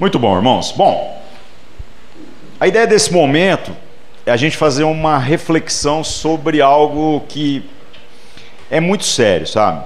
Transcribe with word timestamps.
Muito 0.00 0.18
bom, 0.18 0.34
irmãos. 0.34 0.72
Bom, 0.72 1.22
a 2.58 2.66
ideia 2.66 2.86
desse 2.86 3.12
momento 3.12 3.76
é 4.24 4.32
a 4.32 4.36
gente 4.36 4.56
fazer 4.56 4.84
uma 4.84 5.18
reflexão 5.18 6.02
sobre 6.02 6.62
algo 6.62 7.20
que 7.28 7.68
é 8.70 8.80
muito 8.80 9.04
sério, 9.04 9.46
sabe? 9.46 9.84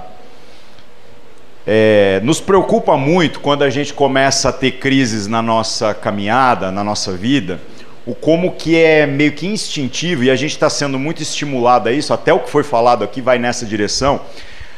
É, 1.67 2.21
nos 2.23 2.39
preocupa 2.39 2.95
muito 2.95 3.41
quando 3.41 3.63
a 3.63 3.69
gente 3.69 3.93
começa 3.93 4.47
a 4.47 4.53
ter 4.53 4.79
crises 4.79 5.27
na 5.27 5.41
nossa 5.41 5.93
caminhada, 5.93 6.71
na 6.71 6.81
nossa 6.81 7.11
vida, 7.11 7.59
o 8.05 8.15
como 8.15 8.53
que 8.53 8.81
é 8.81 9.05
meio 9.05 9.33
que 9.33 9.45
instintivo 9.45 10.23
e 10.23 10.31
a 10.31 10.35
gente 10.37 10.51
está 10.51 10.69
sendo 10.69 10.97
muito 10.97 11.21
estimulado 11.21 11.89
a 11.89 11.91
isso, 11.91 12.13
até 12.13 12.31
o 12.31 12.39
que 12.39 12.49
foi 12.49 12.63
falado 12.63 13.03
aqui 13.03 13.19
vai 13.19 13.37
nessa 13.37 13.65
direção, 13.65 14.21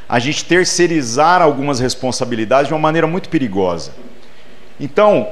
a 0.09 0.17
gente 0.17 0.43
terceirizar 0.45 1.43
algumas 1.43 1.79
responsabilidades 1.79 2.69
de 2.69 2.73
uma 2.73 2.79
maneira 2.79 3.05
muito 3.05 3.29
perigosa. 3.29 4.07
Então, 4.80 5.28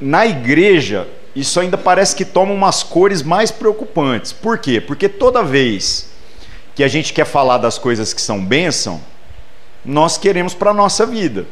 na 0.00 0.26
igreja, 0.26 1.08
isso 1.34 1.60
ainda 1.60 1.78
parece 1.78 2.14
que 2.14 2.24
toma 2.24 2.52
umas 2.52 2.82
cores 2.82 3.22
mais 3.22 3.50
preocupantes. 3.50 4.32
Por 4.32 4.58
quê? 4.58 4.80
Porque 4.80 5.08
toda 5.08 5.42
vez 5.42 6.10
que 6.74 6.84
a 6.84 6.88
gente 6.88 7.12
quer 7.12 7.24
falar 7.24 7.58
das 7.58 7.78
coisas 7.78 8.12
que 8.12 8.20
são 8.20 8.44
bênção, 8.44 9.00
nós 9.84 10.18
queremos 10.18 10.54
para 10.54 10.70
a 10.70 10.74
nossa 10.74 11.06
vida. 11.06 11.46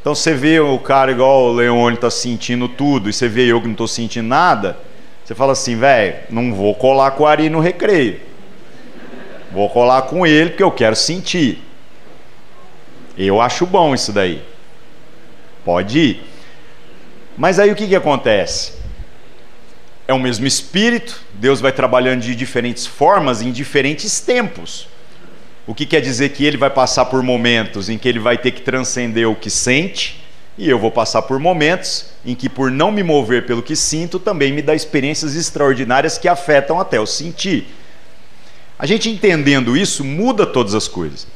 Então 0.00 0.14
você 0.14 0.34
vê 0.34 0.60
o 0.60 0.78
cara 0.78 1.10
igual 1.10 1.44
o 1.44 1.52
Leone 1.52 1.96
está 1.96 2.10
sentindo 2.10 2.68
tudo, 2.68 3.08
e 3.08 3.12
você 3.12 3.28
vê 3.28 3.46
eu 3.46 3.60
que 3.60 3.66
não 3.66 3.72
estou 3.72 3.88
sentindo 3.88 4.26
nada, 4.26 4.76
você 5.24 5.34
fala 5.34 5.52
assim, 5.52 5.76
velho, 5.76 6.16
não 6.30 6.54
vou 6.54 6.74
colar 6.74 7.10
com 7.10 7.24
o 7.24 7.26
Ari 7.26 7.50
no 7.50 7.60
recreio. 7.60 8.20
Vou 9.52 9.68
colar 9.68 10.02
com 10.02 10.26
ele 10.26 10.50
porque 10.50 10.62
eu 10.62 10.70
quero 10.70 10.96
sentir. 10.96 11.62
Eu 13.16 13.40
acho 13.40 13.66
bom 13.66 13.94
isso 13.94 14.12
daí. 14.12 14.42
Pode 15.64 15.98
ir. 15.98 16.27
Mas 17.38 17.60
aí 17.60 17.70
o 17.70 17.76
que, 17.76 17.86
que 17.86 17.94
acontece? 17.94 18.72
É 20.08 20.12
o 20.12 20.18
mesmo 20.18 20.44
espírito, 20.44 21.22
Deus 21.34 21.60
vai 21.60 21.70
trabalhando 21.70 22.22
de 22.22 22.34
diferentes 22.34 22.84
formas 22.84 23.40
em 23.40 23.52
diferentes 23.52 24.20
tempos. 24.20 24.88
O 25.64 25.72
que 25.72 25.86
quer 25.86 26.00
dizer 26.00 26.30
que 26.30 26.44
ele 26.44 26.56
vai 26.56 26.70
passar 26.70 27.04
por 27.04 27.22
momentos 27.22 27.88
em 27.88 27.96
que 27.96 28.08
ele 28.08 28.18
vai 28.18 28.36
ter 28.36 28.50
que 28.50 28.62
transcender 28.62 29.30
o 29.30 29.36
que 29.36 29.50
sente, 29.50 30.20
e 30.56 30.68
eu 30.68 30.80
vou 30.80 30.90
passar 30.90 31.22
por 31.22 31.38
momentos 31.38 32.06
em 32.26 32.34
que, 32.34 32.48
por 32.48 32.72
não 32.72 32.90
me 32.90 33.04
mover 33.04 33.46
pelo 33.46 33.62
que 33.62 33.76
sinto, 33.76 34.18
também 34.18 34.52
me 34.52 34.60
dá 34.60 34.74
experiências 34.74 35.36
extraordinárias 35.36 36.18
que 36.18 36.26
afetam 36.26 36.80
até 36.80 36.98
o 36.98 37.06
sentir. 37.06 37.68
A 38.76 38.84
gente 38.84 39.08
entendendo 39.08 39.76
isso 39.76 40.02
muda 40.02 40.44
todas 40.44 40.74
as 40.74 40.88
coisas. 40.88 41.28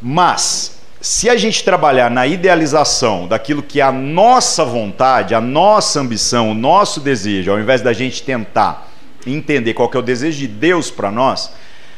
Mas, 0.00 0.81
se 1.02 1.28
a 1.28 1.36
gente 1.36 1.64
trabalhar 1.64 2.08
na 2.08 2.28
idealização 2.28 3.26
daquilo 3.26 3.60
que 3.60 3.80
é 3.80 3.82
a 3.82 3.90
nossa 3.90 4.64
vontade, 4.64 5.34
a 5.34 5.40
nossa 5.40 5.98
ambição, 5.98 6.52
o 6.52 6.54
nosso 6.54 7.00
desejo, 7.00 7.50
ao 7.50 7.58
invés 7.58 7.80
da 7.80 7.92
gente 7.92 8.22
tentar 8.22 8.88
entender 9.26 9.74
qual 9.74 9.90
é 9.92 9.98
o 9.98 10.02
desejo 10.02 10.38
de 10.38 10.46
Deus 10.46 10.92
para 10.92 11.10
nós, 11.10 11.50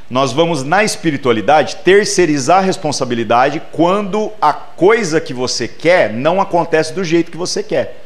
nós 0.09 0.33
vamos, 0.33 0.65
na 0.65 0.83
espiritualidade, 0.83 1.77
terceirizar 1.85 2.59
a 2.59 2.67
responsabilidade 2.67 3.61
quando 3.73 4.33
a 4.41 4.55
coisa 4.55 5.21
que 5.21 5.35
você 5.35 5.69
quer 5.69 6.11
não 6.11 6.41
acontece 6.41 6.95
do 6.95 7.05
jeito 7.05 7.31
que 7.31 7.37
você 7.37 7.63
quer. 7.63 8.05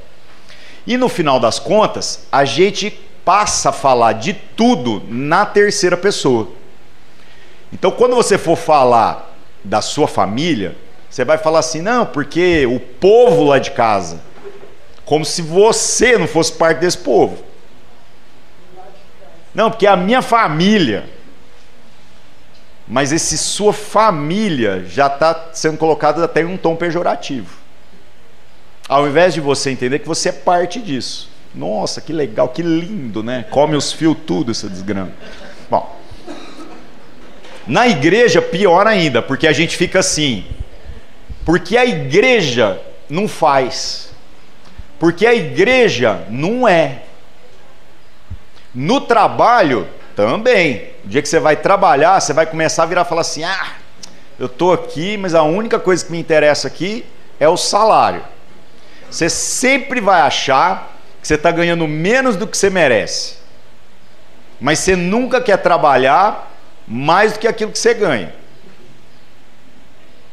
E 0.85 0.97
no 0.97 1.09
final 1.09 1.39
das 1.39 1.61
contas, 1.61 2.27
a 2.33 2.45
gente 2.45 2.91
passa 3.25 3.69
a 3.69 3.73
falar 3.73 4.15
de 4.15 4.33
tudo 4.33 5.01
na 5.09 5.47
terceira 5.47 5.97
pessoa. 5.97 6.49
Então, 7.73 7.93
quando 7.93 8.17
você 8.17 8.37
for 8.37 8.57
falar 8.57 9.33
da 9.63 9.81
sua 9.81 10.09
família, 10.09 10.75
você 11.09 11.25
vai 11.25 11.39
falar 11.39 11.61
assim: 11.61 11.83
não, 11.83 12.07
porque 12.07 12.67
o 12.67 12.79
povo 12.79 13.45
lá 13.45 13.59
de 13.59 13.71
casa, 13.71 14.21
como 15.05 15.25
se 15.25 15.43
você 15.43 16.19
não 16.19 16.27
fosse 16.27 16.53
parte 16.53 16.79
desse 16.79 16.99
povo. 16.99 17.45
Não, 19.55 19.71
porque 19.71 19.87
a 19.87 19.97
minha 19.97 20.23
família 20.23 21.09
mas 22.89 23.13
esse 23.13 23.37
sua 23.37 23.73
família 23.73 24.85
já 24.89 25.09
está 25.09 25.51
sendo 25.53 25.77
colocado 25.77 26.25
até 26.25 26.41
em 26.41 26.47
um 26.47 26.57
tom 26.57 26.75
pejorativo. 26.75 27.55
Ao 28.89 29.07
invés 29.07 29.35
de 29.35 29.43
você 29.43 29.71
entender 29.71 29.99
que 29.99 30.09
você 30.09 30.31
é 30.31 30.33
parte 30.33 30.81
disso. 30.81 31.29
Nossa, 31.55 32.01
que 32.01 32.13
legal, 32.13 32.49
que 32.49 32.63
lindo, 32.63 33.23
né? 33.23 33.45
Come 33.51 33.77
os 33.77 33.93
fios 33.93 34.17
tudo, 34.27 34.53
essa 34.53 34.69
desgrama. 34.71 35.13
Bom, 35.71 35.99
na 37.67 37.87
igreja, 37.87 38.41
pior 38.41 38.87
ainda, 38.87 39.21
porque 39.21 39.47
a 39.47 39.53
gente 39.53 39.77
fica 39.77 39.99
assim. 39.99 40.47
Porque 41.49 41.79
a 41.79 41.87
igreja 41.87 42.79
não 43.09 43.27
faz. 43.27 44.11
Porque 44.99 45.27
a 45.27 45.33
igreja 45.33 46.27
não 46.29 46.69
é. 46.69 47.05
No 48.75 49.01
trabalho, 49.01 49.89
também. 50.15 50.91
O 51.07 51.09
dia 51.09 51.23
que 51.23 51.29
você 51.29 51.41
vai 51.41 51.57
trabalhar, 51.57 52.21
você 52.21 52.35
vai 52.35 52.45
começar 52.45 52.83
a 52.83 52.87
virar 52.87 53.01
e 53.01 53.05
falar 53.07 53.23
assim: 53.23 53.45
ah, 53.45 53.69
eu 54.39 54.45
estou 54.45 54.75
aqui, 54.75 55.17
mas 55.17 55.35
a 55.35 55.43
única 55.43 55.79
coisa 55.79 56.05
que 56.05 56.13
me 56.13 56.19
interessa 56.19 56.69
aqui 56.69 57.07
é 57.41 57.49
o 57.49 57.57
salário. 57.57 58.23
Você 59.11 59.31
sempre 59.31 60.03
vai 60.03 60.21
achar 60.21 60.99
que 61.19 61.27
você 61.27 61.37
está 61.37 61.51
ganhando 61.51 61.89
menos 61.89 62.37
do 62.37 62.47
que 62.47 62.59
você 62.59 62.69
merece. 62.69 63.37
Mas 64.61 64.81
você 64.81 64.95
nunca 64.95 65.41
quer 65.41 65.57
trabalhar 65.57 66.55
mais 66.87 67.33
do 67.33 67.39
que 67.39 67.49
aquilo 67.49 67.73
que 67.73 67.79
você 67.79 67.95
ganha. 67.95 68.35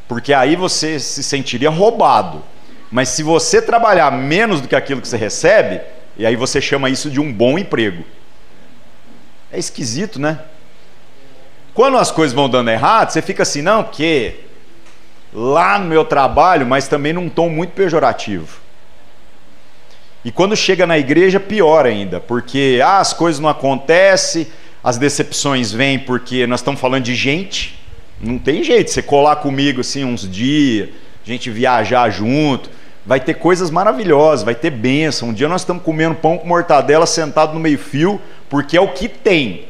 Porque 0.08 0.34
aí 0.34 0.56
você 0.56 1.00
se 1.00 1.24
sentiria 1.24 1.70
roubado. 1.70 2.44
Mas 2.92 3.10
se 3.10 3.24
você 3.24 3.62
trabalhar 3.62 4.12
menos 4.12 4.62
do 4.62 4.68
que 4.68 4.76
aquilo 4.76 5.02
que 5.02 5.08
você 5.08 5.18
recebe, 5.18 5.82
e 6.18 6.26
aí 6.26 6.36
você 6.36 6.62
chama 6.62 6.90
isso 6.90 7.10
de 7.10 7.20
um 7.20 7.32
bom 7.32 7.58
emprego. 7.58 8.04
É 9.52 9.60
esquisito, 9.60 10.20
né? 10.20 10.40
Quando 11.74 11.98
as 11.98 12.12
coisas 12.12 12.34
vão 12.34 12.50
dando 12.50 12.70
errado, 12.70 13.10
você 13.10 13.22
fica 13.22 13.44
assim, 13.44 13.62
não, 13.62 13.84
porque 13.84 14.36
lá 15.34 15.78
no 15.78 15.86
meu 15.86 16.06
trabalho, 16.06 16.66
mas 16.66 16.88
também 16.88 17.12
num 17.12 17.28
tom 17.28 17.50
muito 17.50 17.72
pejorativo. 17.72 18.60
E 20.24 20.32
quando 20.32 20.56
chega 20.56 20.88
na 20.88 20.98
igreja, 20.98 21.40
pior 21.40 21.86
ainda, 21.86 22.20
porque 22.20 22.80
ah, 22.84 23.00
as 23.00 23.14
coisas 23.14 23.40
não 23.40 23.50
acontecem, 23.50 24.48
as 24.84 24.98
decepções 24.98 25.72
vêm 25.72 26.00
porque 26.00 26.48
nós 26.48 26.62
estamos 26.62 26.80
falando 26.80 27.04
de 27.04 27.14
gente. 27.14 27.78
Não 28.22 28.38
tem 28.38 28.64
jeito, 28.64 28.92
você 28.92 29.02
colar 29.02 29.38
comigo 29.38 29.82
assim 29.82 30.04
uns 30.04 30.30
dias, 30.30 30.90
a 31.24 31.28
gente 31.30 31.50
viajar 31.50 32.10
junto, 32.10 32.70
vai 33.06 33.20
ter 33.20 33.36
coisas 33.36 33.70
maravilhosas, 33.70 34.44
vai 34.44 34.56
ter 34.56 34.72
bênção. 34.72 35.30
Um 35.30 35.34
dia 35.34 35.48
nós 35.48 35.62
estamos 35.62 35.84
comendo 35.84 36.16
pão 36.16 36.38
com 36.38 36.48
mortadela 36.48 37.06
sentado 37.06 37.54
no 37.54 37.60
meio-fio, 37.60 38.22
porque 38.50 38.78
é 38.78 38.82
o 38.82 38.94
que 38.94 39.08
tem. 39.08 39.66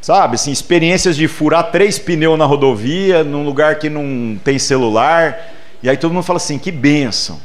Sabe, 0.00 0.36
assim, 0.36 0.50
experiências 0.50 1.16
de 1.16 1.28
furar 1.28 1.70
três 1.70 1.98
pneus 1.98 2.38
na 2.38 2.46
rodovia, 2.46 3.22
num 3.22 3.44
lugar 3.44 3.78
que 3.78 3.90
não 3.90 4.38
tem 4.42 4.58
celular, 4.58 5.38
e 5.82 5.90
aí 5.90 5.96
todo 5.96 6.12
mundo 6.12 6.24
fala 6.24 6.38
assim: 6.38 6.58
que 6.58 6.72
bênção. 6.72 7.40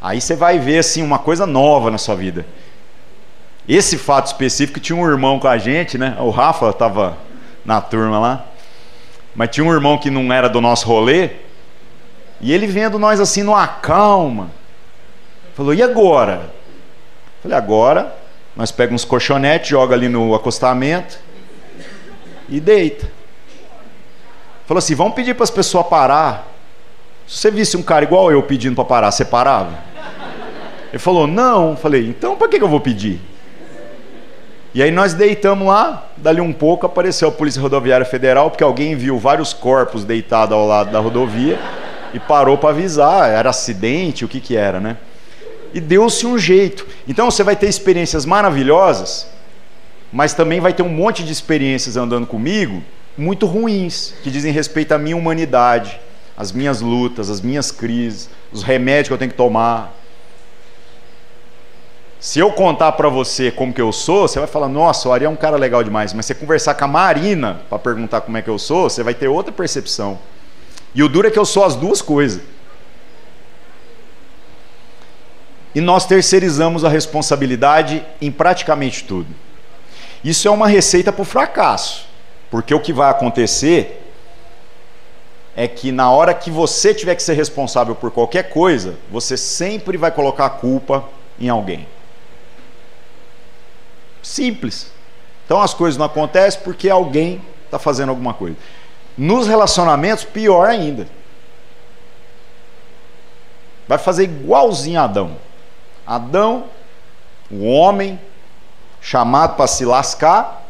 Aí 0.00 0.20
você 0.20 0.34
vai 0.34 0.58
ver 0.58 0.78
assim 0.78 1.02
uma 1.02 1.18
coisa 1.18 1.46
nova 1.46 1.90
na 1.90 1.98
sua 1.98 2.16
vida. 2.16 2.46
Esse 3.68 3.96
fato 3.96 4.26
específico 4.26 4.80
tinha 4.80 4.96
um 4.96 5.08
irmão 5.08 5.38
com 5.38 5.46
a 5.46 5.56
gente, 5.56 5.96
né? 5.96 6.16
O 6.18 6.30
Rafa 6.30 6.70
estava 6.70 7.16
na 7.64 7.80
turma 7.80 8.18
lá. 8.18 8.46
Mas 9.34 9.50
tinha 9.50 9.64
um 9.64 9.72
irmão 9.72 9.96
que 9.96 10.10
não 10.10 10.32
era 10.32 10.48
do 10.48 10.60
nosso 10.60 10.86
rolê, 10.86 11.30
e 12.40 12.52
ele 12.52 12.66
vendo 12.66 12.98
nós 12.98 13.20
assim 13.20 13.42
numa 13.42 13.66
calma, 13.66 14.50
falou: 15.54 15.72
"E 15.72 15.82
agora?" 15.82 16.50
Falei: 17.40 17.56
"Agora 17.56 18.14
nós 18.54 18.70
pegamos 18.70 19.02
uns 19.02 19.08
colchonetes, 19.08 19.68
joga 19.68 19.94
ali 19.94 20.08
no 20.08 20.34
acostamento 20.34 21.18
e 22.48 22.60
deita." 22.60 23.08
Falou 24.66 24.78
assim: 24.78 24.94
"Vamos 24.94 25.14
pedir 25.14 25.34
para 25.34 25.44
as 25.44 25.50
pessoas 25.50 25.86
parar. 25.86 26.48
Se 27.26 27.38
você 27.38 27.50
visse 27.50 27.76
um 27.76 27.82
cara 27.82 28.04
igual 28.04 28.30
eu 28.30 28.42
pedindo 28.42 28.74
para 28.74 28.84
parar, 28.84 29.10
você 29.12 29.24
parava?" 29.24 29.78
Ele 30.90 30.98
falou: 30.98 31.26
"Não." 31.28 31.76
Falei: 31.76 32.08
"Então 32.08 32.36
para 32.36 32.48
que 32.48 32.60
eu 32.60 32.68
vou 32.68 32.80
pedir?" 32.80 33.31
E 34.74 34.82
aí 34.82 34.90
nós 34.90 35.12
deitamos 35.12 35.68
lá, 35.68 36.08
dali 36.16 36.40
um 36.40 36.52
pouco 36.52 36.86
apareceu 36.86 37.28
a 37.28 37.32
Polícia 37.32 37.60
Rodoviária 37.60 38.06
Federal, 38.06 38.50
porque 38.50 38.64
alguém 38.64 38.96
viu 38.96 39.18
vários 39.18 39.52
corpos 39.52 40.02
deitados 40.02 40.56
ao 40.56 40.66
lado 40.66 40.90
da 40.90 40.98
rodovia 40.98 41.58
e 42.14 42.18
parou 42.18 42.56
para 42.56 42.70
avisar, 42.70 43.28
era 43.30 43.50
acidente, 43.50 44.24
o 44.24 44.28
que 44.28 44.40
que 44.40 44.56
era, 44.56 44.80
né? 44.80 44.96
E 45.74 45.80
deu-se 45.80 46.26
um 46.26 46.38
jeito. 46.38 46.86
Então 47.06 47.30
você 47.30 47.42
vai 47.42 47.54
ter 47.54 47.68
experiências 47.68 48.24
maravilhosas, 48.24 49.26
mas 50.10 50.32
também 50.32 50.58
vai 50.58 50.72
ter 50.72 50.82
um 50.82 50.88
monte 50.88 51.22
de 51.22 51.32
experiências 51.32 51.96
andando 51.96 52.26
comigo 52.26 52.82
muito 53.16 53.46
ruins, 53.46 54.14
que 54.22 54.30
dizem 54.30 54.52
respeito 54.52 54.92
à 54.92 54.98
minha 54.98 55.16
humanidade, 55.16 56.00
às 56.36 56.50
minhas 56.50 56.80
lutas, 56.80 57.28
às 57.28 57.40
minhas 57.40 57.70
crises, 57.70 58.30
os 58.50 58.62
remédios 58.62 59.08
que 59.08 59.14
eu 59.14 59.18
tenho 59.18 59.30
que 59.30 59.36
tomar. 59.36 59.94
Se 62.22 62.38
eu 62.38 62.52
contar 62.52 62.92
para 62.92 63.08
você 63.08 63.50
como 63.50 63.72
que 63.72 63.80
eu 63.80 63.92
sou, 63.92 64.28
você 64.28 64.38
vai 64.38 64.46
falar: 64.46 64.68
"Nossa, 64.68 65.08
o 65.08 65.12
Ari 65.12 65.24
é 65.24 65.28
um 65.28 65.34
cara 65.34 65.56
legal 65.56 65.82
demais". 65.82 66.12
Mas 66.14 66.24
você 66.24 66.34
conversar 66.34 66.74
com 66.74 66.84
a 66.84 66.88
Marina 66.88 67.62
para 67.68 67.80
perguntar 67.80 68.20
como 68.20 68.36
é 68.36 68.42
que 68.42 68.48
eu 68.48 68.60
sou, 68.60 68.88
você 68.88 69.02
vai 69.02 69.12
ter 69.12 69.26
outra 69.26 69.52
percepção. 69.52 70.20
E 70.94 71.02
o 71.02 71.08
duro 71.08 71.26
é 71.26 71.32
que 71.32 71.38
eu 71.38 71.44
sou 71.44 71.64
as 71.64 71.74
duas 71.74 72.00
coisas. 72.00 72.40
e 75.74 75.80
nós 75.80 76.04
terceirizamos 76.04 76.84
a 76.84 76.88
responsabilidade 76.88 78.04
em 78.20 78.30
praticamente 78.30 79.04
tudo. 79.04 79.34
Isso 80.22 80.46
é 80.46 80.50
uma 80.50 80.68
receita 80.68 81.12
para 81.12 81.22
o 81.22 81.24
fracasso, 81.24 82.06
porque 82.50 82.74
o 82.74 82.80
que 82.80 82.92
vai 82.92 83.10
acontecer 83.10 83.98
é 85.56 85.66
que 85.66 85.90
na 85.90 86.10
hora 86.10 86.34
que 86.34 86.50
você 86.50 86.94
tiver 86.94 87.14
que 87.14 87.22
ser 87.22 87.34
responsável 87.34 87.94
por 87.94 88.10
qualquer 88.10 88.50
coisa, 88.50 88.96
você 89.10 89.36
sempre 89.36 89.96
vai 89.96 90.10
colocar 90.10 90.46
a 90.46 90.50
culpa 90.50 91.08
em 91.38 91.48
alguém. 91.48 91.86
Simples. 94.22 94.92
Então 95.44 95.60
as 95.60 95.74
coisas 95.74 95.98
não 95.98 96.06
acontecem 96.06 96.60
porque 96.62 96.88
alguém 96.88 97.42
está 97.64 97.78
fazendo 97.78 98.10
alguma 98.10 98.32
coisa. 98.32 98.56
Nos 99.16 99.46
relacionamentos, 99.46 100.24
pior 100.24 100.68
ainda. 100.68 101.06
Vai 103.86 103.98
fazer 103.98 104.24
igualzinho 104.24 105.00
a 105.00 105.04
Adão. 105.04 105.36
Adão, 106.06 106.64
o 107.50 107.66
homem, 107.66 108.18
chamado 109.00 109.56
para 109.56 109.66
se 109.66 109.84
lascar. 109.84 110.62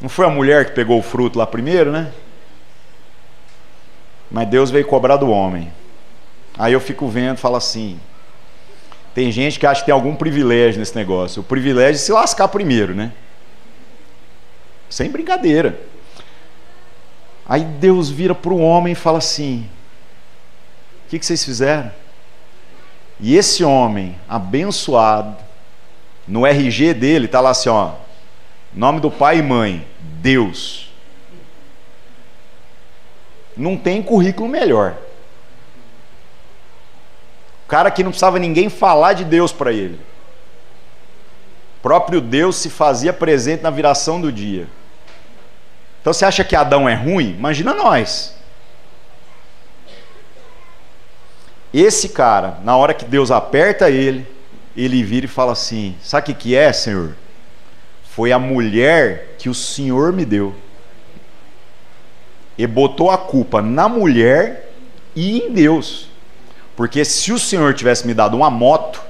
Não 0.00 0.08
foi 0.08 0.26
a 0.26 0.30
mulher 0.30 0.64
que 0.66 0.72
pegou 0.72 0.98
o 0.98 1.02
fruto 1.02 1.38
lá 1.38 1.46
primeiro, 1.46 1.92
né? 1.92 2.12
Mas 4.30 4.48
Deus 4.48 4.70
veio 4.70 4.86
cobrar 4.86 5.16
do 5.16 5.30
homem. 5.30 5.72
Aí 6.58 6.72
eu 6.72 6.80
fico 6.80 7.06
vendo, 7.06 7.36
falo 7.36 7.56
assim: 7.56 8.00
tem 9.14 9.30
gente 9.30 9.58
que 9.58 9.66
acha 9.66 9.80
que 9.80 9.86
tem 9.86 9.92
algum 9.92 10.14
privilégio 10.14 10.78
nesse 10.78 10.94
negócio. 10.96 11.42
O 11.42 11.44
privilégio 11.44 11.96
é 11.96 11.98
se 11.98 12.12
lascar 12.12 12.48
primeiro, 12.48 12.94
né? 12.94 13.12
Sem 14.88 15.10
brincadeira. 15.10 15.78
Aí 17.46 17.64
Deus 17.64 18.08
vira 18.08 18.34
para 18.34 18.52
o 18.52 18.60
homem 18.60 18.92
e 18.92 18.96
fala 18.96 19.18
assim: 19.18 19.68
O 21.06 21.10
que, 21.10 21.18
que 21.18 21.26
vocês 21.26 21.44
fizeram? 21.44 21.90
E 23.20 23.36
esse 23.36 23.62
homem 23.62 24.16
abençoado, 24.28 25.36
no 26.26 26.46
RG 26.46 26.94
dele 26.94 27.26
está 27.26 27.40
lá 27.40 27.50
assim: 27.50 27.68
ó, 27.68 27.92
nome 28.72 29.00
do 29.00 29.10
pai 29.10 29.38
e 29.38 29.42
mãe, 29.42 29.86
Deus. 30.00 30.90
Não 33.56 33.76
tem 33.76 34.02
currículo 34.02 34.48
melhor. 34.48 34.96
Cara 37.72 37.90
que 37.90 38.02
não 38.04 38.10
precisava 38.10 38.38
ninguém 38.38 38.68
falar 38.68 39.14
de 39.14 39.24
Deus 39.24 39.50
para 39.50 39.72
ele. 39.72 39.98
O 41.78 41.82
próprio 41.82 42.20
Deus 42.20 42.56
se 42.56 42.68
fazia 42.68 43.14
presente 43.14 43.62
na 43.62 43.70
viração 43.70 44.20
do 44.20 44.30
dia. 44.30 44.68
Então 45.98 46.12
você 46.12 46.26
acha 46.26 46.44
que 46.44 46.54
Adão 46.54 46.86
é 46.86 46.94
ruim? 46.94 47.30
Imagina 47.30 47.72
nós. 47.72 48.36
Esse 51.72 52.10
cara, 52.10 52.58
na 52.62 52.76
hora 52.76 52.92
que 52.92 53.06
Deus 53.06 53.30
aperta 53.30 53.88
ele, 53.88 54.28
ele 54.76 55.02
vira 55.02 55.24
e 55.24 55.28
fala 55.28 55.52
assim: 55.52 55.96
Sabe 56.02 56.32
o 56.32 56.34
que 56.34 56.54
é, 56.54 56.74
Senhor? 56.74 57.16
Foi 58.04 58.32
a 58.32 58.38
mulher 58.38 59.36
que 59.38 59.48
o 59.48 59.54
Senhor 59.54 60.12
me 60.12 60.26
deu. 60.26 60.54
E 62.58 62.66
botou 62.66 63.10
a 63.10 63.16
culpa 63.16 63.62
na 63.62 63.88
mulher 63.88 64.70
e 65.16 65.38
em 65.38 65.50
Deus. 65.50 66.11
Porque 66.76 67.04
se 67.04 67.32
o 67.32 67.38
Senhor 67.38 67.74
tivesse 67.74 68.06
me 68.06 68.14
dado 68.14 68.36
uma 68.36 68.50
moto, 68.50 69.02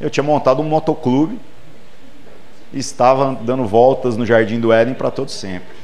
eu 0.00 0.10
tinha 0.10 0.24
montado 0.24 0.60
um 0.60 0.64
motoclube 0.68 1.38
estava 2.72 3.34
dando 3.34 3.64
voltas 3.66 4.16
no 4.16 4.26
jardim 4.26 4.60
do 4.60 4.72
Éden 4.72 4.94
para 4.94 5.10
todo 5.10 5.30
sempre. 5.30 5.74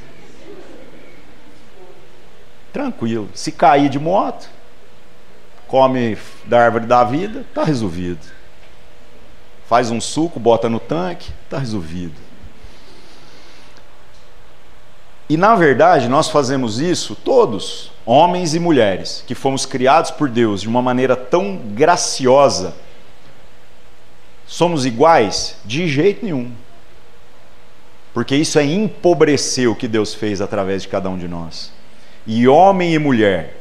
Tranquilo. 2.73 3.29
Se 3.35 3.53
cair 3.53 3.89
de 3.89 3.99
moto, 3.99 4.49
come 5.69 6.17
da 6.45 6.65
árvore 6.65 6.87
da 6.87 7.05
vida, 7.05 7.41
está 7.41 7.65
resolvido. 7.65 8.21
Faz 9.67 9.91
um 9.91 10.01
suco, 10.01 10.41
bota 10.41 10.69
no 10.69 10.81
tanque, 10.81 11.33
está 11.45 11.59
resolvido. 11.59 12.15
E 15.33 15.37
na 15.39 15.55
verdade, 15.55 16.11
nós 16.11 16.29
fazemos 16.29 16.79
isso 16.79 17.17
todos, 17.17 17.91
homens 18.05 18.55
e 18.55 18.61
mulheres, 18.61 19.25
que 19.27 19.35
fomos 19.35 19.65
criados 19.65 20.11
por 20.11 20.29
Deus 20.29 20.61
de 20.61 20.69
uma 20.69 20.83
maneira 20.83 21.17
tão 21.17 21.57
graciosa. 21.57 22.75
Somos 24.47 24.85
iguais? 24.85 25.57
De 25.65 25.89
jeito 25.89 26.23
nenhum. 26.23 26.53
Porque 28.13 28.37
isso 28.37 28.59
é 28.59 28.65
empobrecer 28.67 29.71
o 29.71 29.75
que 29.75 29.89
Deus 29.89 30.13
fez 30.13 30.43
através 30.43 30.83
de 30.83 30.89
cada 30.89 31.09
um 31.09 31.17
de 31.17 31.27
nós. 31.27 31.73
E 32.27 32.47
homem 32.47 32.93
e 32.93 32.99
mulher 32.99 33.57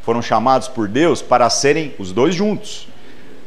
foram 0.00 0.22
chamados 0.22 0.68
por 0.68 0.88
Deus 0.88 1.20
para 1.20 1.50
serem 1.50 1.94
os 1.98 2.12
dois 2.12 2.34
juntos 2.34 2.88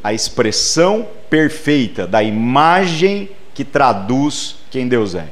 a 0.00 0.12
expressão 0.12 1.08
perfeita 1.28 2.06
da 2.06 2.22
imagem 2.22 3.30
que 3.52 3.64
traduz 3.64 4.58
quem 4.70 4.86
Deus 4.86 5.16
é. 5.16 5.26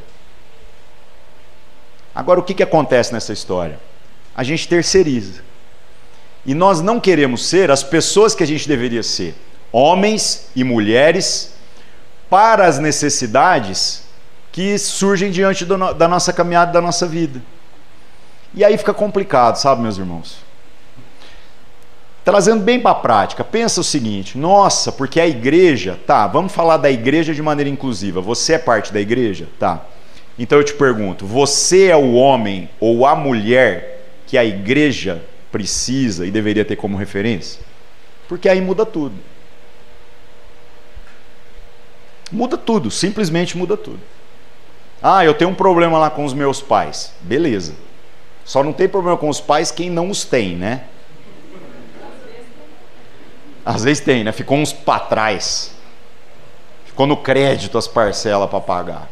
Agora, 2.14 2.40
o 2.40 2.42
que, 2.42 2.54
que 2.54 2.62
acontece 2.62 3.12
nessa 3.12 3.32
história? 3.32 3.78
A 4.34 4.42
gente 4.42 4.68
terceiriza. 4.68 5.42
E 6.44 6.54
nós 6.54 6.80
não 6.80 6.98
queremos 6.98 7.46
ser 7.46 7.70
as 7.70 7.82
pessoas 7.82 8.34
que 8.34 8.42
a 8.42 8.46
gente 8.46 8.66
deveria 8.66 9.02
ser, 9.02 9.34
homens 9.70 10.48
e 10.56 10.64
mulheres, 10.64 11.54
para 12.28 12.66
as 12.66 12.78
necessidades 12.78 14.02
que 14.50 14.76
surgem 14.78 15.30
diante 15.30 15.64
do, 15.64 15.94
da 15.94 16.08
nossa 16.08 16.32
caminhada, 16.32 16.72
da 16.72 16.80
nossa 16.80 17.06
vida. 17.06 17.40
E 18.54 18.64
aí 18.64 18.76
fica 18.76 18.92
complicado, 18.92 19.56
sabe, 19.56 19.80
meus 19.80 19.96
irmãos? 19.96 20.36
Trazendo 22.24 22.62
bem 22.62 22.78
para 22.78 22.92
a 22.92 22.96
prática, 22.96 23.42
pensa 23.42 23.80
o 23.80 23.84
seguinte: 23.84 24.36
nossa, 24.36 24.92
porque 24.92 25.20
a 25.20 25.26
igreja, 25.26 25.98
tá, 26.06 26.26
vamos 26.26 26.52
falar 26.52 26.76
da 26.76 26.90
igreja 26.90 27.34
de 27.34 27.42
maneira 27.42 27.70
inclusiva. 27.70 28.20
Você 28.20 28.54
é 28.54 28.58
parte 28.58 28.92
da 28.92 29.00
igreja? 29.00 29.48
Tá. 29.58 29.82
Então 30.38 30.58
eu 30.58 30.64
te 30.64 30.74
pergunto: 30.74 31.26
você 31.26 31.86
é 31.86 31.96
o 31.96 32.14
homem 32.14 32.68
ou 32.80 33.06
a 33.06 33.14
mulher 33.14 34.02
que 34.26 34.38
a 34.38 34.44
igreja 34.44 35.22
precisa 35.50 36.26
e 36.26 36.30
deveria 36.30 36.64
ter 36.64 36.76
como 36.76 36.96
referência? 36.96 37.60
Porque 38.28 38.48
aí 38.48 38.60
muda 38.60 38.86
tudo. 38.86 39.14
Muda 42.30 42.56
tudo, 42.56 42.90
simplesmente 42.90 43.58
muda 43.58 43.76
tudo. 43.76 44.00
Ah, 45.02 45.24
eu 45.24 45.34
tenho 45.34 45.50
um 45.50 45.54
problema 45.54 45.98
lá 45.98 46.08
com 46.08 46.24
os 46.24 46.32
meus 46.32 46.62
pais. 46.62 47.12
Beleza. 47.20 47.74
Só 48.44 48.62
não 48.62 48.72
tem 48.72 48.88
problema 48.88 49.18
com 49.18 49.28
os 49.28 49.40
pais 49.40 49.70
quem 49.70 49.90
não 49.90 50.08
os 50.08 50.24
tem, 50.24 50.56
né? 50.56 50.84
Às 53.64 53.84
vezes 53.84 54.02
tem, 54.02 54.24
né? 54.24 54.32
Ficou 54.32 54.58
uns 54.58 54.72
para 54.72 55.00
trás. 55.00 55.74
Ficou 56.86 57.06
no 57.06 57.16
crédito 57.16 57.76
as 57.76 57.86
parcelas 57.86 58.48
para 58.48 58.60
pagar. 58.60 59.10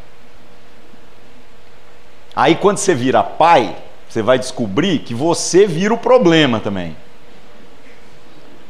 Aí 2.41 2.55
quando 2.55 2.79
você 2.79 2.95
vira 2.95 3.21
pai, 3.21 3.77
você 4.09 4.23
vai 4.23 4.39
descobrir 4.39 4.97
que 5.03 5.13
você 5.13 5.67
vira 5.67 5.93
o 5.93 5.97
problema 5.97 6.59
também. 6.59 6.97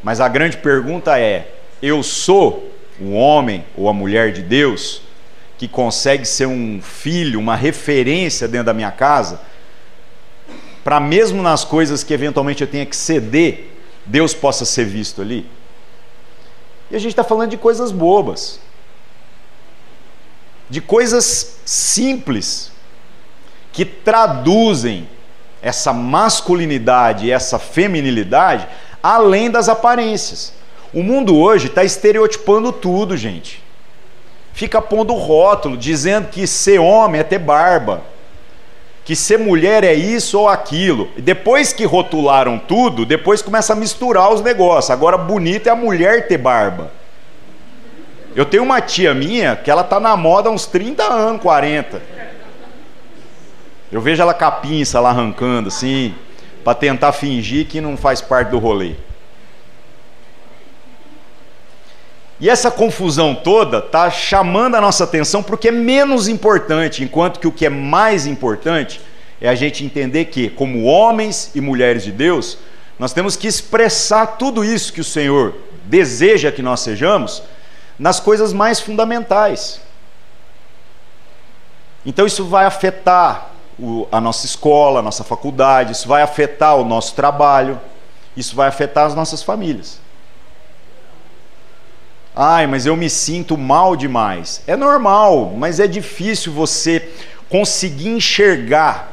Mas 0.04 0.20
a 0.20 0.28
grande 0.28 0.58
pergunta 0.58 1.18
é: 1.18 1.56
eu 1.82 2.04
sou 2.04 2.70
o 3.00 3.14
homem 3.14 3.64
ou 3.78 3.88
a 3.88 3.94
mulher 3.94 4.34
de 4.34 4.42
Deus 4.42 5.02
que 5.58 5.70
consegue 5.70 6.26
ser 6.26 6.48
um 6.48 6.82
filho, 6.82 7.40
uma 7.40 7.56
referência 7.56 8.46
dentro 8.46 8.66
da 8.66 8.74
minha 8.74 8.92
casa, 8.92 9.40
para 10.84 11.00
mesmo 11.00 11.42
nas 11.42 11.64
coisas 11.64 12.04
que 12.04 12.14
eventualmente 12.14 12.62
eu 12.62 12.68
tenha 12.68 12.86
que 12.86 12.98
ceder, 12.98 13.72
Deus 14.06 14.34
possa 14.34 14.66
ser 14.66 14.84
visto 14.84 15.22
ali. 15.22 15.50
E 16.90 16.96
a 16.98 17.00
gente 17.00 17.12
está 17.12 17.24
falando 17.24 17.52
de 17.52 17.58
coisas 17.58 17.90
bobas, 17.90 18.60
de 20.70 20.82
coisas 20.82 21.62
simples, 21.64 22.70
que 23.72 23.86
traduzem 23.86 25.08
essa 25.62 25.94
masculinidade 25.94 27.28
e 27.28 27.32
essa 27.32 27.60
feminilidade 27.60 28.68
além 29.02 29.50
das 29.50 29.70
aparências. 29.70 30.54
O 30.94 31.02
mundo 31.02 31.38
hoje 31.38 31.68
está 31.68 31.84
estereotipando 31.84 32.72
tudo, 32.72 33.16
gente 33.16 33.62
fica 34.54 34.82
pondo 34.82 35.14
rótulo, 35.14 35.78
dizendo 35.78 36.28
que 36.28 36.46
ser 36.46 36.80
homem 36.80 37.22
é 37.22 37.24
ter 37.24 37.40
barba, 37.40 38.02
que 39.04 39.16
ser 39.16 39.40
mulher 39.40 39.84
é 39.84 39.94
isso 39.94 40.40
ou 40.40 40.48
aquilo. 40.48 41.10
E 41.18 41.22
depois 41.22 41.74
que 41.74 41.86
rotularam 41.86 42.60
tudo, 42.60 43.06
depois 43.06 43.42
começa 43.42 43.74
a 43.74 43.76
misturar 43.76 44.32
os 44.32 44.42
negócios. 44.42 44.92
Agora 44.92 45.18
bonito 45.18 45.68
é 45.68 45.72
a 45.72 45.76
mulher 45.76 46.28
ter 46.28 46.38
barba. 46.38 46.92
Eu 48.36 48.46
tenho 48.46 48.64
uma 48.64 48.80
tia 48.80 49.14
minha 49.14 49.56
que 49.56 49.70
ela 49.70 49.84
tá 49.84 50.00
na 50.00 50.16
moda 50.16 50.50
há 50.50 50.52
uns 50.52 50.66
30 50.66 51.04
anos, 51.04 51.42
40. 51.42 52.02
Eu 53.92 54.00
vejo 54.02 54.22
ela 54.22 54.34
com 54.34 54.46
a 54.46 54.52
pinça 54.52 55.00
lá 55.00 55.10
arrancando 55.10 55.68
assim, 55.68 56.16
para 56.64 56.74
tentar 56.76 57.12
fingir 57.12 57.68
que 57.68 57.82
não 57.82 57.98
faz 57.98 58.22
parte 58.22 58.50
do 58.50 58.60
rolê. 58.60 58.96
E 62.40 62.50
essa 62.50 62.72
confusão 62.72 63.36
toda 63.36 63.78
está 63.78 64.10
chamando 64.10 64.76
a 64.76 64.82
nossa 64.82 65.04
atenção 65.04 65.44
para 65.44 65.56
o 65.56 65.58
que 65.58 65.68
é 65.68 65.72
menos 65.72 66.28
importante, 66.28 67.04
enquanto 67.04 67.40
que 67.40 67.48
o 67.48 67.52
que 67.52 67.66
é 67.66 67.70
mais 67.70 68.26
importante 68.26 69.00
é 69.40 69.50
a 69.50 69.56
gente 69.56 69.84
entender 69.84 70.26
que, 70.26 70.50
como 70.50 70.84
homens 70.84 71.52
e 71.54 71.62
mulheres 71.62 72.04
de 72.04 72.12
Deus, 72.12 72.58
Nós 73.02 73.14
temos 73.14 73.36
que 73.36 73.48
expressar 73.48 74.38
tudo 74.38 74.64
isso 74.64 74.94
que 74.94 75.02
o 75.02 75.04
Senhor 75.04 75.56
deseja 75.86 76.52
que 76.52 76.62
nós 76.62 76.82
sejamos 76.82 77.42
nas 77.98 78.20
coisas 78.20 78.54
mais 78.54 78.80
fundamentais. 78.80 79.82
Então 82.06 82.28
isso 82.28 82.46
vai 82.46 82.64
afetar 82.66 83.51
o, 83.82 84.08
a 84.12 84.22
nossa 84.22 84.46
escola, 84.46 85.00
a 85.00 85.02
nossa 85.02 85.24
faculdade, 85.24 85.92
isso 85.92 86.08
vai 86.08 86.22
afetar 86.22 86.78
o 86.78 86.86
nosso 86.86 87.16
trabalho, 87.16 87.82
isso 88.38 88.56
vai 88.56 88.68
afetar 88.68 89.06
as 89.08 89.16
nossas 89.16 89.42
famílias. 89.42 90.00
Ai, 92.36 92.68
mas 92.68 92.86
eu 92.86 92.96
me 92.96 93.10
sinto 93.10 93.58
mal 93.58 93.96
demais. 93.96 94.62
É 94.68 94.76
normal, 94.76 95.54
mas 95.58 95.80
é 95.80 95.88
difícil 95.88 96.54
você 96.54 97.12
conseguir 97.50 98.10
enxergar 98.10 99.12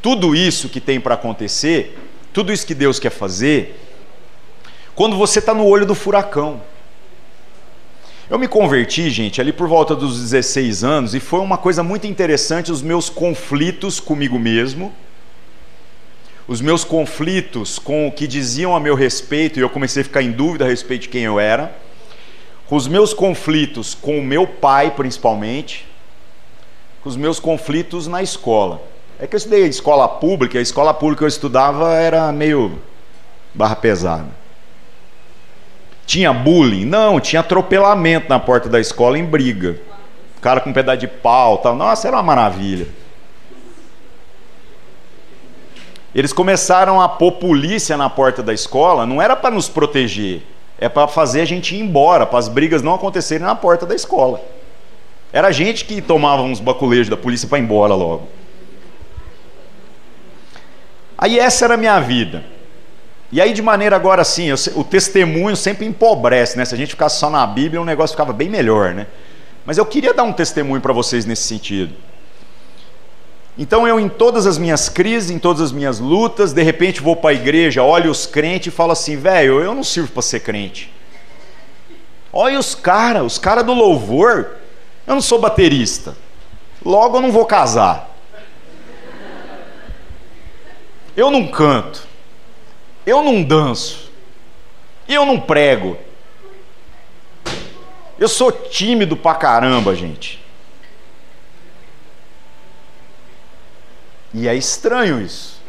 tudo 0.00 0.34
isso 0.34 0.68
que 0.68 0.80
tem 0.80 1.00
para 1.00 1.14
acontecer, 1.14 1.98
tudo 2.32 2.52
isso 2.52 2.66
que 2.66 2.74
Deus 2.74 2.98
quer 2.98 3.10
fazer, 3.10 3.78
quando 4.94 5.16
você 5.16 5.40
está 5.40 5.52
no 5.52 5.66
olho 5.66 5.84
do 5.84 5.94
furacão. 5.94 6.62
Eu 8.28 8.40
me 8.40 8.48
converti, 8.48 9.08
gente, 9.08 9.40
ali 9.40 9.52
por 9.52 9.68
volta 9.68 9.94
dos 9.94 10.20
16 10.20 10.82
anos 10.82 11.14
e 11.14 11.20
foi 11.20 11.38
uma 11.38 11.56
coisa 11.56 11.84
muito 11.84 12.08
interessante 12.08 12.72
os 12.72 12.82
meus 12.82 13.08
conflitos 13.08 14.00
comigo 14.00 14.36
mesmo, 14.36 14.92
os 16.48 16.60
meus 16.60 16.82
conflitos 16.82 17.78
com 17.78 18.08
o 18.08 18.10
que 18.10 18.26
diziam 18.26 18.74
a 18.74 18.80
meu 18.80 18.96
respeito 18.96 19.60
e 19.60 19.62
eu 19.62 19.70
comecei 19.70 20.02
a 20.02 20.04
ficar 20.04 20.22
em 20.22 20.32
dúvida 20.32 20.64
a 20.64 20.68
respeito 20.68 21.02
de 21.02 21.08
quem 21.08 21.22
eu 21.22 21.38
era, 21.38 21.72
os 22.68 22.88
meus 22.88 23.14
conflitos 23.14 23.94
com 23.94 24.18
o 24.18 24.24
meu 24.24 24.44
pai, 24.44 24.90
principalmente, 24.90 25.86
os 27.04 27.16
meus 27.16 27.38
conflitos 27.38 28.08
na 28.08 28.24
escola. 28.24 28.82
É 29.20 29.26
que 29.28 29.36
eu 29.36 29.38
estudei 29.38 29.64
escola 29.66 30.08
pública, 30.08 30.58
a 30.58 30.62
escola 30.62 30.92
pública 30.92 31.20
que 31.20 31.24
eu 31.24 31.28
estudava 31.28 31.94
era 31.94 32.32
meio 32.32 32.82
barra 33.54 33.76
pesada. 33.76 34.45
Tinha 36.06 36.32
bullying? 36.32 36.84
Não, 36.84 37.18
tinha 37.18 37.40
atropelamento 37.40 38.28
na 38.28 38.38
porta 38.38 38.68
da 38.68 38.80
escola 38.80 39.18
em 39.18 39.24
briga. 39.24 39.76
O 40.38 40.40
cara 40.40 40.60
com 40.60 40.70
um 40.70 40.72
pedaço 40.72 40.98
de 40.98 41.08
pau 41.08 41.58
tal. 41.58 41.74
Nossa, 41.74 42.06
era 42.06 42.16
uma 42.16 42.22
maravilha. 42.22 42.86
Eles 46.14 46.32
começaram 46.32 46.98
a 46.98 47.08
pôr 47.08 47.32
polícia 47.32 47.94
na 47.94 48.08
porta 48.08 48.42
da 48.42 48.54
escola, 48.54 49.04
não 49.04 49.20
era 49.20 49.36
para 49.36 49.54
nos 49.54 49.68
proteger, 49.68 50.40
é 50.78 50.88
para 50.88 51.06
fazer 51.06 51.42
a 51.42 51.44
gente 51.44 51.74
ir 51.76 51.80
embora, 51.80 52.24
para 52.24 52.38
as 52.38 52.48
brigas 52.48 52.80
não 52.80 52.94
acontecerem 52.94 53.46
na 53.46 53.54
porta 53.54 53.84
da 53.84 53.94
escola. 53.94 54.40
Era 55.30 55.48
a 55.48 55.52
gente 55.52 55.84
que 55.84 56.00
tomava 56.00 56.40
uns 56.40 56.58
baculejos 56.58 57.10
da 57.10 57.18
polícia 57.18 57.46
para 57.46 57.58
ir 57.58 57.62
embora 57.62 57.94
logo. 57.94 58.28
Aí 61.18 61.38
essa 61.38 61.66
era 61.66 61.74
a 61.74 61.76
minha 61.76 62.00
vida. 62.00 62.55
E 63.32 63.40
aí, 63.40 63.52
de 63.52 63.60
maneira 63.60 63.96
agora 63.96 64.22
assim, 64.22 64.52
o 64.52 64.84
testemunho 64.84 65.56
sempre 65.56 65.84
empobrece, 65.84 66.56
né? 66.56 66.64
Se 66.64 66.74
a 66.74 66.78
gente 66.78 66.90
ficasse 66.90 67.18
só 67.18 67.28
na 67.28 67.44
Bíblia, 67.46 67.80
o 67.80 67.84
negócio 67.84 68.14
ficava 68.14 68.32
bem 68.32 68.48
melhor, 68.48 68.94
né? 68.94 69.06
Mas 69.64 69.78
eu 69.78 69.84
queria 69.84 70.14
dar 70.14 70.22
um 70.22 70.32
testemunho 70.32 70.80
para 70.80 70.92
vocês 70.92 71.26
nesse 71.26 71.42
sentido. 71.42 71.92
Então 73.58 73.88
eu, 73.88 73.98
em 73.98 74.08
todas 74.08 74.46
as 74.46 74.58
minhas 74.58 74.88
crises, 74.88 75.30
em 75.30 75.38
todas 75.40 75.60
as 75.60 75.72
minhas 75.72 75.98
lutas, 75.98 76.52
de 76.52 76.62
repente 76.62 77.00
vou 77.00 77.16
para 77.16 77.30
a 77.30 77.34
igreja, 77.34 77.82
olho 77.82 78.10
os 78.10 78.26
crentes 78.26 78.72
e 78.72 78.76
falo 78.76 78.92
assim, 78.92 79.16
velho, 79.16 79.60
eu 79.60 79.74
não 79.74 79.82
sirvo 79.82 80.12
para 80.12 80.22
ser 80.22 80.40
crente. 80.40 80.92
Olha 82.32 82.58
os 82.58 82.74
caras, 82.74 83.24
os 83.24 83.38
caras 83.38 83.64
do 83.64 83.72
louvor. 83.72 84.56
Eu 85.06 85.14
não 85.14 85.22
sou 85.22 85.40
baterista. 85.40 86.14
Logo 86.84 87.16
eu 87.16 87.22
não 87.22 87.32
vou 87.32 87.46
casar. 87.46 88.14
Eu 91.16 91.30
não 91.30 91.48
canto 91.48 92.05
eu 93.06 93.22
não 93.22 93.42
danço, 93.42 94.10
eu 95.08 95.24
não 95.24 95.40
prego. 95.40 95.96
Eu 98.18 98.28
sou 98.28 98.50
tímido 98.50 99.16
pra 99.16 99.34
caramba, 99.34 99.94
gente. 99.94 100.44
E 104.34 104.48
é 104.48 104.54
estranho 104.54 105.20
isso. 105.20 105.62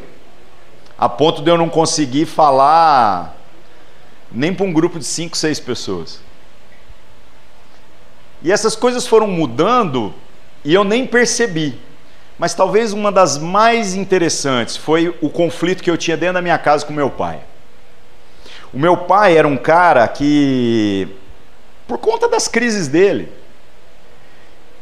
A 0.98 1.08
ponto 1.08 1.40
de 1.40 1.50
eu 1.50 1.56
não 1.56 1.68
conseguir 1.68 2.26
falar 2.26 3.36
nem 4.30 4.52
para 4.52 4.66
um 4.66 4.72
grupo 4.72 4.98
de 4.98 5.04
cinco, 5.04 5.36
seis 5.36 5.60
pessoas. 5.60 6.20
E 8.42 8.52
essas 8.52 8.76
coisas 8.76 9.06
foram 9.06 9.26
mudando 9.26 10.14
e 10.64 10.74
eu 10.74 10.84
nem 10.84 11.06
percebi. 11.06 11.78
Mas 12.38 12.54
talvez 12.54 12.92
uma 12.92 13.10
das 13.10 13.36
mais 13.36 13.94
interessantes 13.94 14.76
foi 14.76 15.14
o 15.20 15.28
conflito 15.28 15.82
que 15.82 15.90
eu 15.90 15.96
tinha 15.96 16.16
dentro 16.16 16.34
da 16.34 16.42
minha 16.42 16.58
casa 16.58 16.86
com 16.86 16.92
meu 16.92 17.10
pai. 17.10 17.40
O 18.72 18.78
meu 18.78 18.96
pai 18.96 19.36
era 19.36 19.48
um 19.48 19.56
cara 19.56 20.06
que, 20.06 21.08
por 21.86 21.98
conta 21.98 22.28
das 22.28 22.46
crises 22.46 22.86
dele, 22.86 23.32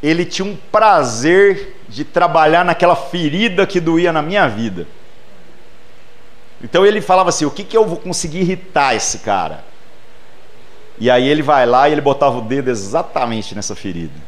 ele 0.02 0.24
tinha 0.24 0.46
um 0.46 0.56
prazer 0.70 1.76
de 1.88 2.04
trabalhar 2.04 2.64
naquela 2.64 2.96
ferida 2.96 3.66
que 3.66 3.80
doía 3.80 4.12
na 4.12 4.20
minha 4.20 4.46
vida. 4.48 4.86
Então 6.62 6.84
ele 6.84 7.00
falava 7.00 7.30
assim: 7.30 7.44
o 7.44 7.50
que, 7.50 7.64
que 7.64 7.76
eu 7.76 7.86
vou 7.86 7.96
conseguir 7.96 8.40
irritar 8.40 8.94
esse 8.94 9.18
cara? 9.18 9.64
E 10.98 11.10
aí 11.10 11.28
ele 11.28 11.42
vai 11.42 11.66
lá 11.66 11.88
e 11.88 11.92
ele 11.92 12.00
botava 12.00 12.38
o 12.38 12.42
dedo 12.42 12.70
exatamente 12.70 13.54
nessa 13.54 13.74
ferida. 13.74 14.18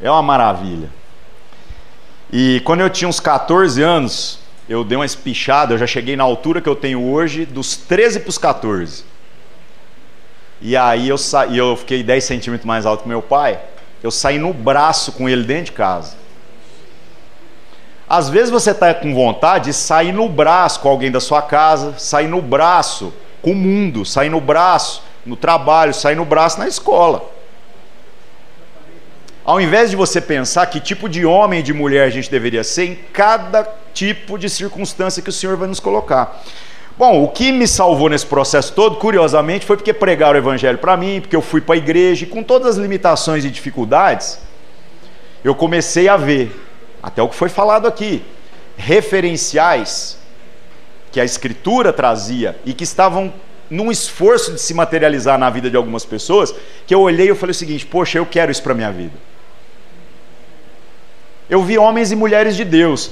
É 0.00 0.10
uma 0.10 0.22
maravilha. 0.22 0.88
E 2.32 2.60
quando 2.64 2.80
eu 2.80 2.90
tinha 2.90 3.08
uns 3.08 3.20
14 3.20 3.82
anos, 3.82 4.38
eu 4.68 4.84
dei 4.84 4.96
uma 4.96 5.06
espichada, 5.06 5.74
eu 5.74 5.78
já 5.78 5.86
cheguei 5.86 6.14
na 6.14 6.24
altura 6.24 6.60
que 6.60 6.68
eu 6.68 6.76
tenho 6.76 7.02
hoje, 7.10 7.46
dos 7.46 7.76
13 7.76 8.20
para 8.20 8.30
os 8.30 8.38
14. 8.38 9.04
E 10.60 10.76
aí 10.76 11.08
eu 11.08 11.16
eu 11.54 11.76
fiquei 11.76 12.02
10 12.02 12.24
centímetros 12.24 12.66
mais 12.66 12.84
alto 12.84 13.02
que 13.02 13.08
meu 13.08 13.22
pai. 13.22 13.58
Eu 14.02 14.10
saí 14.10 14.38
no 14.38 14.52
braço 14.52 15.12
com 15.12 15.28
ele 15.28 15.42
dentro 15.42 15.66
de 15.66 15.72
casa. 15.72 16.16
Às 18.08 18.28
vezes 18.28 18.50
você 18.50 18.70
está 18.70 18.94
com 18.94 19.14
vontade 19.14 19.66
de 19.66 19.72
sair 19.74 20.12
no 20.12 20.28
braço 20.28 20.80
com 20.80 20.88
alguém 20.88 21.10
da 21.10 21.20
sua 21.20 21.42
casa, 21.42 21.98
sair 21.98 22.26
no 22.26 22.40
braço 22.40 23.12
com 23.42 23.52
o 23.52 23.54
mundo, 23.54 24.04
sair 24.04 24.30
no 24.30 24.40
braço 24.40 25.02
no 25.26 25.36
trabalho, 25.36 25.92
sair 25.92 26.14
no 26.14 26.24
braço 26.24 26.58
na 26.58 26.66
escola. 26.66 27.22
Ao 29.48 29.58
invés 29.58 29.88
de 29.88 29.96
você 29.96 30.20
pensar 30.20 30.66
que 30.66 30.78
tipo 30.78 31.08
de 31.08 31.24
homem 31.24 31.60
e 31.60 31.62
de 31.62 31.72
mulher 31.72 32.04
a 32.04 32.10
gente 32.10 32.30
deveria 32.30 32.62
ser 32.62 32.84
em 32.84 32.94
cada 33.14 33.66
tipo 33.94 34.38
de 34.38 34.46
circunstância 34.50 35.22
que 35.22 35.30
o 35.30 35.32
Senhor 35.32 35.56
vai 35.56 35.66
nos 35.66 35.80
colocar. 35.80 36.42
Bom, 36.98 37.24
o 37.24 37.28
que 37.28 37.50
me 37.50 37.66
salvou 37.66 38.10
nesse 38.10 38.26
processo 38.26 38.74
todo, 38.74 38.96
curiosamente, 38.96 39.64
foi 39.64 39.78
porque 39.78 39.94
pregaram 39.94 40.34
o 40.34 40.36
evangelho 40.36 40.76
para 40.76 40.98
mim, 40.98 41.22
porque 41.22 41.34
eu 41.34 41.40
fui 41.40 41.62
para 41.62 41.76
a 41.76 41.78
igreja 41.78 42.26
e 42.26 42.28
com 42.28 42.42
todas 42.42 42.72
as 42.72 42.76
limitações 42.76 43.42
e 43.42 43.50
dificuldades, 43.50 44.38
eu 45.42 45.54
comecei 45.54 46.10
a 46.10 46.18
ver, 46.18 46.54
até 47.02 47.22
o 47.22 47.28
que 47.30 47.34
foi 47.34 47.48
falado 47.48 47.88
aqui, 47.88 48.22
referenciais 48.76 50.18
que 51.10 51.18
a 51.18 51.24
escritura 51.24 51.90
trazia 51.90 52.54
e 52.66 52.74
que 52.74 52.84
estavam 52.84 53.32
num 53.70 53.90
esforço 53.90 54.52
de 54.52 54.60
se 54.60 54.74
materializar 54.74 55.38
na 55.38 55.48
vida 55.48 55.70
de 55.70 55.76
algumas 55.78 56.04
pessoas, 56.04 56.54
que 56.86 56.94
eu 56.94 57.00
olhei 57.00 57.30
e 57.30 57.34
falei 57.34 57.52
o 57.52 57.54
seguinte: 57.54 57.86
poxa, 57.86 58.18
eu 58.18 58.26
quero 58.26 58.52
isso 58.52 58.62
para 58.62 58.74
minha 58.74 58.92
vida. 58.92 59.14
Eu 61.48 61.62
vi 61.62 61.78
homens 61.78 62.12
e 62.12 62.16
mulheres 62.16 62.56
de 62.56 62.64
Deus. 62.64 63.10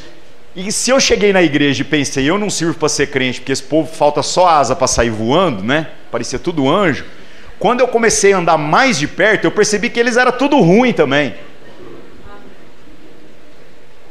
E 0.55 0.73
se 0.73 0.91
eu 0.91 0.99
cheguei 0.99 1.33
na 1.33 1.43
igreja 1.43 1.83
e 1.83 1.85
pensei, 1.85 2.29
eu 2.29 2.39
não 2.39 2.49
sirvo 2.49 2.79
para 2.79 2.89
ser 2.89 3.09
crente, 3.09 3.41
porque 3.41 3.53
esse 3.53 3.63
povo 3.63 3.93
falta 3.93 4.23
só 4.23 4.49
asa 4.49 4.75
para 4.75 4.87
sair 4.87 5.11
voando, 5.11 5.63
né? 5.63 5.89
Parecia 6.11 6.39
tudo 6.39 6.69
anjo. 6.69 7.05
Quando 7.59 7.81
eu 7.81 7.89
comecei 7.89 8.33
a 8.33 8.39
andar 8.39 8.57
mais 8.57 8.99
de 8.99 9.07
perto, 9.07 9.45
eu 9.45 9.51
percebi 9.51 9.91
que 9.91 10.01
eles 10.01 10.17
eram 10.17 10.33
tudo 10.33 10.59
ruim 10.61 10.93
também. 10.93 11.35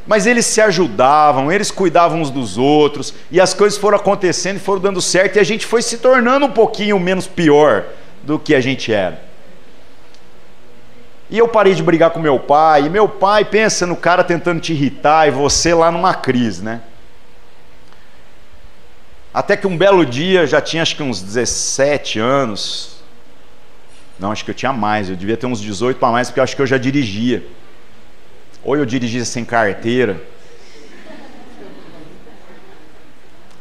Mas 0.06 0.24
eles 0.24 0.46
se 0.46 0.60
ajudavam, 0.60 1.50
eles 1.50 1.72
cuidavam 1.72 2.20
uns 2.20 2.30
dos 2.30 2.56
outros, 2.56 3.12
e 3.30 3.40
as 3.40 3.52
coisas 3.52 3.76
foram 3.76 3.98
acontecendo 3.98 4.56
e 4.56 4.60
foram 4.60 4.80
dando 4.80 5.02
certo, 5.02 5.36
e 5.36 5.40
a 5.40 5.44
gente 5.44 5.66
foi 5.66 5.82
se 5.82 5.98
tornando 5.98 6.46
um 6.46 6.52
pouquinho 6.52 6.98
menos 6.98 7.26
pior 7.26 7.86
do 8.22 8.38
que 8.38 8.54
a 8.54 8.60
gente 8.60 8.92
era. 8.92 9.20
E 11.28 11.38
eu 11.38 11.48
parei 11.48 11.74
de 11.74 11.82
brigar 11.82 12.10
com 12.10 12.20
meu 12.20 12.38
pai, 12.38 12.86
e 12.86 12.90
meu 12.90 13.08
pai 13.08 13.44
pensa 13.44 13.86
no 13.86 13.96
cara 13.96 14.22
tentando 14.22 14.60
te 14.60 14.72
irritar 14.72 15.26
e 15.26 15.30
você 15.30 15.74
lá 15.74 15.90
numa 15.90 16.14
crise, 16.14 16.62
né? 16.62 16.82
Até 19.34 19.56
que 19.56 19.66
um 19.66 19.76
belo 19.76 20.06
dia, 20.06 20.46
já 20.46 20.60
tinha 20.60 20.82
acho 20.82 20.96
que 20.96 21.02
uns 21.02 21.20
17 21.20 22.18
anos. 22.18 23.02
Não, 24.18 24.32
acho 24.32 24.44
que 24.44 24.50
eu 24.50 24.54
tinha 24.54 24.72
mais, 24.72 25.10
eu 25.10 25.16
devia 25.16 25.36
ter 25.36 25.46
uns 25.46 25.60
18 25.60 25.98
para 25.98 26.10
mais, 26.10 26.28
porque 26.28 26.40
eu 26.40 26.44
acho 26.44 26.56
que 26.56 26.62
eu 26.62 26.66
já 26.66 26.78
dirigia. 26.78 27.46
Ou 28.64 28.76
eu 28.76 28.86
dirigia 28.86 29.24
sem 29.24 29.44
carteira. 29.44 30.22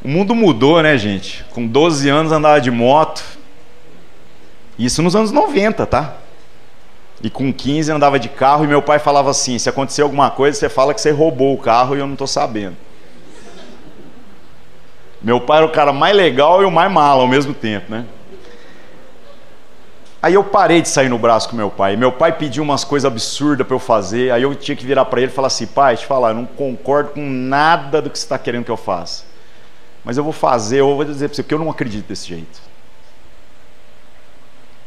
O 0.03 0.07
mundo 0.07 0.36
mudou, 0.36 0.81
né, 0.84 0.98
gente? 0.98 1.43
Com 1.50 1.65
12 1.65 2.07
anos 2.10 2.31
andava 2.31 2.62
de 2.62 2.69
moto. 2.69 3.24
Isso 4.77 5.01
nos 5.01 5.15
anos 5.15 5.31
90, 5.31 5.86
tá? 5.86 6.17
E 7.22 7.29
com 7.29 7.51
15 7.51 7.91
andava 7.91 8.19
de 8.19 8.29
carro 8.29 8.63
e 8.63 8.67
meu 8.67 8.81
pai 8.81 9.00
falava 9.00 9.29
assim: 9.29 9.57
se 9.57 9.69
acontecer 9.69 10.01
alguma 10.01 10.29
coisa, 10.29 10.57
você 10.57 10.69
fala 10.69 10.93
que 10.93 11.01
você 11.01 11.12
roubou 11.12 11.53
o 11.53 11.57
carro 11.57 11.95
e 11.95 12.00
eu 12.00 12.05
não 12.05 12.13
estou 12.13 12.27
sabendo. 12.27 12.75
Meu 15.22 15.41
pai 15.41 15.57
era 15.57 15.65
o 15.65 15.72
cara 15.72 15.91
mais 15.91 16.15
legal 16.15 16.62
e 16.62 16.65
o 16.65 16.72
mais 16.72 16.91
malo 16.91 17.22
ao 17.22 17.27
mesmo 17.27 17.53
tempo, 17.53 17.91
né? 17.91 18.05
Aí 20.22 20.34
eu 20.34 20.43
parei 20.43 20.81
de 20.81 20.89
sair 20.89 21.07
no 21.07 21.19
braço 21.19 21.48
com 21.50 21.55
meu 21.55 21.69
pai. 21.69 21.95
Meu 21.95 22.12
pai 22.12 22.31
pediu 22.31 22.63
umas 22.63 22.84
coisas 22.84 23.05
absurdas 23.05 23.65
para 23.65 23.75
eu 23.75 23.79
fazer. 23.79 24.31
Aí 24.31 24.41
eu 24.41 24.55
tinha 24.55 24.75
que 24.75 24.84
virar 24.86 25.05
para 25.05 25.22
ele 25.22 25.31
e 25.31 25.34
falar 25.34 25.48
assim: 25.48 25.67
pai, 25.67 25.95
te 25.95 26.05
falar, 26.05 26.29
eu 26.29 26.36
não 26.36 26.45
concordo 26.45 27.12
com 27.12 27.22
nada 27.22 28.01
do 28.01 28.10
que 28.10 28.17
você 28.17 28.25
está 28.25 28.38
querendo 28.38 28.65
que 28.65 28.72
eu 28.72 28.77
faça. 28.77 29.24
Mas 30.03 30.17
eu 30.17 30.24
vou 30.24 30.34
fazer, 30.34 30.79
eu 30.79 30.95
vou 30.95 31.05
dizer 31.05 31.27
para 31.27 31.36
você, 31.36 31.43
porque 31.43 31.53
eu 31.53 31.60
não 31.60 31.69
acredito 31.69 32.07
desse 32.07 32.27
jeito. 32.27 32.60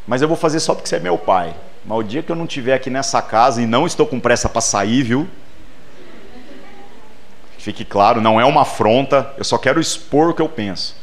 Mas 0.09 0.23
eu 0.23 0.29
vou 0.29 0.37
fazer 0.37 0.59
só 0.61 0.75
porque 0.75 0.89
você 0.89 0.97
é 0.97 1.01
meu 1.01 1.19
pai. 1.19 1.55
Mas 1.89 1.99
o 1.99 2.03
dia 2.03 2.23
que 2.23 2.31
eu 2.31 2.37
não 2.37 2.45
estiver 2.45 2.75
aqui 2.75 2.91
nessa 2.91 3.21
casa 3.21 3.63
e 3.63 3.67
não 3.67 3.87
estou 3.87 4.07
com 4.07 4.21
pressa 4.21 4.49
para 4.49 4.61
sair, 4.61 5.03
viu? 5.03 5.27
Fique 7.59 7.85
claro, 7.85 8.21
não 8.21 8.41
é 8.41 8.45
uma 8.45 8.63
afronta, 8.63 9.35
eu 9.37 9.45
só 9.45 9.59
quero 9.59 9.81
expor 9.81 10.29
o 10.29 10.35
que 10.35 10.43
eu 10.43 10.49
penso. 10.49 10.95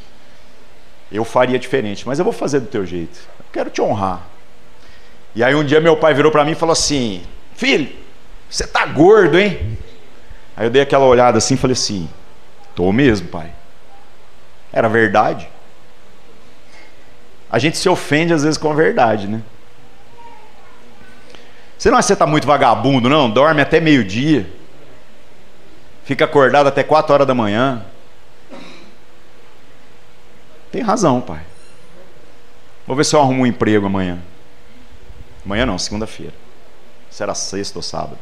Eu 1.11 1.25
faria 1.25 1.59
diferente, 1.59 2.07
mas 2.07 2.19
eu 2.19 2.23
vou 2.23 2.33
fazer 2.33 2.59
do 2.59 2.67
teu 2.67 2.85
jeito 2.85 3.35
quero 3.55 3.69
te 3.69 3.81
honrar. 3.81 4.21
E 5.33 5.41
aí 5.41 5.55
um 5.55 5.63
dia 5.63 5.79
meu 5.79 5.95
pai 5.95 6.13
virou 6.13 6.29
para 6.29 6.43
mim 6.43 6.51
e 6.51 6.55
falou 6.55 6.73
assim: 6.73 7.23
Filho, 7.55 7.89
você 8.49 8.67
tá 8.67 8.85
gordo, 8.85 9.39
hein? 9.39 9.77
Aí 10.57 10.67
eu 10.67 10.69
dei 10.69 10.81
aquela 10.81 11.05
olhada 11.05 11.37
assim 11.37 11.53
e 11.53 11.57
falei 11.57 11.73
assim: 11.73 12.09
Tô 12.75 12.91
mesmo, 12.91 13.29
pai. 13.29 13.49
Era 14.73 14.89
verdade. 14.89 15.47
A 17.49 17.57
gente 17.57 17.77
se 17.77 17.87
ofende 17.87 18.33
às 18.33 18.43
vezes 18.43 18.57
com 18.57 18.69
a 18.69 18.75
verdade, 18.75 19.27
né? 19.27 19.41
Você 21.77 21.89
não 21.89 21.97
acha 21.97 22.05
que 22.05 22.07
você 22.07 22.13
está 22.13 22.25
muito 22.25 22.47
vagabundo, 22.47 23.09
não? 23.09 23.29
Dorme 23.29 23.61
até 23.61 23.79
meio-dia. 23.79 24.49
Fica 26.03 26.25
acordado 26.25 26.67
até 26.67 26.83
4 26.83 27.13
horas 27.13 27.27
da 27.27 27.33
manhã. 27.33 27.85
Tem 30.71 30.81
razão, 30.81 31.21
pai. 31.21 31.41
Vou 32.85 32.95
ver 32.95 33.03
se 33.03 33.15
eu 33.15 33.21
arrumo 33.21 33.43
um 33.43 33.45
emprego 33.45 33.87
amanhã. 33.87 34.19
Amanhã 35.45 35.65
não, 35.65 35.77
segunda-feira. 35.77 36.33
Será 37.09 37.33
sexta 37.33 37.79
ou 37.79 37.83
sábado. 37.83 38.19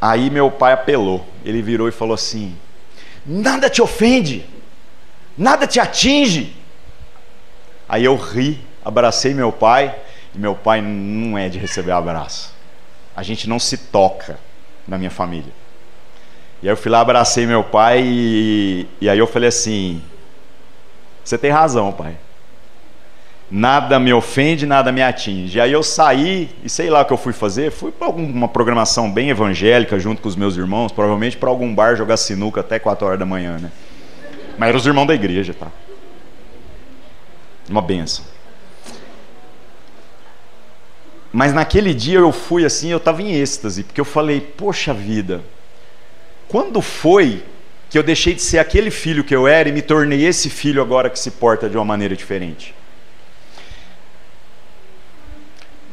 Aí 0.00 0.30
meu 0.30 0.50
pai 0.50 0.72
apelou. 0.72 1.26
Ele 1.44 1.62
virou 1.62 1.88
e 1.88 1.92
falou 1.92 2.14
assim: 2.14 2.56
Nada 3.24 3.70
te 3.70 3.80
ofende, 3.80 4.46
nada 5.36 5.66
te 5.66 5.80
atinge. 5.80 6.54
Aí 7.88 8.04
eu 8.04 8.16
ri, 8.16 8.60
abracei 8.84 9.32
meu 9.32 9.52
pai. 9.52 9.94
E 10.34 10.38
meu 10.38 10.54
pai 10.54 10.80
não 10.80 11.38
é 11.38 11.48
de 11.48 11.58
receber 11.58 11.92
abraço. 11.92 12.54
A 13.14 13.22
gente 13.22 13.48
não 13.48 13.58
se 13.58 13.76
toca 13.76 14.38
na 14.86 14.98
minha 14.98 15.10
família. 15.10 15.52
E 16.62 16.68
aí 16.68 16.72
eu 16.72 16.76
fui 16.76 16.90
lá, 16.90 17.00
abracei 17.00 17.46
meu 17.46 17.62
pai 17.62 18.02
e, 18.04 18.86
e 19.00 19.08
aí 19.08 19.18
eu 19.18 19.26
falei 19.26 19.48
assim: 19.48 20.02
Você 21.22 21.38
tem 21.38 21.50
razão, 21.50 21.92
pai 21.92 22.16
nada 23.50 24.00
me 24.00 24.12
ofende, 24.12 24.66
nada 24.66 24.90
me 24.90 25.02
atinge. 25.02 25.60
Aí 25.60 25.72
eu 25.72 25.82
saí 25.82 26.50
e 26.64 26.68
sei 26.68 26.90
lá 26.90 27.02
o 27.02 27.04
que 27.04 27.12
eu 27.12 27.16
fui 27.16 27.32
fazer. 27.32 27.70
Fui 27.70 27.92
para 27.92 28.08
alguma 28.08 28.48
programação 28.48 29.10
bem 29.10 29.30
evangélica 29.30 29.98
junto 29.98 30.20
com 30.20 30.28
os 30.28 30.36
meus 30.36 30.56
irmãos, 30.56 30.90
provavelmente 30.90 31.36
para 31.36 31.48
algum 31.48 31.72
bar 31.72 31.94
jogar 31.94 32.16
sinuca 32.16 32.60
até 32.60 32.78
4 32.78 33.06
horas 33.06 33.18
da 33.18 33.26
manhã, 33.26 33.58
né? 33.58 33.70
Mas 34.58 34.68
eram 34.68 34.78
os 34.78 34.86
irmãos 34.86 35.06
da 35.06 35.14
igreja, 35.14 35.54
tá? 35.54 35.68
Uma 37.68 37.80
benção. 37.80 38.24
Mas 41.34 41.52
naquele 41.52 41.92
dia 41.92 42.20
eu 42.20 42.30
fui 42.30 42.64
assim, 42.64 42.90
eu 42.90 42.98
estava 42.98 43.20
em 43.20 43.34
êxtase, 43.34 43.82
porque 43.82 44.00
eu 44.00 44.04
falei: 44.04 44.40
Poxa 44.40 44.94
vida, 44.94 45.42
quando 46.46 46.80
foi 46.80 47.42
que 47.90 47.98
eu 47.98 48.04
deixei 48.04 48.34
de 48.34 48.40
ser 48.40 48.60
aquele 48.60 48.88
filho 48.88 49.24
que 49.24 49.34
eu 49.34 49.48
era 49.48 49.68
e 49.68 49.72
me 49.72 49.82
tornei 49.82 50.24
esse 50.24 50.48
filho 50.48 50.80
agora 50.80 51.10
que 51.10 51.18
se 51.18 51.32
porta 51.32 51.68
de 51.68 51.76
uma 51.76 51.84
maneira 51.84 52.14
diferente? 52.14 52.72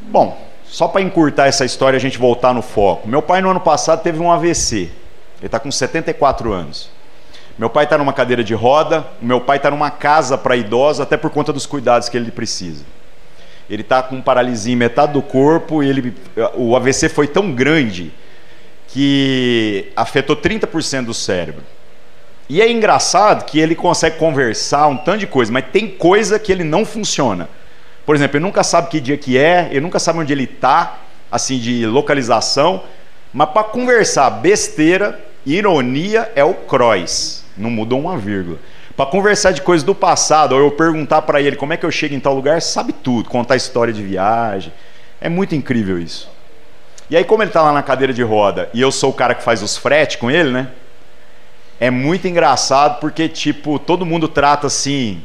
Bom, 0.03 0.47
só 0.63 0.87
para 0.87 1.01
encurtar 1.01 1.47
essa 1.47 1.65
história, 1.65 1.97
a 1.97 1.99
gente 1.99 2.19
voltar 2.19 2.53
no 2.53 2.61
foco. 2.61 3.07
Meu 3.07 3.23
pai, 3.23 3.41
no 3.41 3.49
ano 3.49 3.61
passado, 3.61 4.03
teve 4.03 4.19
um 4.19 4.31
AVC. 4.31 4.77
Ele 4.77 4.91
está 5.47 5.59
com 5.59 5.71
74 5.71 6.53
anos. 6.53 6.91
Meu 7.57 7.69
pai 7.69 7.85
está 7.85 7.97
numa 7.97 8.13
cadeira 8.13 8.43
de 8.43 8.53
roda, 8.53 9.07
meu 9.19 9.41
pai 9.41 9.57
está 9.57 9.71
numa 9.71 9.89
casa 9.89 10.37
para 10.37 10.55
idosa, 10.55 11.01
até 11.01 11.17
por 11.17 11.31
conta 11.31 11.51
dos 11.51 11.65
cuidados 11.65 12.09
que 12.09 12.15
ele 12.15 12.29
precisa. 12.29 12.85
Ele 13.71 13.83
está 13.83 14.03
com 14.03 14.21
paralisia 14.21 14.73
em 14.73 14.75
metade 14.75 15.13
do 15.13 15.21
corpo, 15.21 15.81
ele, 15.81 16.13
o 16.55 16.75
AVC 16.75 17.07
foi 17.07 17.25
tão 17.25 17.53
grande 17.53 18.11
que 18.89 19.89
afetou 19.95 20.35
30% 20.35 21.05
do 21.05 21.13
cérebro. 21.13 21.63
E 22.49 22.61
é 22.61 22.69
engraçado 22.69 23.45
que 23.45 23.57
ele 23.61 23.73
consegue 23.73 24.17
conversar 24.17 24.87
um 24.87 24.97
tanto 24.97 25.19
de 25.19 25.27
coisa, 25.27 25.53
mas 25.53 25.63
tem 25.71 25.87
coisa 25.87 26.37
que 26.37 26.51
ele 26.51 26.65
não 26.65 26.83
funciona. 26.83 27.47
Por 28.05 28.13
exemplo, 28.13 28.35
ele 28.35 28.43
nunca 28.43 28.61
sabe 28.61 28.89
que 28.89 28.99
dia 28.99 29.17
que 29.17 29.37
é, 29.37 29.69
ele 29.71 29.79
nunca 29.79 29.99
sabe 29.99 30.19
onde 30.19 30.33
ele 30.33 30.43
está, 30.43 30.99
assim, 31.31 31.57
de 31.57 31.85
localização. 31.85 32.83
Mas 33.31 33.51
para 33.51 33.63
conversar 33.63 34.29
besteira, 34.31 35.17
ironia 35.45 36.29
é 36.35 36.43
o 36.43 36.53
cross. 36.53 37.45
Não 37.55 37.69
mudou 37.69 38.01
uma 38.01 38.17
vírgula. 38.17 38.59
Para 38.95 39.05
conversar 39.05 39.51
de 39.51 39.61
coisas 39.61 39.83
do 39.83 39.95
passado, 39.95 40.53
ou 40.53 40.61
eu 40.61 40.71
perguntar 40.71 41.21
para 41.21 41.41
ele 41.41 41.55
como 41.55 41.73
é 41.73 41.77
que 41.77 41.85
eu 41.85 41.91
chego 41.91 42.13
em 42.13 42.19
tal 42.19 42.33
lugar, 42.33 42.61
sabe 42.61 42.93
tudo, 42.93 43.29
contar 43.29 43.55
história 43.55 43.93
de 43.93 44.03
viagem. 44.03 44.71
É 45.19 45.29
muito 45.29 45.55
incrível 45.55 45.99
isso. 45.99 46.29
E 47.09 47.17
aí, 47.17 47.23
como 47.23 47.43
ele 47.43 47.49
está 47.49 47.61
lá 47.61 47.73
na 47.73 47.83
cadeira 47.83 48.13
de 48.13 48.23
roda 48.23 48.69
e 48.73 48.81
eu 48.81 48.91
sou 48.91 49.09
o 49.09 49.13
cara 49.13 49.35
que 49.35 49.43
faz 49.43 49.61
os 49.61 49.77
fretes 49.77 50.15
com 50.15 50.31
ele, 50.31 50.49
né? 50.49 50.69
É 51.79 51.89
muito 51.89 52.27
engraçado 52.27 52.99
porque, 52.99 53.27
tipo, 53.27 53.79
todo 53.79 54.05
mundo 54.05 54.27
trata 54.27 54.67
assim, 54.67 55.21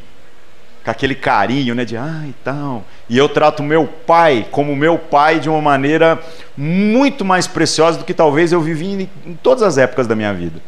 com 0.85 0.90
aquele 0.90 1.14
carinho, 1.14 1.74
né, 1.74 1.85
de 1.85 1.96
ah, 1.96 2.24
e 2.26 2.33
tal. 2.42 2.83
E 3.09 3.18
eu 3.18 3.29
trato 3.29 3.62
meu 3.62 3.87
pai 3.87 4.46
como 4.50 4.74
meu 4.74 4.98
pai 4.98 5.38
de 5.38 5.48
uma 5.48 5.61
maneira 5.61 6.18
muito 6.57 7.24
mais 7.24 7.46
preciosa 7.46 7.98
do 7.98 8.05
que 8.05 8.14
talvez 8.14 8.52
eu 8.52 8.61
vivi 8.61 9.09
em 9.26 9.35
todas 9.35 9.62
as 9.62 9.79
épocas 9.79 10.07
da 10.07 10.16
minha 10.16 10.33
vida. 10.33 10.61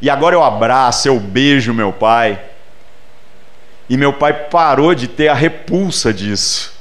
E 0.00 0.08
agora 0.08 0.34
eu 0.34 0.42
abraço, 0.42 1.08
eu 1.08 1.18
beijo 1.20 1.74
meu 1.74 1.92
pai. 1.92 2.40
E 3.88 3.96
meu 3.96 4.12
pai 4.12 4.32
parou 4.32 4.94
de 4.94 5.08
ter 5.08 5.28
a 5.28 5.34
repulsa 5.34 6.12
disso. 6.12 6.72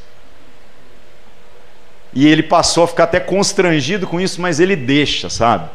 E 2.14 2.28
ele 2.28 2.44
passou 2.44 2.84
a 2.84 2.88
ficar 2.88 3.04
até 3.06 3.20
constrangido 3.20 4.08
com 4.08 4.20
isso, 4.20 4.42
mas 4.42 4.60
ele 4.60 4.76
deixa, 4.76 5.30
sabe? 5.30 5.70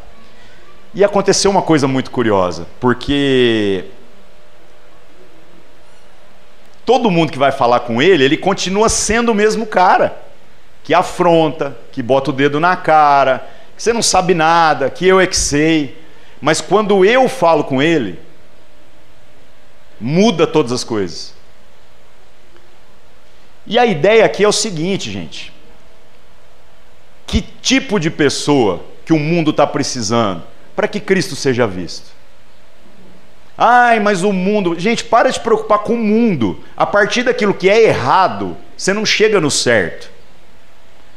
E 0.94 1.04
aconteceu 1.04 1.50
uma 1.50 1.62
coisa 1.62 1.88
muito 1.88 2.10
curiosa, 2.10 2.66
porque 2.80 3.84
todo 6.84 7.10
mundo 7.10 7.32
que 7.32 7.38
vai 7.38 7.50
falar 7.50 7.80
com 7.80 8.00
ele, 8.00 8.24
ele 8.24 8.36
continua 8.36 8.88
sendo 8.88 9.32
o 9.32 9.34
mesmo 9.34 9.66
cara. 9.66 10.16
Que 10.82 10.92
afronta, 10.92 11.76
que 11.90 12.02
bota 12.02 12.30
o 12.30 12.32
dedo 12.32 12.60
na 12.60 12.76
cara, 12.76 13.44
que 13.76 13.82
você 13.82 13.92
não 13.92 14.02
sabe 14.02 14.34
nada, 14.34 14.90
que 14.90 15.06
eu 15.06 15.18
é 15.18 15.26
que 15.26 15.36
sei. 15.36 16.03
Mas 16.40 16.60
quando 16.60 17.04
eu 17.04 17.28
falo 17.28 17.64
com 17.64 17.82
ele, 17.82 18.18
muda 20.00 20.46
todas 20.46 20.72
as 20.72 20.84
coisas. 20.84 21.34
E 23.66 23.78
a 23.78 23.86
ideia 23.86 24.24
aqui 24.24 24.44
é 24.44 24.48
o 24.48 24.52
seguinte, 24.52 25.10
gente. 25.10 25.52
Que 27.26 27.40
tipo 27.40 27.98
de 27.98 28.10
pessoa 28.10 28.84
que 29.04 29.12
o 29.12 29.18
mundo 29.18 29.50
está 29.50 29.66
precisando 29.66 30.42
para 30.76 30.88
que 30.88 31.00
Cristo 31.00 31.34
seja 31.34 31.66
visto? 31.66 32.12
Ai, 33.56 34.00
mas 34.00 34.22
o 34.22 34.32
mundo. 34.32 34.78
Gente, 34.78 35.04
para 35.04 35.28
de 35.28 35.36
se 35.36 35.40
preocupar 35.40 35.78
com 35.78 35.94
o 35.94 35.98
mundo. 35.98 36.62
A 36.76 36.84
partir 36.84 37.22
daquilo 37.22 37.54
que 37.54 37.70
é 37.70 37.84
errado, 37.84 38.56
você 38.76 38.92
não 38.92 39.06
chega 39.06 39.40
no 39.40 39.50
certo. 39.50 40.10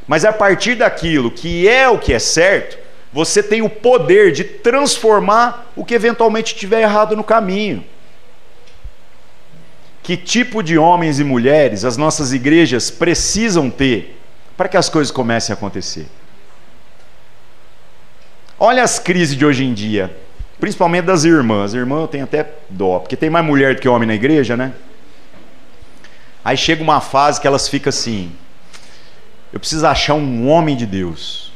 Mas 0.08 0.24
a 0.24 0.32
partir 0.32 0.76
daquilo 0.76 1.32
que 1.32 1.68
é 1.68 1.90
o 1.90 1.98
que 1.98 2.14
é 2.14 2.20
certo, 2.20 2.78
você 3.12 3.42
tem 3.42 3.62
o 3.62 3.70
poder 3.70 4.32
de 4.32 4.44
transformar 4.44 5.72
o 5.76 5.86
que 5.86 5.94
eventualmente 5.94 6.54
estiver 6.54 6.82
errado 6.82 7.16
no 7.16 7.24
caminho. 7.24 7.84
Que 10.04 10.16
tipo 10.16 10.62
de 10.62 10.78
homens 10.78 11.20
e 11.20 11.24
mulheres 11.24 11.84
as 11.84 11.98
nossas 11.98 12.34
igrejas 12.34 12.90
precisam 12.90 13.70
ter 13.70 14.20
para 14.56 14.68
que 14.68 14.78
as 14.78 14.90
coisas 14.90 15.12
comecem 15.12 15.54
a 15.54 15.58
acontecer? 15.58 16.08
Olha 18.60 18.84
as 18.84 18.98
crises 19.00 19.36
de 19.36 19.46
hoje 19.46 19.64
em 19.64 19.74
dia. 19.74 20.16
Principalmente 20.60 21.06
das 21.06 21.24
irmãs. 21.24 21.74
Irmã 21.74 22.02
eu 22.02 22.08
tenho 22.08 22.24
até 22.24 22.54
dó, 22.70 23.00
porque 23.00 23.16
tem 23.16 23.30
mais 23.30 23.46
mulher 23.46 23.76
do 23.76 23.82
que 23.82 23.88
homem 23.88 24.08
na 24.08 24.16
igreja, 24.16 24.58
né? 24.58 24.74
Aí 26.44 26.58
chega 26.58 26.82
uma 26.82 27.02
fase 27.02 27.40
que 27.40 27.46
elas 27.46 27.68
ficam 27.68 27.90
assim: 27.90 28.32
eu 29.52 29.60
preciso 29.60 29.86
achar 29.86 30.14
um 30.14 30.48
homem 30.48 30.76
de 30.76 30.86
Deus. 30.86 31.47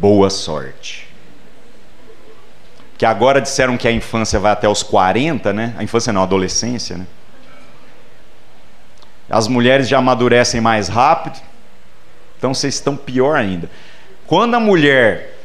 Boa 0.00 0.30
sorte. 0.30 1.06
Que 2.96 3.04
agora 3.04 3.38
disseram 3.38 3.76
que 3.76 3.86
a 3.86 3.92
infância 3.92 4.40
vai 4.40 4.50
até 4.50 4.66
os 4.66 4.82
40, 4.82 5.52
né? 5.52 5.74
A 5.76 5.84
infância 5.84 6.10
não, 6.10 6.22
a 6.22 6.24
adolescência, 6.24 6.96
né? 6.96 7.06
As 9.28 9.46
mulheres 9.46 9.86
já 9.86 9.98
amadurecem 9.98 10.58
mais 10.58 10.88
rápido. 10.88 11.38
Então 12.38 12.54
vocês 12.54 12.72
estão 12.72 12.96
pior 12.96 13.36
ainda. 13.36 13.70
Quando 14.26 14.54
a 14.54 14.60
mulher 14.60 15.36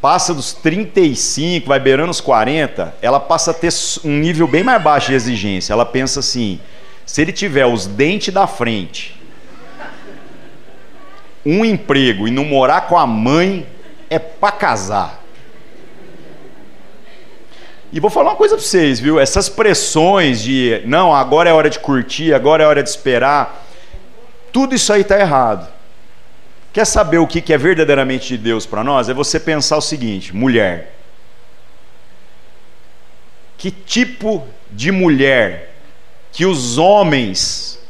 passa 0.00 0.32
dos 0.32 0.52
35, 0.52 1.66
vai 1.66 1.80
beirando 1.80 2.12
os 2.12 2.20
40, 2.20 2.94
ela 3.02 3.18
passa 3.18 3.50
a 3.50 3.54
ter 3.54 3.72
um 4.04 4.18
nível 4.18 4.46
bem 4.46 4.62
mais 4.62 4.80
baixo 4.80 5.08
de 5.08 5.14
exigência. 5.14 5.72
Ela 5.72 5.84
pensa 5.84 6.20
assim: 6.20 6.60
se 7.04 7.20
ele 7.20 7.32
tiver 7.32 7.66
os 7.66 7.88
dentes 7.88 8.32
da 8.32 8.46
frente, 8.46 9.17
um 11.44 11.64
emprego 11.64 12.26
e 12.26 12.30
não 12.30 12.44
morar 12.44 12.82
com 12.82 12.96
a 12.96 13.06
mãe, 13.06 13.66
é 14.10 14.18
para 14.18 14.52
casar. 14.52 15.22
E 17.90 18.00
vou 18.00 18.10
falar 18.10 18.30
uma 18.30 18.36
coisa 18.36 18.54
para 18.54 18.64
vocês, 18.64 19.00
viu? 19.00 19.18
Essas 19.18 19.48
pressões 19.48 20.42
de 20.42 20.82
não, 20.84 21.14
agora 21.14 21.48
é 21.48 21.52
hora 21.52 21.70
de 21.70 21.78
curtir, 21.78 22.34
agora 22.34 22.62
é 22.62 22.66
hora 22.66 22.82
de 22.82 22.88
esperar, 22.88 23.64
tudo 24.52 24.74
isso 24.74 24.92
aí 24.92 25.00
está 25.00 25.18
errado. 25.18 25.68
Quer 26.72 26.84
saber 26.84 27.18
o 27.18 27.26
que 27.26 27.52
é 27.52 27.58
verdadeiramente 27.58 28.28
de 28.28 28.38
Deus 28.38 28.66
para 28.66 28.84
nós? 28.84 29.08
É 29.08 29.14
você 29.14 29.40
pensar 29.40 29.76
o 29.78 29.82
seguinte: 29.82 30.36
mulher. 30.36 30.94
Que 33.56 33.70
tipo 33.70 34.46
de 34.70 34.92
mulher 34.92 35.74
que 36.30 36.44
os 36.44 36.78
homens, 36.78 37.80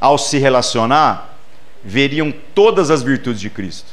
ao 0.00 0.18
se 0.18 0.36
relacionar, 0.36 1.33
veriam 1.84 2.32
todas 2.54 2.90
as 2.90 3.02
virtudes 3.02 3.40
de 3.40 3.50
Cristo? 3.50 3.92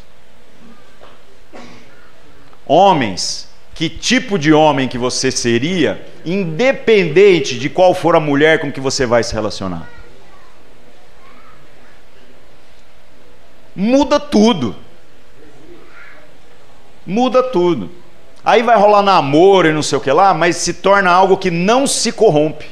Homens 2.65 3.51
que 3.81 3.89
tipo 3.89 4.37
de 4.37 4.53
homem 4.53 4.87
que 4.87 4.97
você 4.97 5.31
seria, 5.31 6.05
independente 6.23 7.57
de 7.57 7.67
qual 7.67 7.95
for 7.95 8.15
a 8.15 8.19
mulher 8.19 8.59
com 8.59 8.71
que 8.71 8.79
você 8.79 9.07
vai 9.07 9.23
se 9.23 9.33
relacionar. 9.33 9.89
Muda 13.75 14.19
tudo. 14.19 14.75
Muda 17.03 17.41
tudo. 17.41 17.89
Aí 18.45 18.61
vai 18.61 18.77
rolar 18.77 19.01
namoro 19.01 19.67
e 19.67 19.73
não 19.73 19.81
sei 19.81 19.97
o 19.97 20.01
que 20.01 20.11
lá, 20.11 20.31
mas 20.31 20.57
se 20.57 20.75
torna 20.75 21.09
algo 21.09 21.37
que 21.37 21.49
não 21.49 21.87
se 21.87 22.11
corrompe. 22.11 22.67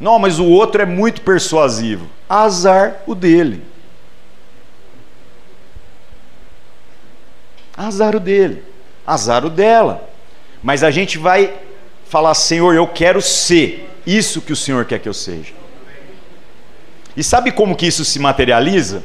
Não, 0.00 0.18
mas 0.18 0.38
o 0.38 0.46
outro 0.46 0.80
é 0.80 0.86
muito 0.86 1.22
persuasivo. 1.22 2.08
Azar 2.28 3.02
o 3.06 3.14
dele. 3.14 3.62
Azar 7.76 8.16
o 8.16 8.20
dele, 8.20 8.64
azar 9.06 9.44
o 9.44 9.50
dela. 9.50 10.08
Mas 10.60 10.82
a 10.82 10.90
gente 10.90 11.16
vai 11.16 11.54
falar: 12.08 12.34
Senhor, 12.34 12.74
eu 12.74 12.88
quero 12.88 13.22
ser 13.22 13.88
isso 14.04 14.40
que 14.40 14.52
o 14.52 14.56
Senhor 14.56 14.84
quer 14.84 14.98
que 14.98 15.08
eu 15.08 15.14
seja. 15.14 15.52
E 17.16 17.22
sabe 17.22 17.52
como 17.52 17.76
que 17.76 17.86
isso 17.86 18.04
se 18.04 18.18
materializa? 18.18 19.04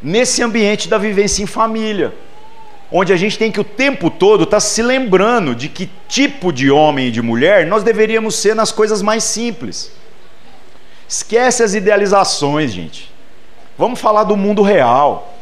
Nesse 0.00 0.42
ambiente 0.44 0.88
da 0.88 0.96
vivência 0.96 1.42
em 1.42 1.46
família, 1.46 2.14
onde 2.90 3.12
a 3.12 3.16
gente 3.16 3.38
tem 3.38 3.52
que 3.52 3.60
o 3.60 3.64
tempo 3.64 4.10
todo 4.10 4.44
estar 4.44 4.56
tá 4.56 4.60
se 4.60 4.82
lembrando 4.82 5.54
de 5.54 5.68
que 5.68 5.90
tipo 6.08 6.52
de 6.52 6.70
homem 6.70 7.08
e 7.08 7.10
de 7.10 7.20
mulher 7.20 7.66
nós 7.66 7.82
deveríamos 7.82 8.34
ser 8.34 8.54
nas 8.54 8.72
coisas 8.72 9.02
mais 9.02 9.24
simples. 9.24 9.92
Esquece 11.06 11.62
as 11.62 11.74
idealizações, 11.74 12.72
gente. 12.72 13.12
Vamos 13.76 14.00
falar 14.00 14.24
do 14.24 14.36
mundo 14.36 14.62
real. 14.62 15.34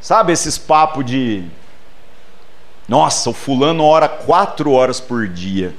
Sabe 0.00 0.32
esses 0.32 0.56
papos 0.56 1.04
de. 1.04 1.44
Nossa, 2.86 3.30
o 3.30 3.34
fulano 3.34 3.84
ora 3.84 4.08
quatro 4.08 4.72
horas 4.72 5.00
por 5.00 5.28
dia. 5.28 5.74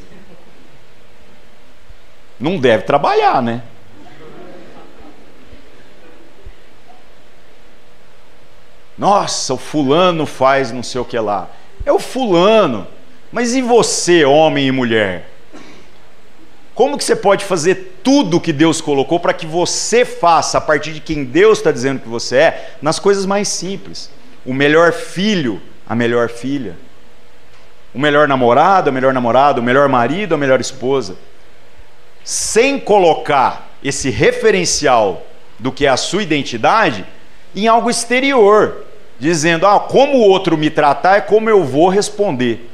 Não 2.39 2.57
deve 2.57 2.83
trabalhar, 2.83 3.41
né? 3.41 3.63
Nossa, 8.99 9.55
o 9.55 9.57
fulano 9.57 10.27
faz 10.27 10.71
não 10.71 10.83
sei 10.83 11.01
o 11.01 11.05
que 11.05 11.17
lá. 11.17 11.49
É 11.83 11.91
o 11.91 11.97
fulano. 11.97 12.85
Mas 13.31 13.55
e 13.55 13.61
você, 13.61 14.25
homem 14.25 14.67
e 14.67 14.71
mulher? 14.71 15.29
Como 16.75 16.97
que 16.97 17.03
você 17.03 17.15
pode 17.15 17.43
fazer 17.45 17.99
tudo 18.03 18.39
que 18.39 18.53
Deus 18.53 18.79
colocou 18.79 19.19
para 19.19 19.33
que 19.33 19.47
você 19.47 20.05
faça 20.05 20.59
a 20.59 20.61
partir 20.61 20.93
de 20.93 20.99
quem 20.99 21.23
Deus 21.23 21.57
está 21.57 21.71
dizendo 21.71 22.01
que 22.01 22.07
você 22.07 22.35
é, 22.35 22.71
nas 22.81 22.99
coisas 22.99 23.25
mais 23.25 23.47
simples? 23.47 24.11
o 24.45 24.53
melhor 24.53 24.91
filho, 24.91 25.61
a 25.87 25.95
melhor 25.95 26.29
filha, 26.29 26.75
o 27.93 27.99
melhor 27.99 28.27
namorado, 28.27 28.89
a 28.89 28.91
melhor 28.91 29.13
namorada, 29.13 29.59
o 29.59 29.63
melhor 29.63 29.87
marido, 29.89 30.35
a 30.35 30.37
melhor 30.37 30.59
esposa, 30.59 31.15
sem 32.23 32.79
colocar 32.79 33.69
esse 33.83 34.09
referencial 34.09 35.23
do 35.57 35.71
que 35.71 35.85
é 35.85 35.89
a 35.89 35.97
sua 35.97 36.23
identidade 36.23 37.05
em 37.55 37.67
algo 37.67 37.89
exterior, 37.89 38.85
dizendo: 39.19 39.67
"Ah, 39.67 39.79
como 39.79 40.17
o 40.17 40.21
outro 40.21 40.57
me 40.57 40.69
tratar 40.69 41.17
é 41.17 41.21
como 41.21 41.49
eu 41.49 41.63
vou 41.63 41.89
responder". 41.89 42.69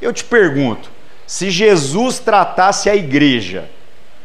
Eu 0.00 0.12
te 0.12 0.24
pergunto, 0.24 0.90
se 1.26 1.50
Jesus 1.50 2.18
tratasse 2.18 2.90
a 2.90 2.96
igreja 2.96 3.68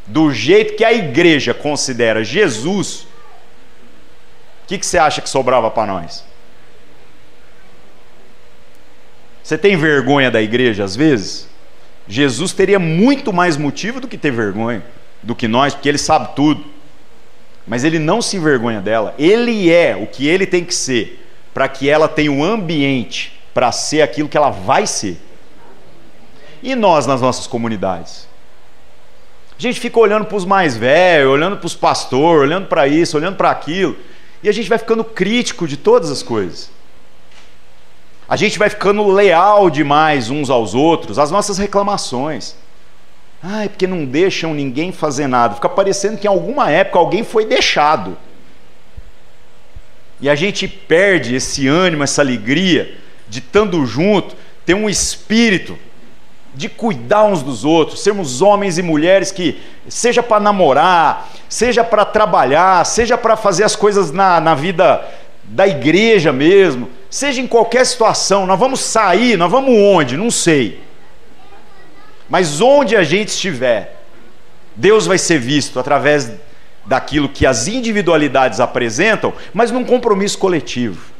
do 0.06 0.34
jeito 0.34 0.76
que 0.76 0.84
a 0.84 0.92
igreja 0.92 1.54
considera 1.54 2.24
Jesus, 2.24 3.08
o 4.64 4.68
que, 4.68 4.78
que 4.78 4.86
você 4.86 4.98
acha 4.98 5.22
que 5.22 5.30
sobrava 5.30 5.70
para 5.70 5.86
nós? 5.86 6.26
Você 9.44 9.58
tem 9.58 9.76
vergonha 9.78 10.30
da 10.30 10.42
igreja 10.42 10.84
às 10.84 10.96
vezes? 10.96 11.50
Jesus 12.08 12.54
teria 12.54 12.80
muito 12.80 13.32
mais 13.32 13.56
motivo 13.56 14.00
do 14.00 14.08
que 14.08 14.18
ter 14.18 14.32
vergonha 14.32 14.84
do 15.22 15.36
que 15.36 15.48
nós, 15.48 15.74
porque 15.74 15.90
ele 15.90 15.98
sabe 15.98 16.36
tudo. 16.36 16.66
Mas 17.66 17.84
ele 17.84 18.00
não 18.00 18.22
se 18.22 18.38
envergonha 18.38 18.82
dela. 18.82 19.14
Ele 19.18 19.72
é 19.72 19.96
o 19.96 20.08
que 20.08 20.28
ele 20.28 20.46
tem 20.46 20.64
que 20.64 20.74
ser 20.74 21.19
para 21.54 21.68
que 21.68 21.90
ela 21.90 22.08
tenha 22.08 22.32
um 22.32 22.44
ambiente 22.44 23.40
para 23.54 23.72
ser 23.72 24.02
aquilo 24.02 24.30
que 24.30 24.38
ela 24.38 24.50
vai 24.50 24.88
ser. 24.88 25.20
E 26.62 26.76
nós 26.76 27.06
nas 27.06 27.22
nossas 27.22 27.48
comunidades? 27.48 28.28
A 29.58 29.62
gente 29.62 29.80
fica 29.80 30.00
olhando 30.00 30.26
para 30.26 30.38
os 30.38 30.46
mais 30.46 30.78
velhos, 30.78 31.32
olhando 31.32 31.58
para 31.58 31.68
os 31.68 31.76
pastores, 31.76 32.44
olhando 32.44 32.68
para 32.68 32.88
isso, 32.88 33.18
olhando 33.18 33.36
para 33.36 33.50
aquilo, 33.50 33.98
e 34.42 34.48
a 34.48 34.52
gente 34.54 34.70
vai 34.70 34.78
ficando 34.78 35.04
crítico 35.04 35.68
de 35.68 35.76
todas 35.76 36.10
as 36.10 36.24
coisas. 36.24 36.72
A 38.28 38.36
gente 38.36 38.58
vai 38.58 38.70
ficando 38.70 39.06
leal 39.08 39.70
demais 39.70 40.30
uns 40.30 40.50
aos 40.50 40.76
outros, 40.76 41.20
as 41.20 41.32
nossas 41.32 41.58
reclamações. 41.58 42.56
Ai, 43.42 43.68
porque 43.68 43.88
não 43.88 44.06
deixam 44.06 44.54
ninguém 44.54 44.92
fazer 44.92 45.28
nada. 45.28 45.56
Fica 45.56 45.68
parecendo 45.68 46.18
que 46.18 46.28
em 46.28 46.30
alguma 46.30 46.70
época 46.70 47.00
alguém 47.00 47.24
foi 47.24 47.46
deixado. 47.46 48.18
E 50.22 50.30
a 50.30 50.36
gente 50.36 50.68
perde 50.68 51.36
esse 51.36 51.68
ânimo, 51.68 52.04
essa 52.04 52.22
alegria 52.22 52.96
de 53.28 53.40
estando 53.40 53.86
junto, 53.86 54.36
ter 54.66 54.74
um 54.74 54.90
espírito 54.90 55.78
de 56.54 56.68
cuidar 56.68 57.24
uns 57.24 57.42
dos 57.44 57.64
outros, 57.64 58.02
sermos 58.02 58.42
homens 58.42 58.78
e 58.78 58.82
mulheres 58.82 59.32
que, 59.32 59.60
seja 59.88 60.22
para 60.22 60.40
namorar, 60.40 61.30
seja 61.48 61.84
para 61.84 62.04
trabalhar, 62.04 62.86
seja 62.86 63.18
para 63.18 63.38
fazer 63.38 63.64
as 63.64 63.76
coisas 63.76 64.12
na, 64.12 64.42
na 64.42 64.56
vida 64.56 65.06
da 65.44 65.68
igreja 65.68 66.34
mesmo, 66.34 66.90
seja 67.10 67.42
em 67.42 67.48
qualquer 67.48 67.86
situação, 67.86 68.46
nós 68.46 68.60
vamos 68.60 68.82
sair, 68.82 69.38
nós 69.38 69.50
vamos 69.50 69.74
onde? 69.74 70.18
Não 70.18 70.30
sei. 70.30 70.82
Mas 72.30 72.62
onde 72.62 72.96
a 72.96 73.04
gente 73.04 73.30
estiver, 73.30 74.04
Deus 74.76 75.08
vai 75.08 75.18
ser 75.18 75.40
visto 75.40 75.80
através 75.80 76.32
daquilo 76.90 77.30
que 77.30 77.46
as 77.46 77.68
individualidades 77.68 78.60
apresentam, 78.60 79.32
mas 79.54 79.70
num 79.70 79.86
compromisso 79.86 80.40
coletivo. 80.40 81.14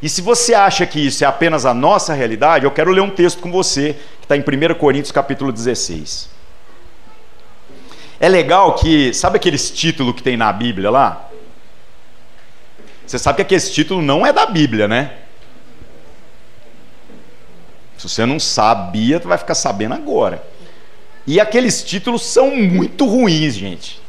E 0.00 0.08
se 0.08 0.22
você 0.22 0.54
acha 0.54 0.86
que 0.86 0.98
isso 0.98 1.22
é 1.22 1.26
apenas 1.26 1.66
a 1.66 1.74
nossa 1.74 2.14
realidade, 2.14 2.64
eu 2.64 2.70
quero 2.70 2.90
ler 2.90 3.02
um 3.02 3.10
texto 3.10 3.40
com 3.40 3.52
você, 3.52 3.94
que 4.18 4.24
está 4.24 4.34
em 4.34 4.40
1 4.40 4.74
Coríntios 4.78 5.12
capítulo 5.12 5.52
16. 5.52 6.30
É 8.18 8.30
legal 8.30 8.74
que, 8.76 9.12
sabe 9.12 9.36
aqueles 9.36 9.70
títulos 9.70 10.14
que 10.14 10.22
tem 10.22 10.38
na 10.38 10.50
Bíblia 10.50 10.90
lá? 10.90 11.28
Você 13.06 13.18
sabe 13.18 13.44
que 13.44 13.54
esse 13.54 13.70
título 13.74 14.00
não 14.00 14.26
é 14.26 14.32
da 14.32 14.46
Bíblia, 14.46 14.88
né? 14.88 15.12
Se 17.98 18.08
você 18.08 18.24
não 18.24 18.40
sabia, 18.40 19.20
tu 19.20 19.28
vai 19.28 19.36
ficar 19.36 19.54
sabendo 19.54 19.94
agora. 19.94 20.42
E 21.26 21.38
aqueles 21.38 21.84
títulos 21.84 22.24
são 22.24 22.56
muito 22.56 23.04
ruins, 23.04 23.54
gente. 23.54 24.00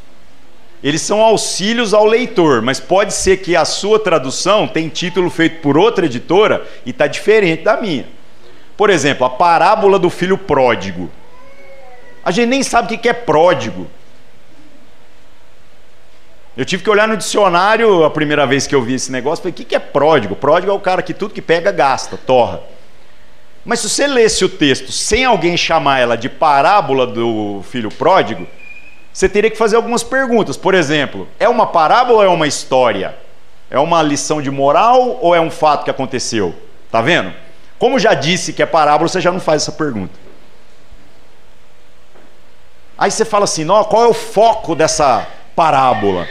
Eles 0.83 1.01
são 1.01 1.21
auxílios 1.21 1.93
ao 1.93 2.05
leitor, 2.05 2.61
mas 2.61 2.79
pode 2.79 3.13
ser 3.13 3.37
que 3.37 3.55
a 3.55 3.65
sua 3.65 3.99
tradução 3.99 4.67
tem 4.67 4.89
título 4.89 5.29
feito 5.29 5.61
por 5.61 5.77
outra 5.77 6.05
editora 6.05 6.67
e 6.85 6.89
está 6.89 7.05
diferente 7.05 7.63
da 7.63 7.79
minha. 7.79 8.07
Por 8.75 8.89
exemplo, 8.89 9.25
a 9.25 9.29
parábola 9.29 9.99
do 9.99 10.09
filho 10.09 10.37
pródigo. 10.37 11.09
A 12.23 12.31
gente 12.31 12.49
nem 12.49 12.63
sabe 12.63 12.95
o 12.95 12.97
que 12.97 13.07
é 13.07 13.13
pródigo. 13.13 13.87
Eu 16.57 16.65
tive 16.65 16.83
que 16.83 16.89
olhar 16.89 17.07
no 17.07 17.15
dicionário 17.15 18.03
a 18.03 18.09
primeira 18.09 18.45
vez 18.45 18.65
que 18.65 18.73
eu 18.73 18.81
vi 18.81 18.95
esse 18.95 19.11
negócio. 19.11 19.43
Falei, 19.43 19.53
o 19.53 19.65
que 19.65 19.75
é 19.75 19.79
pródigo? 19.79 20.35
Pródigo 20.35 20.71
é 20.71 20.75
o 20.75 20.79
cara 20.79 21.01
que 21.01 21.13
tudo 21.13 21.33
que 21.33 21.41
pega 21.41 21.71
gasta, 21.71 22.17
torra. 22.17 22.61
Mas 23.63 23.79
se 23.79 23.89
você 23.89 24.07
lesse 24.07 24.43
o 24.43 24.49
texto 24.49 24.91
sem 24.91 25.23
alguém 25.23 25.55
chamar 25.55 25.99
ela 25.99 26.17
de 26.17 26.27
parábola 26.27 27.05
do 27.05 27.63
filho 27.69 27.89
pródigo, 27.91 28.47
você 29.13 29.27
teria 29.27 29.49
que 29.49 29.57
fazer 29.57 29.75
algumas 29.75 30.03
perguntas. 30.03 30.55
Por 30.55 30.73
exemplo, 30.73 31.27
é 31.39 31.49
uma 31.49 31.67
parábola 31.67 32.19
ou 32.19 32.23
é 32.23 32.29
uma 32.29 32.47
história? 32.47 33.15
É 33.69 33.79
uma 33.79 34.01
lição 34.01 34.41
de 34.41 34.51
moral 34.51 35.19
ou 35.21 35.35
é 35.35 35.41
um 35.41 35.49
fato 35.49 35.83
que 35.83 35.89
aconteceu? 35.89 36.55
Tá 36.91 37.01
vendo? 37.01 37.33
Como 37.77 37.97
já 37.97 38.13
disse 38.13 38.53
que 38.53 38.61
é 38.61 38.65
parábola, 38.65 39.07
você 39.09 39.19
já 39.19 39.31
não 39.31 39.39
faz 39.39 39.63
essa 39.63 39.71
pergunta. 39.71 40.13
Aí 42.97 43.09
você 43.09 43.25
fala 43.25 43.45
assim: 43.45 43.65
qual 43.65 44.03
é 44.03 44.07
o 44.07 44.13
foco 44.13 44.75
dessa 44.75 45.27
parábola? 45.55 46.27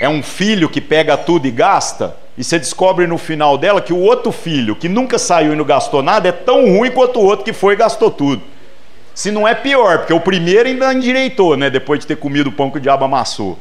É 0.00 0.08
um 0.08 0.22
filho 0.22 0.68
que 0.68 0.80
pega 0.80 1.16
tudo 1.16 1.46
e 1.46 1.50
gasta? 1.50 2.16
E 2.36 2.42
você 2.42 2.58
descobre 2.58 3.06
no 3.06 3.18
final 3.18 3.58
dela 3.58 3.80
que 3.80 3.92
o 3.92 3.98
outro 3.98 4.32
filho, 4.32 4.74
que 4.74 4.88
nunca 4.88 5.18
saiu 5.18 5.52
e 5.52 5.56
não 5.56 5.64
gastou 5.64 6.02
nada, 6.02 6.28
é 6.28 6.32
tão 6.32 6.76
ruim 6.76 6.90
quanto 6.90 7.20
o 7.20 7.24
outro 7.24 7.44
que 7.44 7.52
foi 7.52 7.74
e 7.74 7.76
gastou 7.76 8.10
tudo. 8.10 8.42
Se 9.20 9.30
não 9.30 9.46
é 9.46 9.54
pior, 9.54 9.98
porque 9.98 10.14
o 10.14 10.18
primeiro 10.18 10.66
ainda 10.66 10.94
endireitou, 10.94 11.54
né? 11.54 11.68
Depois 11.68 12.00
de 12.00 12.06
ter 12.06 12.16
comido 12.16 12.46
o 12.46 12.52
pão 12.52 12.70
que 12.70 12.78
o 12.78 12.80
diabo 12.80 13.04
amassou. 13.04 13.58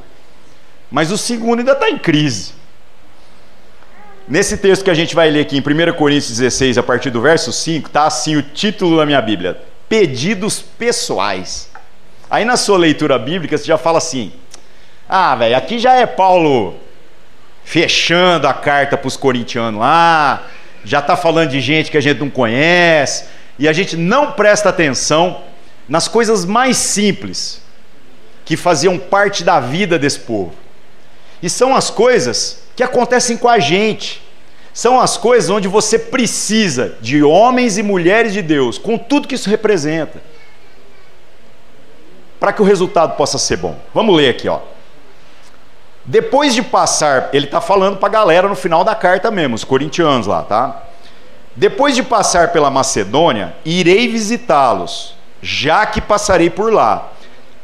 Mas 0.90 1.12
o 1.12 1.18
segundo 1.18 1.60
ainda 1.60 1.74
está 1.74 1.90
em 1.90 1.98
crise. 1.98 2.54
Nesse 4.26 4.56
texto 4.56 4.86
que 4.86 4.90
a 4.90 4.94
gente 4.94 5.14
vai 5.14 5.30
ler 5.30 5.42
aqui 5.42 5.58
em 5.58 5.60
1 5.60 5.94
Coríntios 5.98 6.38
16, 6.38 6.78
a 6.78 6.84
partir 6.84 7.10
do 7.10 7.20
verso 7.20 7.52
5, 7.52 7.88
está 7.88 8.06
assim 8.06 8.38
o 8.38 8.42
título 8.42 8.96
da 8.96 9.06
minha 9.06 9.22
Bíblia: 9.22 9.62
Pedidos 9.90 10.62
pessoais. 10.62 11.70
Aí 12.30 12.46
na 12.46 12.56
sua 12.56 12.78
leitura 12.78 13.20
bíblica 13.20 13.58
você 13.58 13.66
já 13.66 13.78
fala 13.78 13.98
assim: 13.98 14.32
ah, 15.10 15.36
velho, 15.36 15.58
aqui 15.58 15.78
já 15.78 15.94
é 15.94 16.06
Paulo 16.06 16.78
fechando 17.66 18.48
a 18.48 18.54
carta 18.54 18.98
para 18.98 19.10
os 19.10 19.18
corintianos 19.18 19.82
lá, 19.82 20.42
já 20.86 21.00
está 21.00 21.18
falando 21.18 21.50
de 21.50 21.60
gente 21.60 21.92
que 21.92 21.98
a 21.98 22.02
gente 22.02 22.22
não 22.22 22.30
conhece, 22.30 23.26
e 23.60 23.68
a 23.68 23.74
gente 23.74 23.98
não 23.98 24.32
presta 24.32 24.70
atenção 24.70 25.49
nas 25.90 26.08
coisas 26.08 26.46
mais 26.46 26.78
simples 26.78 27.62
que 28.46 28.56
faziam 28.56 28.98
parte 28.98 29.44
da 29.44 29.60
vida 29.60 30.00
desse 30.00 30.20
povo. 30.20 30.54
E 31.42 31.50
são 31.50 31.76
as 31.76 31.90
coisas 31.90 32.64
que 32.76 32.84
acontecem 32.84 33.36
com 33.36 33.50
a 33.50 33.60
gente. 33.60 34.22
São 34.74 35.00
as 35.00 35.18
coisas 35.18 35.50
onde 35.50 35.68
você 35.68 35.98
precisa 35.98 36.96
de 37.02 37.24
homens 37.24 37.78
e 37.78 37.84
mulheres 37.84 38.32
de 38.32 38.42
Deus, 38.42 38.78
com 38.78 38.98
tudo 38.98 39.28
que 39.28 39.36
isso 39.36 39.50
representa 39.50 40.22
para 42.40 42.54
que 42.54 42.62
o 42.62 42.66
resultado 42.66 43.18
possa 43.18 43.38
ser 43.38 43.58
bom. 43.58 43.76
Vamos 43.94 44.16
ler 44.16 44.30
aqui, 44.30 44.48
ó. 44.48 44.60
Depois 46.06 46.56
de 46.56 46.62
passar, 46.62 47.30
ele 47.34 47.46
está 47.46 47.60
falando 47.60 47.98
para 47.98 48.08
a 48.08 48.12
galera 48.12 48.48
no 48.48 48.56
final 48.56 48.84
da 48.84 48.96
carta 48.96 49.30
mesmo, 49.30 49.56
os 49.56 49.64
corintianos 49.64 50.26
lá, 50.26 50.42
tá? 50.42 50.84
Depois 51.56 51.94
de 51.94 52.02
passar 52.02 52.52
pela 52.52 52.72
Macedônia, 52.72 53.54
irei 53.66 54.08
visitá-los, 54.08 55.16
já 55.42 55.86
que 55.86 56.02
passarei 56.02 56.50
por 56.50 56.72
lá. 56.72 57.12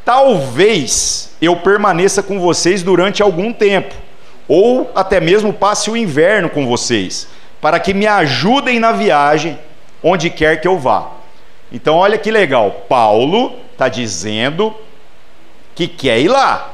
Talvez 0.03 1.35
eu 1.41 1.55
permaneça 1.57 2.21
com 2.21 2.39
vocês 2.39 2.83
durante 2.83 3.21
algum 3.21 3.51
tempo, 3.51 3.95
ou 4.47 4.91
até 4.93 5.19
mesmo 5.19 5.51
passe 5.51 5.89
o 5.89 5.97
inverno 5.97 6.49
com 6.49 6.67
vocês, 6.67 7.27
para 7.59 7.79
que 7.79 7.93
me 7.93 8.05
ajudem 8.05 8.79
na 8.79 8.91
viagem 8.91 9.57
onde 10.03 10.29
quer 10.29 10.61
que 10.61 10.67
eu 10.67 10.77
vá. 10.77 11.11
Então, 11.71 11.95
olha 11.95 12.17
que 12.17 12.29
legal. 12.29 12.85
Paulo 12.88 13.57
está 13.71 13.89
dizendo 13.89 14.73
que 15.73 15.88
quer 15.88 16.19
ir 16.19 16.27
lá. 16.27 16.73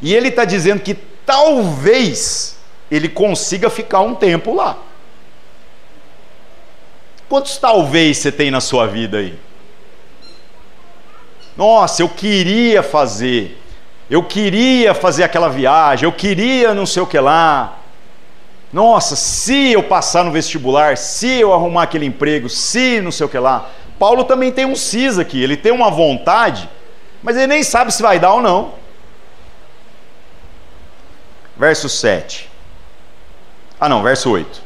E 0.00 0.14
ele 0.14 0.28
está 0.28 0.44
dizendo 0.44 0.80
que 0.80 0.94
talvez 1.26 2.58
ele 2.90 3.08
consiga 3.08 3.68
ficar 3.68 4.00
um 4.00 4.14
tempo 4.14 4.54
lá. 4.54 4.78
Quantos 7.28 7.56
talvez 7.56 8.18
você 8.18 8.30
tem 8.30 8.50
na 8.50 8.60
sua 8.60 8.86
vida 8.86 9.18
aí? 9.18 9.38
Nossa, 11.56 12.02
eu 12.02 12.08
queria 12.08 12.82
fazer. 12.82 13.58
Eu 14.08 14.22
queria 14.22 14.94
fazer 14.94 15.24
aquela 15.24 15.48
viagem, 15.48 16.04
eu 16.04 16.12
queria 16.12 16.74
não 16.74 16.84
sei 16.84 17.02
o 17.02 17.06
que 17.06 17.18
lá. 17.18 17.78
Nossa, 18.72 19.16
se 19.16 19.72
eu 19.72 19.82
passar 19.82 20.24
no 20.24 20.30
vestibular, 20.30 20.96
se 20.96 21.40
eu 21.40 21.52
arrumar 21.52 21.84
aquele 21.84 22.06
emprego, 22.06 22.48
se 22.48 23.00
não 23.00 23.12
sei 23.12 23.26
o 23.26 23.28
que 23.28 23.38
lá. 23.38 23.68
Paulo 23.98 24.24
também 24.24 24.50
tem 24.50 24.64
um 24.64 24.74
cis 24.74 25.18
aqui, 25.18 25.42
ele 25.42 25.56
tem 25.56 25.72
uma 25.72 25.90
vontade, 25.90 26.68
mas 27.22 27.36
ele 27.36 27.46
nem 27.46 27.62
sabe 27.62 27.92
se 27.92 28.02
vai 28.02 28.18
dar 28.18 28.34
ou 28.34 28.42
não. 28.42 28.74
Verso 31.56 31.88
7. 31.88 32.50
Ah, 33.78 33.88
não, 33.88 34.02
verso 34.02 34.30
8. 34.30 34.62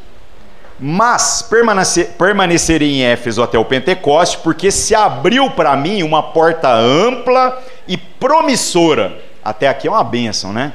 Mas 0.79 1.41
permanecer, 1.43 2.13
permanecerei 2.19 2.97
em 2.97 3.05
Éfeso 3.05 3.43
até 3.43 3.59
o 3.59 3.65
Pentecoste, 3.65 4.39
porque 4.39 4.71
se 4.71 4.95
abriu 4.95 5.51
para 5.51 5.75
mim 5.77 6.03
uma 6.03 6.23
porta 6.23 6.71
ampla 6.73 7.63
e 7.89 7.97
promissora. 7.97 9.19
Até 9.43 9.69
aqui 9.69 9.89
é 9.89 9.91
uma 9.91 10.05
bênção, 10.05 10.53
né? 10.53 10.75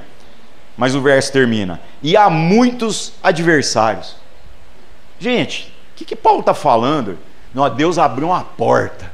Mas 0.75 0.95
o 0.95 1.01
verso 1.01 1.31
termina: 1.31 1.79
E 2.01 2.17
há 2.17 2.29
muitos 2.29 3.13
adversários. 3.21 4.15
Gente, 5.19 5.71
o 5.93 5.97
que, 5.97 6.05
que 6.05 6.15
Paulo 6.15 6.39
está 6.39 6.53
falando? 6.53 7.19
Não, 7.53 7.69
Deus 7.69 7.99
abriu 7.99 8.27
uma 8.29 8.43
porta. 8.43 9.11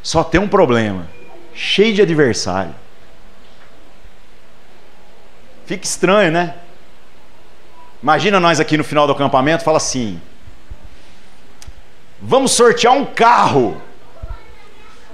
Só 0.00 0.22
tem 0.22 0.40
um 0.40 0.46
problema: 0.46 1.08
cheio 1.52 1.92
de 1.92 2.02
adversário. 2.02 2.72
Fica 5.64 5.84
estranho, 5.84 6.30
né? 6.30 6.54
Imagina 8.02 8.38
nós 8.38 8.60
aqui 8.60 8.76
no 8.76 8.84
final 8.84 9.06
do 9.06 9.12
acampamento, 9.12 9.64
fala 9.64 9.78
assim: 9.78 10.20
vamos 12.20 12.52
sortear 12.52 12.92
um 12.92 13.04
carro. 13.04 13.80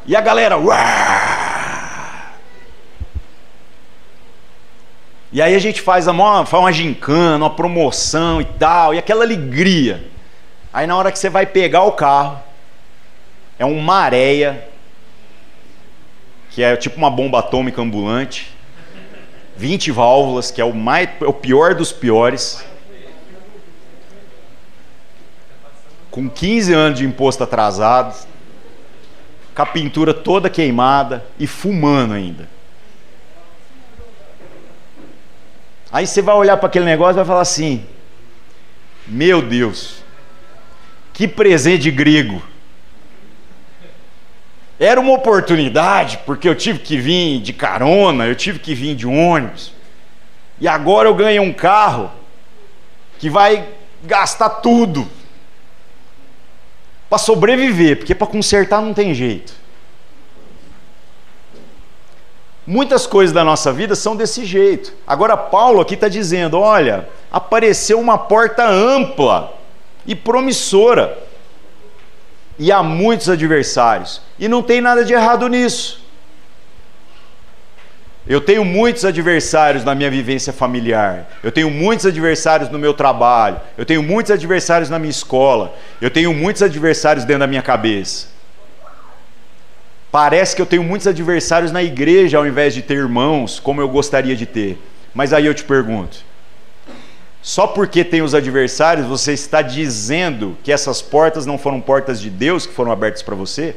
E 0.05 0.17
a 0.17 0.21
galera, 0.21 0.59
Uah! 0.59 1.43
E 5.33 5.41
aí 5.41 5.55
a 5.55 5.59
gente 5.59 5.81
faz 5.81 6.07
uma, 6.07 6.45
faz 6.45 6.63
uma 6.63 6.73
gincana, 6.73 7.45
uma 7.45 7.55
promoção 7.55 8.41
e 8.41 8.45
tal, 8.45 8.93
e 8.93 8.99
aquela 8.99 9.25
alegria. 9.25 10.05
Aí 10.73 10.87
na 10.87 10.95
hora 10.95 11.11
que 11.11 11.19
você 11.19 11.31
vai 11.31 11.47
pegar 11.47 11.85
o 11.85 11.93
carro, 11.93 12.39
é 13.59 13.65
um 13.65 13.81
maréia, 13.81 14.69
que 16.51 16.63
é 16.63 16.77
tipo 16.77 16.99
uma 16.99 17.11
bomba 17.11 17.39
atômica 17.39 17.81
ambulante, 17.81 18.53
20 19.57 19.91
válvulas, 19.91 20.51
que 20.51 20.61
é 20.61 20.65
o, 20.65 20.75
mais, 20.75 21.09
é 21.21 21.25
o 21.25 21.33
pior 21.33 21.75
dos 21.75 21.93
piores, 21.93 22.63
com 26.13 26.29
15 26.29 26.75
anos 26.75 26.99
de 26.99 27.07
imposto 27.07 27.43
atrasado, 27.43 28.15
com 29.55 29.63
a 29.63 29.67
pintura 29.67 30.13
toda 30.13 30.51
queimada 30.51 31.25
e 31.39 31.47
fumando 31.47 32.13
ainda. 32.13 32.49
Aí 35.91 36.07
você 36.07 36.21
vai 36.21 36.35
olhar 36.35 36.59
para 36.59 36.69
aquele 36.69 36.85
negócio 36.85 37.15
e 37.15 37.17
vai 37.17 37.25
falar 37.25 37.41
assim: 37.41 37.87
Meu 39.07 39.41
Deus, 39.41 40.05
que 41.15 41.27
presente 41.27 41.91
grego. 41.91 42.43
Era 44.79 45.01
uma 45.01 45.13
oportunidade, 45.15 46.19
porque 46.27 46.47
eu 46.47 46.55
tive 46.55 46.81
que 46.81 46.99
vir 46.99 47.41
de 47.41 47.53
carona, 47.55 48.27
eu 48.27 48.35
tive 48.35 48.59
que 48.59 48.75
vir 48.75 48.95
de 48.95 49.07
ônibus. 49.07 49.73
E 50.61 50.69
agora 50.69 51.09
eu 51.09 51.15
ganhei 51.15 51.41
um 51.41 51.53
carro 51.53 52.11
que 53.19 53.31
vai 53.31 53.67
gastar 54.03 54.51
tudo 54.51 55.09
para 57.13 57.19
sobreviver, 57.19 57.99
porque 57.99 58.15
para 58.15 58.27
consertar 58.27 58.81
não 58.81 58.95
tem 58.95 59.13
jeito. 59.13 59.53
Muitas 62.67 63.07
coisas 63.07 63.35
da 63.35 63.45
nossa 63.45 63.71
vida 63.71 63.95
são 63.95 64.17
desse 64.17 64.47
jeito. 64.47 64.95
Agora, 65.07 65.37
Paulo 65.37 65.83
aqui 65.83 65.93
está 65.93 66.09
dizendo: 66.09 66.59
olha, 66.59 67.07
apareceu 67.31 68.01
uma 68.01 68.17
porta 68.17 68.67
ampla 68.67 69.53
e 70.07 70.15
promissora. 70.15 71.19
E 72.59 72.73
há 72.73 72.83
muitos 72.83 73.29
adversários. 73.29 74.23
E 74.39 74.49
não 74.49 74.63
tem 74.63 74.81
nada 74.81 75.05
de 75.05 75.13
errado 75.13 75.47
nisso. 75.49 76.02
Eu 78.27 78.41
tenho 78.41 78.65
muitos 78.65 79.05
adversários 79.05 79.85
na 79.85 79.95
minha 79.95 80.11
vivência 80.11 80.53
familiar. 80.53 81.29
Eu 81.43 81.51
tenho 81.51 81.69
muitos 81.69 82.07
adversários 82.07 82.71
no 82.71 82.79
meu 82.79 82.95
trabalho. 82.95 83.61
Eu 83.77 83.85
tenho 83.85 84.03
muitos 84.03 84.31
adversários 84.31 84.89
na 84.89 84.99
minha 84.99 85.11
escola. 85.11 85.75
Eu 86.01 86.09
tenho 86.09 86.33
muitos 86.33 86.63
adversários 86.63 87.25
dentro 87.25 87.41
da 87.41 87.47
minha 87.49 87.63
cabeça. 87.63 88.29
Parece 90.11 90.55
que 90.55 90.63
eu 90.63 90.67
tenho 90.67 90.85
muitos 90.85 91.07
adversários 91.09 91.73
na 91.73 91.83
igreja 91.83 92.39
ao 92.39 92.47
invés 92.47 92.75
de 92.75 92.83
ter 92.83 92.95
irmãos, 92.95 93.59
como 93.59 93.81
eu 93.81 93.89
gostaria 93.89 94.37
de 94.37 94.47
ter. 94.47 94.79
Mas 95.13 95.33
aí 95.33 95.47
eu 95.47 95.55
te 95.55 95.65
pergunto: 95.65 96.19
só 97.43 97.67
porque 97.67 98.05
tem 98.05 98.23
os 98.23 98.37
adversários, 98.37 99.07
você 99.07 99.33
está 99.33 99.63
dizendo 99.63 100.57
que 100.63 100.71
essas 100.71 101.03
portas 101.03 101.45
não 101.45 101.59
foram 101.59 101.81
portas 101.81 102.21
de 102.21 102.31
Deus 102.31 102.67
que 102.67 102.73
foram 102.73 102.93
abertas 102.93 103.21
para 103.21 103.35
você? 103.35 103.75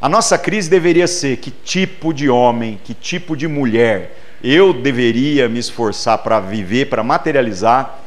A 0.00 0.08
nossa 0.08 0.36
crise 0.36 0.68
deveria 0.68 1.06
ser: 1.06 1.38
que 1.38 1.50
tipo 1.50 2.12
de 2.12 2.28
homem, 2.28 2.78
que 2.84 2.94
tipo 2.94 3.36
de 3.36 3.48
mulher 3.48 4.16
eu 4.42 4.72
deveria 4.72 5.48
me 5.48 5.58
esforçar 5.58 6.18
para 6.18 6.38
viver, 6.38 6.88
para 6.88 7.02
materializar, 7.02 8.00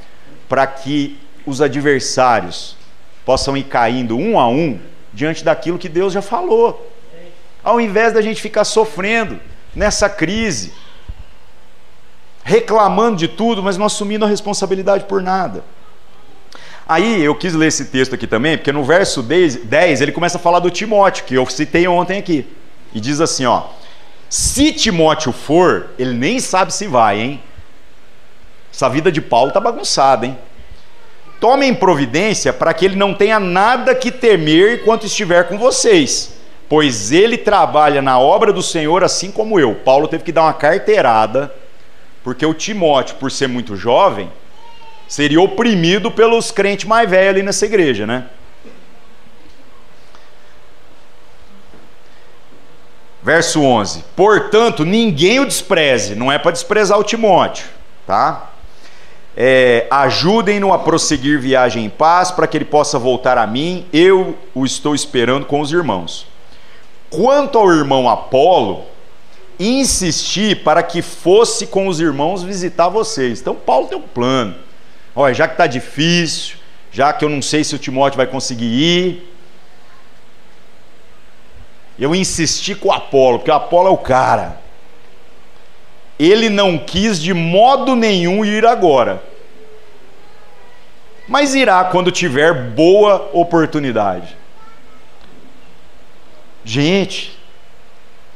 para 0.47 0.65
que 0.67 1.19
os 1.45 1.61
adversários 1.61 2.75
possam 3.25 3.57
ir 3.57 3.63
caindo 3.63 4.17
um 4.17 4.39
a 4.39 4.47
um 4.47 4.79
diante 5.13 5.43
daquilo 5.43 5.77
que 5.77 5.89
Deus 5.89 6.13
já 6.13 6.21
falou. 6.21 6.91
Ao 7.63 7.81
invés 7.81 8.13
da 8.13 8.21
gente 8.21 8.41
ficar 8.41 8.63
sofrendo 8.63 9.39
nessa 9.75 10.09
crise, 10.09 10.71
reclamando 12.43 13.17
de 13.17 13.27
tudo, 13.27 13.61
mas 13.61 13.77
não 13.77 13.85
assumindo 13.87 14.25
a 14.25 14.27
responsabilidade 14.27 15.05
por 15.05 15.21
nada. 15.21 15.63
Aí 16.89 17.23
eu 17.23 17.35
quis 17.35 17.53
ler 17.53 17.67
esse 17.67 17.85
texto 17.85 18.15
aqui 18.15 18.25
também, 18.25 18.57
porque 18.57 18.71
no 18.71 18.83
verso 18.83 19.21
10 19.21 20.01
ele 20.01 20.11
começa 20.11 20.39
a 20.39 20.41
falar 20.41 20.57
do 20.57 20.71
Timóteo, 20.71 21.23
que 21.23 21.35
eu 21.35 21.45
citei 21.45 21.87
ontem 21.87 22.17
aqui. 22.17 22.47
E 22.91 22.99
diz 22.99 23.21
assim, 23.21 23.45
ó: 23.45 23.65
Se 24.27 24.73
Timóteo 24.73 25.31
for, 25.31 25.91
ele 25.99 26.13
nem 26.13 26.39
sabe 26.39 26.73
se 26.73 26.87
vai, 26.87 27.21
hein? 27.21 27.43
Essa 28.73 28.89
vida 28.89 29.11
de 29.11 29.21
Paulo 29.21 29.51
tá 29.51 29.59
bagunçada, 29.59 30.25
hein? 30.25 30.35
Tomem 31.39 31.75
providência 31.75 32.51
para 32.51 32.73
que 32.73 32.85
ele 32.85 32.95
não 32.95 33.13
tenha 33.13 33.39
nada 33.39 33.93
que 33.93 34.11
temer 34.11 34.81
enquanto 34.81 35.05
estiver 35.05 35.47
com 35.47 35.59
vocês, 35.59 36.33
pois 36.67 37.11
ele 37.11 37.37
trabalha 37.37 38.01
na 38.01 38.17
obra 38.17 38.51
do 38.51 38.63
Senhor 38.63 39.03
assim 39.03 39.29
como 39.29 39.59
eu. 39.59 39.75
Paulo 39.75 40.07
teve 40.07 40.23
que 40.23 40.31
dar 40.31 40.41
uma 40.41 40.53
carteirada, 40.53 41.53
porque 42.23 42.43
o 42.43 42.53
Timóteo, 42.55 43.17
por 43.17 43.29
ser 43.29 43.47
muito 43.47 43.75
jovem, 43.75 44.31
seria 45.09 45.41
oprimido 45.41 46.11
pelos 46.11 46.51
crentes 46.51 46.85
mais 46.85 47.09
velhos 47.09 47.29
ali 47.31 47.43
nessa 47.43 47.65
igreja, 47.65 48.05
né? 48.05 48.25
Verso 53.23 53.61
11: 53.61 54.05
Portanto, 54.15 54.85
ninguém 54.85 55.39
o 55.39 55.45
despreze, 55.45 56.13
não 56.13 56.31
é 56.31 56.37
para 56.37 56.51
desprezar 56.51 56.97
o 56.97 57.03
Timóteo, 57.03 57.65
tá? 58.05 58.51
É, 59.35 59.87
Ajudem-no 59.89 60.71
a 60.71 60.77
prosseguir 60.77 61.39
viagem 61.39 61.85
em 61.85 61.89
paz, 61.89 62.29
para 62.29 62.45
que 62.45 62.55
ele 62.55 62.65
possa 62.65 62.99
voltar 62.99 63.37
a 63.37 63.47
mim, 63.47 63.87
eu 63.91 64.37
o 64.53 64.63
estou 64.63 64.93
esperando 64.93 65.45
com 65.45 65.59
os 65.59 65.71
irmãos. 65.71 66.27
Quanto 67.09 67.57
ao 67.57 67.71
irmão 67.71 68.07
Apolo, 68.07 68.83
insisti 69.59 70.55
para 70.55 70.83
que 70.83 71.01
fosse 71.01 71.65
com 71.65 71.87
os 71.87 71.99
irmãos 71.99 72.43
visitar 72.43 72.89
vocês. 72.89 73.41
Então, 73.41 73.55
Paulo 73.55 73.87
tem 73.87 73.97
um 73.97 74.01
plano 74.01 74.68
Olha, 75.21 75.33
já 75.33 75.49
que 75.49 75.55
está 75.55 75.67
difícil, 75.67 76.55
já 76.93 77.11
que 77.11 77.25
eu 77.25 77.27
não 77.27 77.41
sei 77.41 77.61
se 77.61 77.75
o 77.75 77.77
Timóteo 77.77 78.15
vai 78.15 78.25
conseguir 78.25 78.67
ir, 78.67 79.35
eu 81.99 82.15
insisti 82.15 82.73
com 82.73 82.87
o 82.87 82.93
Apolo, 82.93 83.39
porque 83.39 83.51
o 83.51 83.53
Apolo 83.53 83.89
é 83.89 83.91
o 83.91 83.97
cara. 83.97 84.61
Ele 86.17 86.49
não 86.49 86.77
quis 86.77 87.21
de 87.21 87.33
modo 87.33 87.97
nenhum 87.97 88.45
ir 88.45 88.65
agora, 88.65 89.21
mas 91.27 91.53
irá 91.53 91.83
quando 91.83 92.13
tiver 92.13 92.53
boa 92.53 93.29
oportunidade. 93.33 94.37
Gente, 96.63 97.37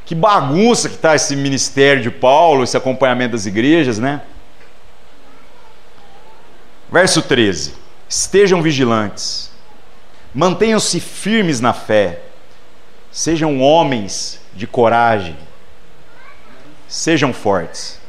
que 0.06 0.14
bagunça 0.14 0.90
que 0.90 0.96
está 0.96 1.16
esse 1.16 1.34
ministério 1.34 2.04
de 2.04 2.12
Paulo, 2.12 2.62
esse 2.62 2.76
acompanhamento 2.76 3.32
das 3.32 3.46
igrejas, 3.46 4.00
né? 4.00 4.22
Verso 6.94 7.24
13: 7.24 7.74
Estejam 8.08 8.62
vigilantes, 8.62 9.50
mantenham-se 10.32 11.00
firmes 11.00 11.60
na 11.60 11.74
fé, 11.74 12.20
sejam 13.12 13.60
homens 13.62 14.40
de 14.54 14.68
coragem, 14.68 15.36
sejam 16.88 17.34
fortes. 17.34 18.00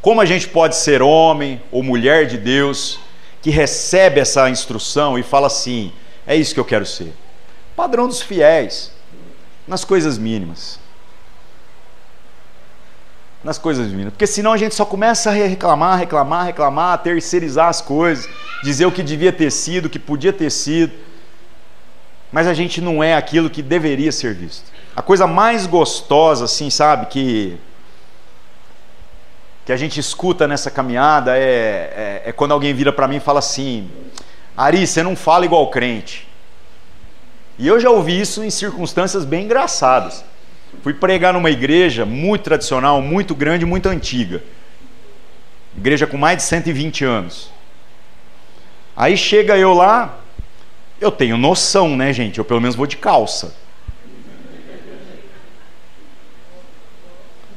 Como 0.00 0.20
a 0.20 0.24
gente 0.24 0.46
pode 0.46 0.76
ser 0.76 1.02
homem 1.02 1.60
ou 1.72 1.82
mulher 1.82 2.24
de 2.28 2.38
Deus 2.38 3.00
que 3.42 3.50
recebe 3.50 4.20
essa 4.20 4.48
instrução 4.48 5.18
e 5.18 5.24
fala 5.24 5.48
assim: 5.48 5.92
é 6.24 6.36
isso 6.36 6.54
que 6.54 6.60
eu 6.60 6.64
quero 6.64 6.86
ser? 6.86 7.12
Padrão 7.74 8.06
dos 8.06 8.22
fiéis, 8.22 8.92
nas 9.66 9.84
coisas 9.84 10.18
mínimas 10.18 10.78
nas 13.42 13.58
coisas 13.58 13.88
divinas. 13.88 14.12
Porque 14.12 14.26
senão 14.26 14.52
a 14.52 14.56
gente 14.56 14.74
só 14.74 14.84
começa 14.84 15.30
a 15.30 15.32
reclamar, 15.32 15.98
reclamar, 15.98 16.46
reclamar, 16.46 16.98
terceirizar 16.98 17.68
as 17.68 17.80
coisas, 17.80 18.28
dizer 18.62 18.86
o 18.86 18.92
que 18.92 19.02
devia 19.02 19.32
ter 19.32 19.50
sido, 19.50 19.86
o 19.86 19.90
que 19.90 19.98
podia 19.98 20.32
ter 20.32 20.50
sido. 20.50 20.92
Mas 22.30 22.46
a 22.46 22.54
gente 22.54 22.80
não 22.80 23.02
é 23.02 23.14
aquilo 23.14 23.48
que 23.48 23.62
deveria 23.62 24.12
ser 24.12 24.34
visto. 24.34 24.70
A 24.94 25.02
coisa 25.02 25.26
mais 25.26 25.66
gostosa, 25.66 26.44
assim, 26.44 26.70
sabe, 26.70 27.06
que 27.06 27.58
que 29.68 29.72
a 29.72 29.76
gente 29.76 30.00
escuta 30.00 30.48
nessa 30.48 30.70
caminhada 30.70 31.36
é, 31.36 31.42
é, 31.42 32.22
é 32.24 32.32
quando 32.32 32.52
alguém 32.52 32.72
vira 32.72 32.90
para 32.90 33.06
mim 33.06 33.16
e 33.16 33.20
fala 33.20 33.38
assim: 33.40 33.90
Ari, 34.56 34.86
você 34.86 35.02
não 35.02 35.14
fala 35.14 35.44
igual 35.44 35.68
crente. 35.70 36.26
E 37.58 37.68
eu 37.68 37.78
já 37.78 37.90
ouvi 37.90 38.18
isso 38.18 38.42
em 38.42 38.48
circunstâncias 38.48 39.26
bem 39.26 39.44
engraçadas. 39.44 40.24
Fui 40.82 40.94
pregar 40.94 41.32
numa 41.32 41.50
igreja 41.50 42.04
muito 42.06 42.42
tradicional, 42.42 43.02
muito 43.02 43.34
grande, 43.34 43.66
muito 43.66 43.88
antiga. 43.88 44.42
Igreja 45.76 46.06
com 46.06 46.16
mais 46.16 46.38
de 46.38 46.42
120 46.44 47.04
anos. 47.04 47.50
Aí 48.96 49.16
chega 49.16 49.56
eu 49.56 49.72
lá, 49.74 50.18
eu 51.00 51.10
tenho 51.10 51.36
noção, 51.36 51.96
né, 51.96 52.12
gente? 52.12 52.38
Eu 52.38 52.44
pelo 52.44 52.60
menos 52.60 52.74
vou 52.74 52.86
de 52.86 52.96
calça. 52.96 53.54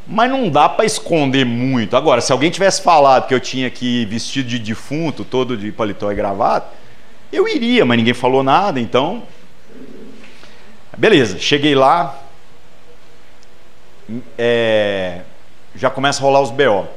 Mas 0.07 0.29
não 0.29 0.49
dá 0.49 0.67
para 0.67 0.85
esconder 0.85 1.45
muito. 1.45 1.95
Agora, 1.95 2.19
se 2.21 2.31
alguém 2.31 2.51
tivesse 2.51 2.81
falado 2.81 3.27
que 3.27 3.33
eu 3.33 3.39
tinha 3.39 3.69
que 3.69 4.01
ir 4.01 4.05
vestido 4.05 4.49
de 4.49 4.59
defunto, 4.59 5.23
todo 5.23 5.55
de 5.55 5.71
paletó 5.71 6.11
e 6.11 6.15
gravata, 6.15 6.67
eu 7.31 7.47
iria, 7.47 7.85
mas 7.85 7.97
ninguém 7.97 8.13
falou 8.13 8.43
nada, 8.43 8.79
então. 8.79 9.23
Beleza, 10.97 11.39
cheguei 11.39 11.73
lá, 11.73 12.21
é, 14.37 15.21
já 15.75 15.89
começa 15.89 16.19
a 16.19 16.23
rolar 16.23 16.41
os 16.41 16.51
BO. 16.51 16.87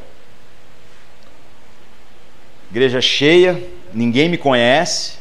Igreja 2.70 3.00
cheia, 3.00 3.62
ninguém 3.92 4.28
me 4.28 4.36
conhece. 4.36 5.18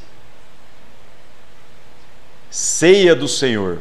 Ceia 2.50 3.16
do 3.16 3.28
Senhor. 3.28 3.80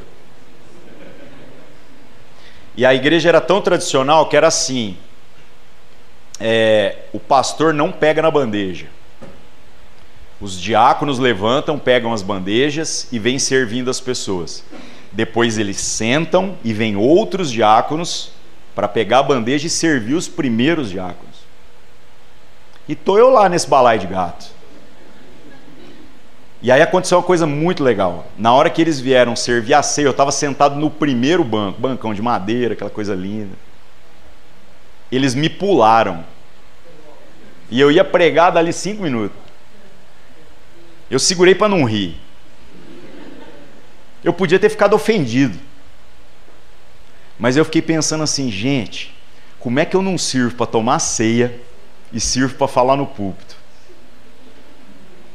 E 2.77 2.87
a 2.87 2.95
igreja 2.95 3.29
era 3.29 3.41
tão 3.41 3.61
tradicional 3.61 4.29
que 4.29 4.37
era 4.37 4.49
assim: 4.49 4.97
é, 6.41 6.97
o 7.13 7.21
pastor 7.21 7.73
não 7.73 7.93
pega 7.93 8.23
na 8.23 8.31
bandeja. 8.31 8.87
Os 10.41 10.61
diáconos 10.61 11.19
levantam, 11.19 11.79
pegam 11.79 12.13
as 12.13 12.21
bandejas 12.21 13.07
e 13.13 13.19
vêm 13.19 13.39
servindo 13.39 13.89
as 13.89 14.01
pessoas. 14.01 14.65
Depois 15.13 15.59
eles 15.59 15.79
sentam 15.79 16.57
e 16.65 16.73
vêm 16.73 16.97
outros 16.97 17.51
diáconos 17.51 18.33
para 18.75 18.89
pegar 18.89 19.19
a 19.19 19.23
bandeja 19.23 19.67
e 19.67 19.71
servir 19.71 20.15
os 20.15 20.29
primeiros 20.29 20.91
diáconos. 20.91 21.37
E 22.89 22.95
tô 22.95 23.19
eu 23.19 23.29
lá 23.31 23.49
nesse 23.49 23.69
balai 23.69 23.99
de 23.99 24.07
gato. 24.07 24.47
E 26.63 26.71
aí 26.71 26.81
aconteceu 26.81 27.19
uma 27.19 27.25
coisa 27.25 27.47
muito 27.47 27.83
legal. 27.83 28.27
Na 28.39 28.53
hora 28.53 28.71
que 28.71 28.81
eles 28.81 29.01
vieram 29.01 29.35
servir 29.35 29.75
a 29.75 29.83
ceia, 29.83 30.07
eu 30.07 30.13
estava 30.13 30.31
sentado 30.31 30.77
no 30.77 30.89
primeiro 30.89 31.43
banco, 31.43 31.81
bancão 31.81 32.15
de 32.15 32.23
madeira, 32.23 32.75
aquela 32.75 32.91
coisa 32.91 33.15
linda. 33.15 33.57
Eles 35.11 35.35
me 35.35 35.51
pularam. 35.51 36.25
E 37.69 37.81
eu 37.81 37.91
ia 37.91 38.05
pregar 38.05 38.53
dali 38.53 38.73
cinco 38.73 39.03
minutos. 39.03 39.37
Eu 41.11 41.19
segurei 41.19 41.55
para 41.55 41.69
não 41.69 41.85
rir. 41.85 42.17
Eu 44.23 44.33
podia 44.33 44.59
ter 44.59 44.69
ficado 44.69 44.95
ofendido. 44.95 45.59
Mas 47.39 47.57
eu 47.57 47.65
fiquei 47.65 47.83
pensando 47.83 48.23
assim, 48.23 48.51
gente, 48.51 49.15
como 49.59 49.81
é 49.81 49.85
que 49.85 49.97
eu 49.97 50.03
não 50.03 50.17
sirvo 50.17 50.55
para 50.55 50.67
tomar 50.67 50.99
ceia 50.99 51.61
e 52.13 52.21
sirvo 52.21 52.55
para 52.55 52.69
falar 52.69 52.97
no 52.97 53.07
púlpito? 53.07 53.57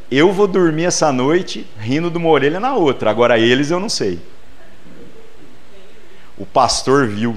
Eu 0.10 0.32
vou 0.32 0.47
dormir 0.47 0.86
essa 0.86 1.12
noite 1.12 1.68
rindo 1.78 2.09
de 2.09 2.18
uma 2.18 2.30
orelha 2.30 2.59
na 2.59 2.74
outra, 2.74 3.09
agora 3.09 3.38
eles 3.38 3.72
eu 3.72 3.80
não 3.80 3.89
sei. 3.89 4.20
O 6.38 6.45
pastor 6.45 7.07
viu. 7.07 7.36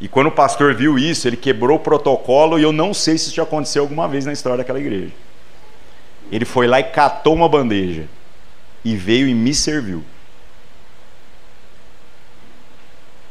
E 0.00 0.06
quando 0.06 0.26
o 0.26 0.32
pastor 0.32 0.74
viu 0.74 0.98
isso, 0.98 1.26
ele 1.26 1.36
quebrou 1.36 1.78
o 1.78 1.80
protocolo 1.80 2.58
e 2.58 2.62
eu 2.62 2.72
não 2.72 2.92
sei 2.92 3.16
se 3.16 3.28
isso 3.28 3.36
já 3.36 3.42
aconteceu 3.42 3.82
alguma 3.82 4.06
vez 4.06 4.26
na 4.26 4.32
história 4.32 4.58
daquela 4.58 4.78
igreja. 4.78 5.12
Ele 6.30 6.44
foi 6.44 6.66
lá 6.66 6.78
e 6.78 6.84
catou 6.84 7.34
uma 7.34 7.48
bandeja 7.48 8.04
e 8.84 8.94
veio 8.94 9.26
e 9.26 9.34
me 9.34 9.54
serviu. 9.54 10.04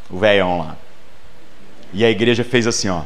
O 0.10 0.18
velhão 0.18 0.60
lá. 0.60 0.78
E 1.94 2.04
a 2.04 2.10
igreja 2.10 2.44
fez 2.44 2.68
assim, 2.68 2.90
ó. 2.90 3.04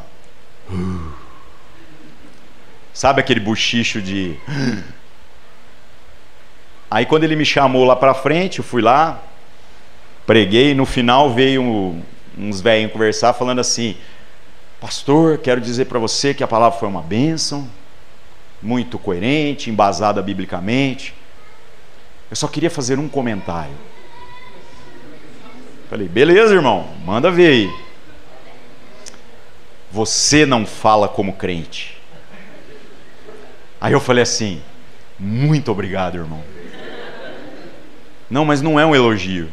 Sabe 2.93 3.22
aquele 3.22 3.39
buchicho 3.39 4.02
de. 4.02 4.38
Aí 6.89 7.06
quando 7.06 7.24
ele 7.24 7.36
me 7.36 7.45
chamou 7.45 7.86
lá 7.86 7.95
para 7.95 8.14
frente, 8.14 8.60
eu 8.60 8.66
fui 8.66 8.82
lá, 8.82 9.24
preguei, 10.26 10.74
no 10.74 10.86
final 10.86 11.34
veio 11.34 11.95
uns 12.38 12.60
velhinhos 12.60 12.91
conversar 12.91 13.34
falando 13.34 13.60
assim: 13.60 13.95
Pastor, 14.80 15.38
quero 15.38 15.62
dizer 15.62 15.86
para 15.86 15.99
você 15.99 16.34
que 16.34 16.43
a 16.43 16.47
palavra 16.47 16.78
foi 16.78 16.89
uma 16.89 17.02
bênção, 17.02 17.70
muito 18.62 18.99
coerente, 18.99 19.70
embasada 19.70 20.22
biblicamente. 20.22 21.14
Eu 22.30 22.36
só 22.36 22.47
queria 22.47 22.70
fazer 22.70 22.99
um 22.99 23.08
comentário. 23.08 23.74
Falei, 25.92 26.08
beleza, 26.08 26.54
irmão, 26.54 26.88
manda 27.04 27.30
ver 27.30 27.48
aí. 27.48 27.76
Você 29.92 30.46
não 30.46 30.66
fala 30.66 31.10
como 31.10 31.34
crente. 31.34 31.98
Aí 33.82 33.92
eu 33.92 34.00
falei 34.00 34.24
assim: 34.24 34.62
muito 35.20 35.70
obrigado, 35.70 36.16
irmão. 36.16 36.42
Não, 38.30 38.46
mas 38.46 38.62
não 38.62 38.80
é 38.80 38.86
um 38.86 38.96
elogio. 38.96 39.50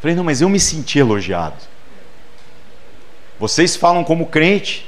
Falei, 0.00 0.16
não, 0.16 0.24
mas 0.24 0.40
eu 0.40 0.48
me 0.48 0.58
senti 0.58 0.98
elogiado. 0.98 1.62
Vocês 3.38 3.76
falam 3.76 4.02
como 4.02 4.26
crente, 4.26 4.84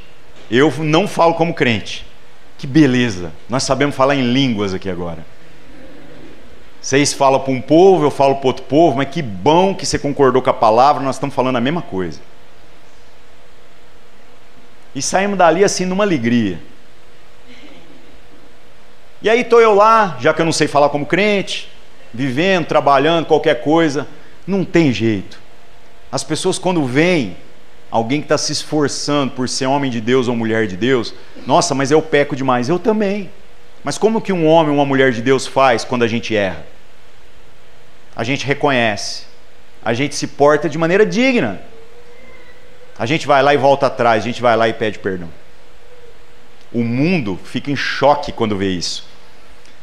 eu 0.51 0.73
não 0.79 1.07
falo 1.07 1.35
como 1.35 1.55
crente. 1.55 2.05
Que 2.59 2.67
beleza, 2.67 3.31
nós 3.49 3.63
sabemos 3.63 3.95
falar 3.95 4.17
em 4.17 4.33
línguas 4.33 4.75
aqui 4.75 4.91
agora. 4.91 5.25
Vocês 6.83 7.13
falam 7.13 7.39
para 7.39 7.53
um 7.53 7.61
povo, 7.61 8.05
eu 8.05 8.11
falo 8.11 8.35
para 8.35 8.49
outro 8.49 8.65
povo, 8.65 8.97
mas 8.97 9.09
que 9.09 9.23
bom 9.23 9.73
que 9.73 9.87
você 9.87 9.97
concordou 10.01 10.43
com 10.43 10.51
a 10.51 10.55
palavra, 10.55 11.01
nós 11.01 11.15
estamos 11.15 11.33
falando 11.33 11.55
a 11.55 11.61
mesma 11.61 11.81
coisa. 11.81 12.21
E 14.93 15.01
saímos 15.01 15.39
dali 15.39 15.63
assim 15.63 15.87
numa 15.87 16.03
alegria. 16.03 16.61
E 19.23 19.31
aí 19.31 19.43
estou 19.43 19.61
eu 19.61 19.73
lá, 19.77 20.17
já 20.21 20.35
que 20.35 20.41
eu 20.41 20.45
não 20.45 20.53
sei 20.53 20.67
falar 20.67 20.89
como 20.89 21.07
crente, 21.07 21.71
vivendo, 22.13 22.67
trabalhando, 22.67 23.27
qualquer 23.27 23.63
coisa, 23.63 24.09
não 24.45 24.65
tem 24.65 24.93
jeito. 24.93 25.39
As 26.11 26.25
pessoas 26.25 26.59
quando 26.59 26.85
veem 26.85 27.37
alguém 27.93 28.21
que 28.21 28.25
está 28.25 28.37
se 28.37 28.51
esforçando 28.51 29.35
por 29.35 29.49
ser 29.49 29.67
homem 29.67 29.89
de 29.89 30.01
Deus 30.01 30.27
ou 30.27 30.35
mulher 30.35 30.67
de 30.67 30.77
Deus, 30.77 31.15
nossa, 31.47 31.77
mas 31.77 31.93
eu 31.93 32.03
peco 32.03 32.35
demais. 32.35 32.69
Eu 32.69 32.81
também. 32.81 33.31
Mas 33.85 33.97
como 33.97 34.21
que 34.21 34.33
um 34.33 34.49
homem 34.49 34.71
ou 34.71 34.79
uma 34.79 34.85
mulher 34.85 35.13
de 35.13 35.23
Deus 35.23 35.47
faz 35.47 35.85
quando 35.85 36.03
a 36.03 36.09
gente 36.09 36.35
erra? 36.35 36.72
A 38.15 38.25
gente 38.25 38.45
reconhece, 38.47 39.25
a 39.85 39.95
gente 39.95 40.15
se 40.15 40.27
porta 40.27 40.69
de 40.69 40.79
maneira 40.79 41.05
digna. 41.05 41.61
A 42.99 43.07
gente 43.07 43.27
vai 43.27 43.43
lá 43.43 43.55
e 43.55 43.57
volta 43.57 43.87
atrás, 43.87 44.23
a 44.23 44.27
gente 44.27 44.43
vai 44.43 44.57
lá 44.57 44.69
e 44.69 44.73
pede 44.73 44.99
perdão. 44.99 45.29
O 46.73 46.83
mundo 46.83 47.39
fica 47.45 47.71
em 47.71 47.77
choque 47.77 48.33
quando 48.33 48.57
vê 48.57 48.69
isso. 48.69 49.05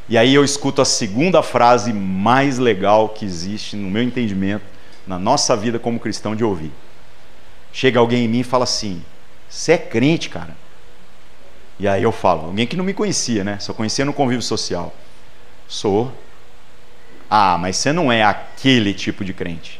E 0.07 0.17
aí 0.17 0.33
eu 0.33 0.43
escuto 0.43 0.81
a 0.81 0.85
segunda 0.85 1.43
frase 1.43 1.93
mais 1.93 2.57
legal 2.57 3.09
que 3.09 3.25
existe 3.25 3.75
no 3.75 3.89
meu 3.89 4.01
entendimento, 4.01 4.65
na 5.05 5.19
nossa 5.19 5.55
vida 5.55 5.77
como 5.77 5.99
cristão 5.99 6.35
de 6.35 6.43
ouvir. 6.43 6.71
Chega 7.71 7.99
alguém 7.99 8.25
em 8.25 8.27
mim 8.27 8.39
e 8.39 8.43
fala 8.43 8.63
assim: 8.63 9.03
"Você 9.47 9.73
é 9.73 9.77
crente, 9.77 10.29
cara?" 10.29 10.55
E 11.79 11.87
aí 11.87 12.03
eu 12.03 12.11
falo, 12.11 12.47
alguém 12.47 12.67
que 12.67 12.75
não 12.75 12.83
me 12.83 12.93
conhecia, 12.93 13.43
né? 13.43 13.57
Só 13.59 13.73
conhecia 13.73 14.03
no 14.03 14.11
convívio 14.11 14.41
social. 14.41 14.93
Sou. 15.67 16.11
Ah, 17.29 17.57
mas 17.59 17.77
você 17.77 17.93
não 17.93 18.11
é 18.11 18.23
aquele 18.23 18.93
tipo 18.93 19.23
de 19.23 19.33
crente. 19.33 19.79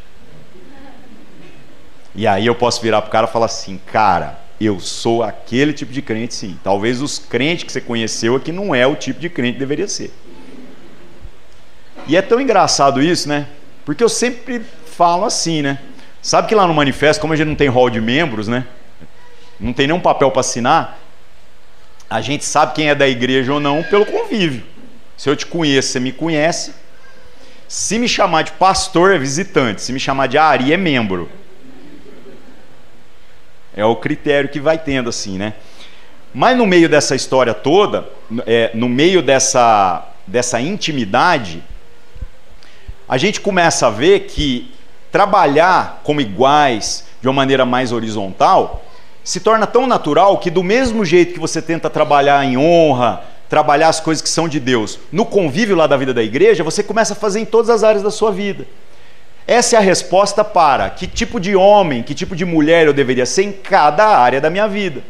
E 2.14 2.28
aí 2.28 2.46
eu 2.46 2.56
posso 2.56 2.82
virar 2.82 3.02
pro 3.02 3.12
cara 3.12 3.28
e 3.28 3.32
falar 3.32 3.46
assim, 3.46 3.80
cara, 3.92 4.40
eu 4.60 4.80
sou 4.80 5.24
aquele 5.24 5.74
tipo 5.74 5.92
de 5.92 6.02
crente 6.02 6.34
sim. 6.34 6.60
Talvez 6.64 7.02
os 7.02 7.18
crentes 7.18 7.64
que 7.64 7.72
você 7.72 7.82
conheceu 7.82 8.36
aqui 8.36 8.52
não 8.52 8.76
é 8.76 8.86
o 8.86 8.96
tipo 8.96 9.20
de 9.20 9.30
crente 9.30 9.54
que 9.54 9.60
deveria 9.60 9.88
ser. 9.88 10.14
E 12.08 12.18
é 12.18 12.22
tão 12.22 12.40
engraçado 12.40 13.02
isso, 13.02 13.30
né? 13.30 13.48
Porque 13.86 14.04
eu 14.04 14.10
sempre 14.10 14.62
falo 14.86 15.26
assim, 15.26 15.62
né? 15.62 15.80
Sabe 16.22 16.48
que 16.48 16.56
lá 16.56 16.68
no 16.68 16.74
manifesto, 16.74 17.22
como 17.22 17.34
a 17.34 17.36
gente 17.36 17.48
não 17.48 17.56
tem 17.56 17.70
hall 17.70 17.90
de 17.90 18.02
membros, 18.02 18.48
né? 18.48 18.66
Não 19.60 19.74
tem 19.74 19.88
nenhum 19.88 20.00
papel 20.00 20.30
para 20.32 20.42
assinar, 20.42 21.00
a 22.10 22.22
gente 22.22 22.44
sabe 22.44 22.74
quem 22.74 22.90
é 22.90 22.96
da 22.96 23.08
igreja 23.08 23.54
ou 23.54 23.60
não 23.60 23.84
pelo 23.84 24.06
convívio. 24.06 24.64
Se 25.16 25.30
eu 25.30 25.36
te 25.36 25.46
conheço, 25.46 25.90
você 25.90 26.00
me 26.00 26.12
conhece. 26.12 26.74
Se 27.70 28.00
me 28.00 28.08
chamar 28.08 28.42
de 28.42 28.52
pastor, 28.54 29.14
é 29.14 29.20
visitante. 29.20 29.84
Se 29.84 29.94
me 29.94 30.00
chamar 30.00 30.26
de 30.26 30.40
Ari, 30.40 30.74
é 30.74 30.78
membro. 30.78 31.30
É 33.76 33.86
o 33.86 33.96
critério 33.96 34.50
que 34.50 34.60
vai 34.60 34.80
tendo 34.80 35.08
assim, 35.08 35.38
né? 35.38 35.54
Mas 36.34 36.58
no 36.58 36.66
meio 36.66 36.90
dessa 36.90 37.16
história 37.16 37.54
toda, 37.54 38.10
é, 38.48 38.72
no 38.74 38.90
meio 38.90 39.22
dessa, 39.22 40.04
dessa 40.26 40.60
intimidade, 40.60 41.64
a 43.08 43.20
gente 43.20 43.40
começa 43.40 43.86
a 43.86 43.92
ver 43.92 44.22
que 44.22 44.74
trabalhar 45.12 46.02
como 46.04 46.22
iguais, 46.22 47.06
de 47.22 47.28
uma 47.28 47.34
maneira 47.36 47.68
mais 47.68 47.92
horizontal, 47.92 48.84
se 49.24 49.40
torna 49.40 49.68
tão 49.68 49.86
natural 49.86 50.40
que, 50.40 50.50
do 50.50 50.64
mesmo 50.64 51.06
jeito 51.06 51.34
que 51.34 51.40
você 51.40 51.62
tenta 51.62 51.88
trabalhar 51.88 52.44
em 52.44 52.58
honra, 52.58 53.24
trabalhar 53.50 53.90
as 53.90 54.00
coisas 54.00 54.22
que 54.22 54.30
são 54.30 54.48
de 54.48 54.60
Deus, 54.60 55.00
no 55.12 55.26
convívio 55.26 55.76
lá 55.76 55.88
da 55.88 55.98
vida 55.98 56.14
da 56.14 56.22
igreja, 56.22 56.64
você 56.64 56.84
começa 56.84 57.14
a 57.14 57.16
fazer 57.16 57.40
em 57.40 57.46
todas 57.46 57.70
as 57.70 57.84
áreas 57.84 58.04
da 58.04 58.12
sua 58.12 58.32
vida. 58.32 58.68
Essa 59.48 59.76
é 59.76 59.80
a 59.80 59.82
resposta 59.82 60.44
para 60.44 60.88
que 60.92 61.08
tipo 61.08 61.40
de 61.40 61.56
homem, 61.56 62.04
que 62.04 62.14
tipo 62.14 62.36
de 62.36 62.46
mulher 62.46 62.86
eu 62.86 62.94
deveria 62.94 63.26
ser 63.26 63.44
em 63.44 63.52
cada 63.52 64.06
área 64.06 64.40
da 64.40 64.52
minha 64.52 64.68
vida. 64.68 65.02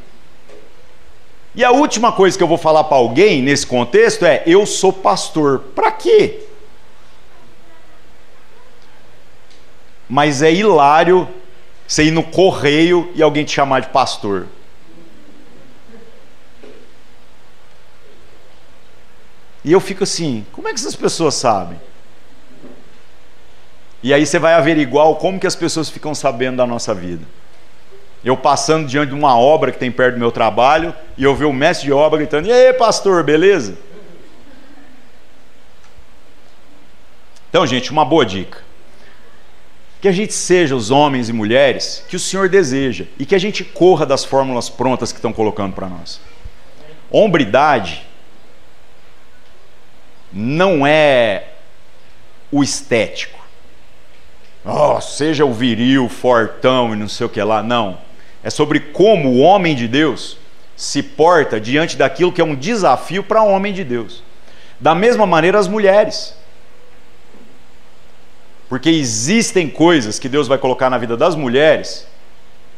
E 1.53 1.63
a 1.63 1.71
última 1.71 2.13
coisa 2.13 2.37
que 2.37 2.43
eu 2.43 2.47
vou 2.47 2.57
falar 2.57 2.85
para 2.85 2.95
alguém 2.95 3.41
nesse 3.41 3.67
contexto 3.67 4.25
é: 4.25 4.41
eu 4.45 4.65
sou 4.65 4.93
pastor. 4.93 5.59
Para 5.75 5.91
quê? 5.91 6.39
Mas 10.07 10.41
é 10.41 10.53
hilário 10.53 11.27
você 11.85 12.03
ir 12.03 12.11
no 12.11 12.23
correio 12.23 13.11
e 13.13 13.21
alguém 13.21 13.43
te 13.43 13.51
chamar 13.51 13.81
de 13.81 13.89
pastor. 13.89 14.47
E 19.63 19.71
eu 19.71 19.79
fico 19.79 20.03
assim: 20.03 20.45
como 20.51 20.67
é 20.67 20.73
que 20.73 20.79
essas 20.79 20.95
pessoas 20.95 21.35
sabem? 21.35 21.79
E 24.01 24.13
aí 24.13 24.25
você 24.25 24.39
vai 24.39 24.53
averiguar 24.53 25.13
como 25.15 25.39
que 25.39 25.47
as 25.47 25.55
pessoas 25.55 25.89
ficam 25.89 26.15
sabendo 26.15 26.57
da 26.57 26.65
nossa 26.65 26.93
vida. 26.93 27.25
Eu 28.23 28.35
passando 28.37 28.87
diante 28.87 29.09
de 29.09 29.15
uma 29.15 29.37
obra 29.37 29.71
que 29.71 29.77
tem 29.77 29.91
perto 29.91 30.15
do 30.15 30.19
meu 30.19 30.31
trabalho 30.31 30.93
e 31.17 31.23
eu 31.23 31.35
ver 31.35 31.45
o 31.45 31.53
mestre 31.53 31.87
de 31.87 31.93
obra 31.93 32.19
gritando: 32.19 32.47
"E 32.47 32.51
aí, 32.51 32.73
pastor, 32.73 33.23
beleza?" 33.23 33.77
Então, 37.49 37.65
gente, 37.65 37.91
uma 37.91 38.05
boa 38.05 38.25
dica. 38.25 38.59
Que 40.01 40.07
a 40.07 40.11
gente 40.13 40.33
seja 40.33 40.75
os 40.75 40.91
homens 40.91 41.27
e 41.27 41.33
mulheres 41.33 42.05
que 42.07 42.15
o 42.15 42.19
Senhor 42.19 42.47
deseja 42.47 43.05
e 43.17 43.25
que 43.25 43.35
a 43.35 43.39
gente 43.39 43.65
corra 43.65 44.05
das 44.05 44.23
fórmulas 44.23 44.69
prontas 44.69 45.11
que 45.11 45.17
estão 45.17 45.33
colocando 45.33 45.73
para 45.73 45.89
nós. 45.89 46.21
Hombridade 47.11 48.07
não 50.31 50.85
é 50.85 51.47
o 52.51 52.63
estético 52.63 53.39
oh, 54.69 54.99
seja 55.01 55.45
o 55.45 55.53
viril, 55.53 56.07
fortão 56.07 56.93
e 56.93 56.97
não 56.97 57.07
sei 57.07 57.25
o 57.25 57.29
que 57.29 57.41
lá. 57.41 57.63
Não. 57.63 57.97
É 58.43 58.49
sobre 58.49 58.79
como 58.79 59.29
o 59.29 59.39
homem 59.39 59.75
de 59.75 59.87
Deus 59.87 60.37
se 60.75 61.03
porta 61.03 61.59
diante 61.59 61.97
daquilo 61.97 62.31
que 62.31 62.39
é 62.39 62.43
um 62.43 62.55
desafio 62.55 63.23
para 63.23 63.41
o 63.41 63.49
homem 63.49 63.73
de 63.73 63.83
Deus. 63.83 64.23
Da 64.79 64.95
mesma 64.95 65.25
maneira, 65.25 65.59
as 65.59 65.67
mulheres. 65.67 66.33
Porque 68.69 68.89
existem 68.89 69.69
coisas 69.69 70.19
que 70.19 70.29
Deus 70.29 70.47
vai 70.47 70.57
colocar 70.57 70.89
na 70.89 70.97
vida 70.97 71.17
das 71.17 71.35
mulheres 71.35 72.07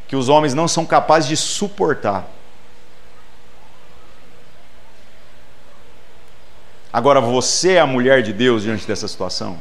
que 0.08 0.16
os 0.16 0.30
homens 0.30 0.54
não 0.54 0.68
são 0.68 0.86
capazes 0.86 1.30
de 1.30 1.38
suportar. 1.38 2.28
Agora, 6.94 7.22
você 7.22 7.74
é 7.74 7.80
a 7.80 7.88
mulher 7.88 8.22
de 8.22 8.34
Deus 8.34 8.64
diante 8.64 8.86
dessa 8.86 9.08
situação? 9.08 9.58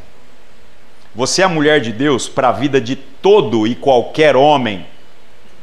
Você 1.14 1.42
é 1.42 1.44
a 1.44 1.48
mulher 1.48 1.80
de 1.80 1.92
Deus 1.92 2.28
para 2.28 2.48
a 2.48 2.52
vida 2.52 2.80
de 2.80 2.96
todo 2.96 3.66
e 3.66 3.74
qualquer 3.74 4.36
homem 4.36 4.86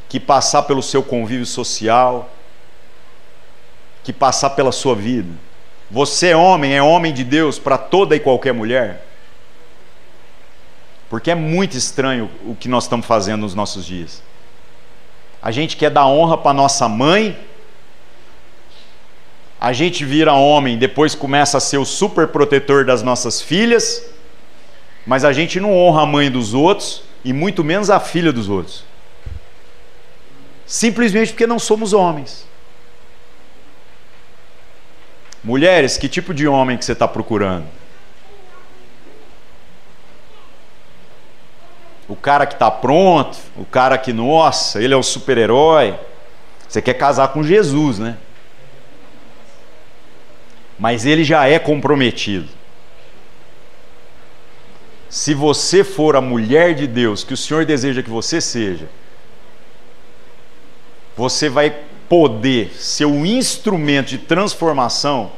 que 0.09 0.19
passar 0.19 0.63
pelo 0.63 0.81
seu 0.81 1.03
convívio 1.03 1.45
social, 1.45 2.29
que 4.03 4.13
passar 4.13 4.51
pela 4.51 4.71
sua 4.71 4.95
vida. 4.95 5.29
Você, 5.89 6.33
homem, 6.33 6.73
é 6.73 6.81
homem 6.81 7.13
de 7.13 7.23
Deus 7.23 7.59
para 7.59 7.77
toda 7.77 8.15
e 8.15 8.19
qualquer 8.19 8.53
mulher? 8.53 9.05
Porque 11.09 11.31
é 11.31 11.35
muito 11.35 11.77
estranho 11.77 12.29
o 12.45 12.55
que 12.55 12.67
nós 12.67 12.83
estamos 12.83 13.05
fazendo 13.05 13.41
nos 13.41 13.55
nossos 13.55 13.85
dias. 13.85 14.21
A 15.41 15.51
gente 15.51 15.77
quer 15.77 15.89
dar 15.89 16.07
honra 16.07 16.37
para 16.37 16.53
nossa 16.53 16.89
mãe, 16.89 17.37
a 19.59 19.73
gente 19.73 20.05
vira 20.05 20.33
homem, 20.33 20.77
depois 20.77 21.15
começa 21.15 21.57
a 21.57 21.61
ser 21.61 21.77
o 21.77 21.85
super 21.85 22.27
protetor 22.27 22.85
das 22.85 23.01
nossas 23.01 23.41
filhas 23.41 24.03
mas 25.07 25.23
a 25.23 25.31
gente 25.31 25.57
não 25.61 25.73
honra 25.73 26.01
a 26.01 26.05
mãe 26.05 26.29
dos 26.29 26.53
outros 26.53 27.01
e 27.23 27.31
muito 27.31 27.63
menos 27.63 27.89
a 27.89 27.97
filha 27.97 28.33
dos 28.33 28.49
outros. 28.49 28.83
Simplesmente 30.65 31.31
porque 31.31 31.47
não 31.47 31.57
somos 31.57 31.93
homens. 31.93 32.45
Mulheres, 35.41 35.95
que 35.95 36.09
tipo 36.09 36.33
de 36.33 36.45
homem 36.45 36.77
que 36.77 36.83
você 36.83 36.91
está 36.91 37.07
procurando? 37.07 37.65
O 42.09 42.15
cara 42.15 42.45
que 42.45 42.55
está 42.55 42.69
pronto, 42.69 43.37
o 43.55 43.63
cara 43.63 43.97
que, 43.97 44.11
nossa, 44.11 44.83
ele 44.83 44.93
é 44.93 44.97
o 44.97 45.03
super-herói. 45.03 45.97
Você 46.67 46.81
quer 46.81 46.95
casar 46.95 47.29
com 47.29 47.41
Jesus, 47.41 47.97
né? 47.97 48.17
Mas 50.77 51.05
ele 51.05 51.23
já 51.23 51.47
é 51.47 51.57
comprometido. 51.57 52.47
se 55.09 55.33
você 55.33 55.83
for 55.83 56.15
a 56.15 56.21
mulher 56.21 56.75
de 56.75 56.85
Deus 56.85 57.23
que 57.23 57.33
o 57.33 57.37
Senhor 57.37 57.65
deseja 57.65 58.03
que 58.03 58.09
você 58.09 58.41
seja, 58.41 58.87
você 61.15 61.49
vai 61.49 61.75
poder 62.07 62.73
ser 62.75 63.05
o 63.05 63.25
instrumento 63.25 64.09
de 64.09 64.17
transformação 64.17 65.31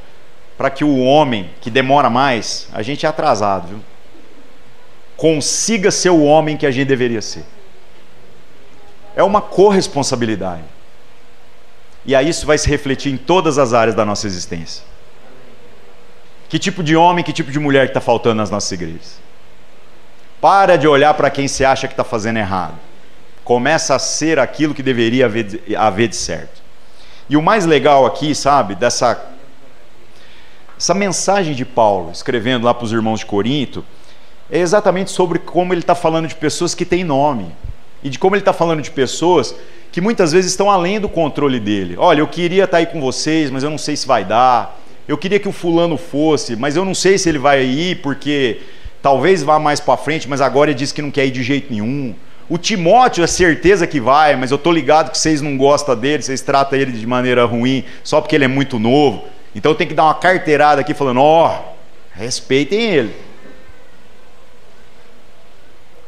para 0.58 0.70
que 0.70 0.84
o 0.84 1.00
homem 1.00 1.50
que 1.62 1.70
demora 1.70 2.10
mais, 2.10 2.68
a 2.74 2.82
gente 2.82 3.06
é 3.06 3.10
atrasado, 3.10 3.70
viu? 3.70 3.80
Consiga 5.16 5.92
ser 5.92 6.10
o 6.10 6.24
homem 6.24 6.58
que 6.58 6.66
a 6.66 6.72
gente 6.72 6.88
deveria 6.88 7.22
ser. 7.22 7.46
É 9.16 9.24
uma 9.24 9.42
corresponsabilidade. 9.42 10.64
E 12.06 12.16
aí 12.16 12.30
isso 12.30 12.46
vai 12.46 12.58
se 12.58 12.70
refletir 12.70 13.12
em 13.12 13.18
todas 13.18 13.58
as 13.58 13.74
áreas 13.74 13.96
da 13.96 14.06
nossa 14.06 14.28
existência. 14.28 14.84
Que 16.50 16.58
tipo 16.58 16.84
de 16.84 16.96
homem, 16.96 17.24
que 17.24 17.32
tipo 17.32 17.52
de 17.52 17.60
mulher 17.60 17.86
que 17.86 17.92
está 17.92 18.02
faltando 18.02 18.36
nas 18.36 18.50
nossas 18.50 18.72
igrejas? 18.72 19.20
Para 20.42 20.76
de 20.78 20.88
olhar 20.88 21.14
para 21.14 21.30
quem 21.30 21.48
se 21.48 21.64
acha 21.64 21.88
que 21.88 21.94
está 21.94 22.04
fazendo 22.04 22.38
errado. 22.38 22.76
Começa 23.44 23.96
a 23.96 24.00
ser 24.00 24.40
aquilo 24.40 24.74
que 24.74 24.82
deveria 24.82 25.26
haver 25.26 25.44
de, 25.44 25.76
haver 25.76 26.08
de 26.08 26.16
certo. 26.16 26.62
E 27.30 27.38
o 27.38 27.42
mais 27.42 27.66
legal 27.66 28.06
aqui, 28.06 28.34
sabe, 28.34 28.74
dessa 28.74 29.36
essa 30.78 30.94
mensagem 30.94 31.54
de 31.54 31.66
Paulo, 31.66 32.10
escrevendo 32.10 32.64
lá 32.64 32.74
para 32.74 32.86
os 32.86 32.94
irmãos 32.94 33.20
de 33.20 33.26
Corinto, 33.26 33.84
é 34.50 34.60
exatamente 34.60 35.12
sobre 35.12 35.38
como 35.38 35.74
ele 35.74 35.82
está 35.82 35.94
falando 35.94 36.28
de 36.28 36.36
pessoas 36.36 36.74
que 36.74 36.86
têm 36.86 37.04
nome. 37.04 37.54
E 38.02 38.10
de 38.10 38.18
como 38.18 38.34
ele 38.34 38.42
está 38.42 38.54
falando 38.54 38.82
de 38.82 38.90
pessoas 38.90 39.54
que 39.92 40.00
muitas 40.00 40.32
vezes 40.32 40.52
estão 40.52 40.72
além 40.72 40.98
do 40.98 41.10
controle 41.10 41.60
dele. 41.60 41.96
Olha, 41.98 42.22
eu 42.22 42.28
queria 42.28 42.64
estar 42.64 42.72
tá 42.72 42.78
aí 42.78 42.86
com 42.86 43.02
vocês, 43.02 43.52
mas 43.52 43.62
eu 43.62 43.70
não 43.70 43.78
sei 43.78 43.98
se 43.98 44.08
vai 44.08 44.24
dar. 44.24 44.80
Eu 45.10 45.18
queria 45.18 45.40
que 45.40 45.50
o 45.50 45.52
fulano 45.52 45.98
fosse, 45.98 46.56
mas 46.56 46.76
eu 46.76 46.86
não 46.86 46.94
sei 46.94 47.18
se 47.18 47.28
ele 47.28 47.40
vai 47.40 47.66
ir, 47.66 47.96
porque 47.96 48.62
talvez 49.02 49.42
vá 49.42 49.58
mais 49.58 49.80
para 49.80 49.98
frente, 49.98 50.30
mas 50.30 50.40
agora 50.40 50.70
ele 50.70 50.78
disse 50.78 50.94
que 50.94 51.02
não 51.02 51.10
quer 51.10 51.26
ir 51.26 51.32
de 51.32 51.42
jeito 51.42 51.74
nenhum. 51.74 52.14
O 52.48 52.60
Timóteo 52.60 53.24
é 53.24 53.26
certeza 53.26 53.88
que 53.88 54.00
vai, 54.00 54.36
mas 54.36 54.52
eu 54.52 54.58
tô 54.60 54.72
ligado 54.72 55.10
que 55.10 55.18
vocês 55.18 55.42
não 55.42 55.58
gostam 55.58 55.96
dele, 55.96 56.22
vocês 56.22 56.42
tratam 56.42 56.78
ele 56.78 56.92
de 56.92 57.08
maneira 57.08 57.44
ruim 57.44 57.84
só 58.04 58.22
porque 58.22 58.36
ele 58.36 58.46
é 58.46 58.48
muito 58.48 58.78
novo. 58.78 59.24
Então 59.56 59.74
tenho 59.74 59.90
que 59.90 59.96
dar 59.96 60.04
uma 60.04 60.14
carteirada 60.14 60.82
aqui 60.82 60.94
falando: 60.94 61.22
ó, 61.22 61.58
oh, 61.58 61.74
respeitem 62.12 62.80
ele. 62.80 63.16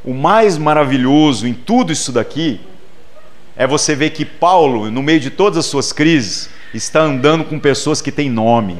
O 0.05 0.13
mais 0.13 0.59
maravilhoso 0.59 1.47
em 1.47 1.55
tudo 1.55 1.91
isso 1.91 2.11
daqui 2.11 2.61
é 3.55 3.65
você 3.65 3.95
ver 3.95 4.11
que 4.11 4.25
Paulo, 4.25 4.91
no 4.91 5.01
meio 5.01 5.19
de 5.19 5.31
todas 5.31 5.57
as 5.57 5.65
suas 5.65 5.91
crises, 5.91 6.51
está 6.73 7.01
andando 7.01 7.43
com 7.43 7.59
pessoas 7.59 8.01
que 8.01 8.11
têm 8.11 8.29
nome. 8.29 8.77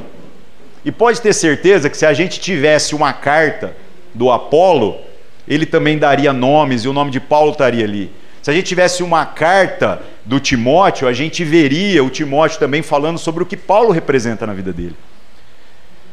E 0.84 0.90
pode 0.90 1.20
ter 1.20 1.32
certeza 1.32 1.88
que 1.88 1.96
se 1.96 2.06
a 2.06 2.12
gente 2.12 2.40
tivesse 2.40 2.94
uma 2.94 3.12
carta 3.12 3.76
do 4.14 4.30
Apolo, 4.30 4.98
ele 5.46 5.66
também 5.66 5.98
daria 5.98 6.32
nomes 6.32 6.84
e 6.84 6.88
o 6.88 6.92
nome 6.92 7.10
de 7.10 7.20
Paulo 7.20 7.52
estaria 7.52 7.84
ali. 7.84 8.10
Se 8.42 8.50
a 8.50 8.54
gente 8.54 8.66
tivesse 8.66 9.02
uma 9.02 9.24
carta 9.24 10.02
do 10.24 10.40
Timóteo, 10.40 11.06
a 11.06 11.12
gente 11.12 11.44
veria 11.44 12.02
o 12.02 12.10
Timóteo 12.10 12.58
também 12.58 12.82
falando 12.82 13.18
sobre 13.18 13.42
o 13.42 13.46
que 13.46 13.56
Paulo 13.56 13.92
representa 13.92 14.46
na 14.46 14.52
vida 14.52 14.72
dele. 14.72 14.96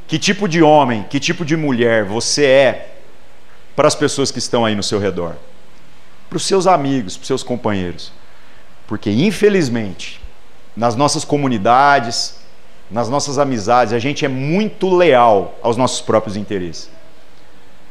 Que 0.08 0.20
tipo 0.20 0.48
de 0.48 0.62
homem, 0.62 1.06
que 1.10 1.20
tipo 1.20 1.44
de 1.44 1.56
mulher 1.56 2.04
você 2.04 2.46
é 2.46 2.96
para 3.76 3.88
as 3.88 3.96
pessoas 3.96 4.32
que 4.32 4.40
estão 4.40 4.66
aí 4.66 4.76
no 4.76 4.84
seu 4.84 5.00
redor? 5.00 5.36
Para 6.30 6.38
os 6.38 6.46
seus 6.46 6.68
amigos, 6.68 7.16
para 7.16 7.22
os 7.22 7.28
seus 7.28 7.44
companheiros. 7.44 8.12
Porque, 8.88 9.10
infelizmente, 9.10 10.19
nas 10.80 10.96
nossas 10.96 11.26
comunidades, 11.26 12.36
nas 12.90 13.10
nossas 13.10 13.38
amizades, 13.38 13.92
a 13.92 14.00
gente 14.00 14.24
é 14.24 14.30
muito 14.30 14.90
leal 14.90 15.60
aos 15.62 15.76
nossos 15.76 16.00
próprios 16.00 16.38
interesses. 16.38 16.90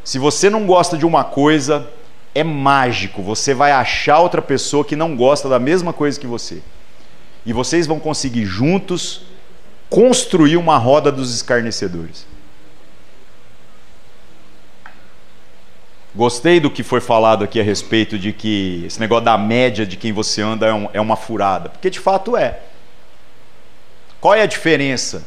Se 0.03 0.19
você 0.19 0.49
não 0.49 0.65
gosta 0.65 0.97
de 0.97 1.05
uma 1.05 1.23
coisa, 1.23 1.87
é 2.35 2.43
mágico. 2.43 3.23
Você 3.23 3.53
vai 3.53 3.73
achar 3.73 4.21
outra 4.21 4.41
pessoa 4.41 4.87
que 4.87 4.97
não 4.97 5.15
gosta 5.15 5.51
da 5.51 5.59
mesma 5.59 5.93
coisa 5.93 6.19
que 6.19 6.27
você. 6.27 6.63
E 7.45 7.53
vocês 7.53 7.87
vão 7.87 8.01
conseguir 8.01 8.47
juntos 8.47 9.21
construir 9.91 10.57
uma 10.57 10.79
roda 10.79 11.13
dos 11.13 11.35
escarnecedores. 11.35 12.27
Gostei 16.15 16.59
do 16.59 16.71
que 16.71 16.83
foi 16.83 17.03
falado 17.03 17.45
aqui 17.45 17.61
a 17.61 17.63
respeito 17.63 18.19
de 18.19 18.33
que 18.33 18.85
esse 18.87 18.99
negócio 18.99 19.27
da 19.27 19.37
média 19.37 19.85
de 19.85 19.99
quem 19.99 20.11
você 20.11 20.41
anda 20.41 20.67
é, 20.67 20.73
um, 20.73 20.89
é 20.95 21.01
uma 21.03 21.17
furada. 21.17 21.69
Porque 21.69 21.91
de 21.91 22.01
fato 22.01 22.35
é. 22.35 22.61
Qual 24.21 24.35
é 24.35 24.43
a 24.43 24.47
diferença 24.47 25.25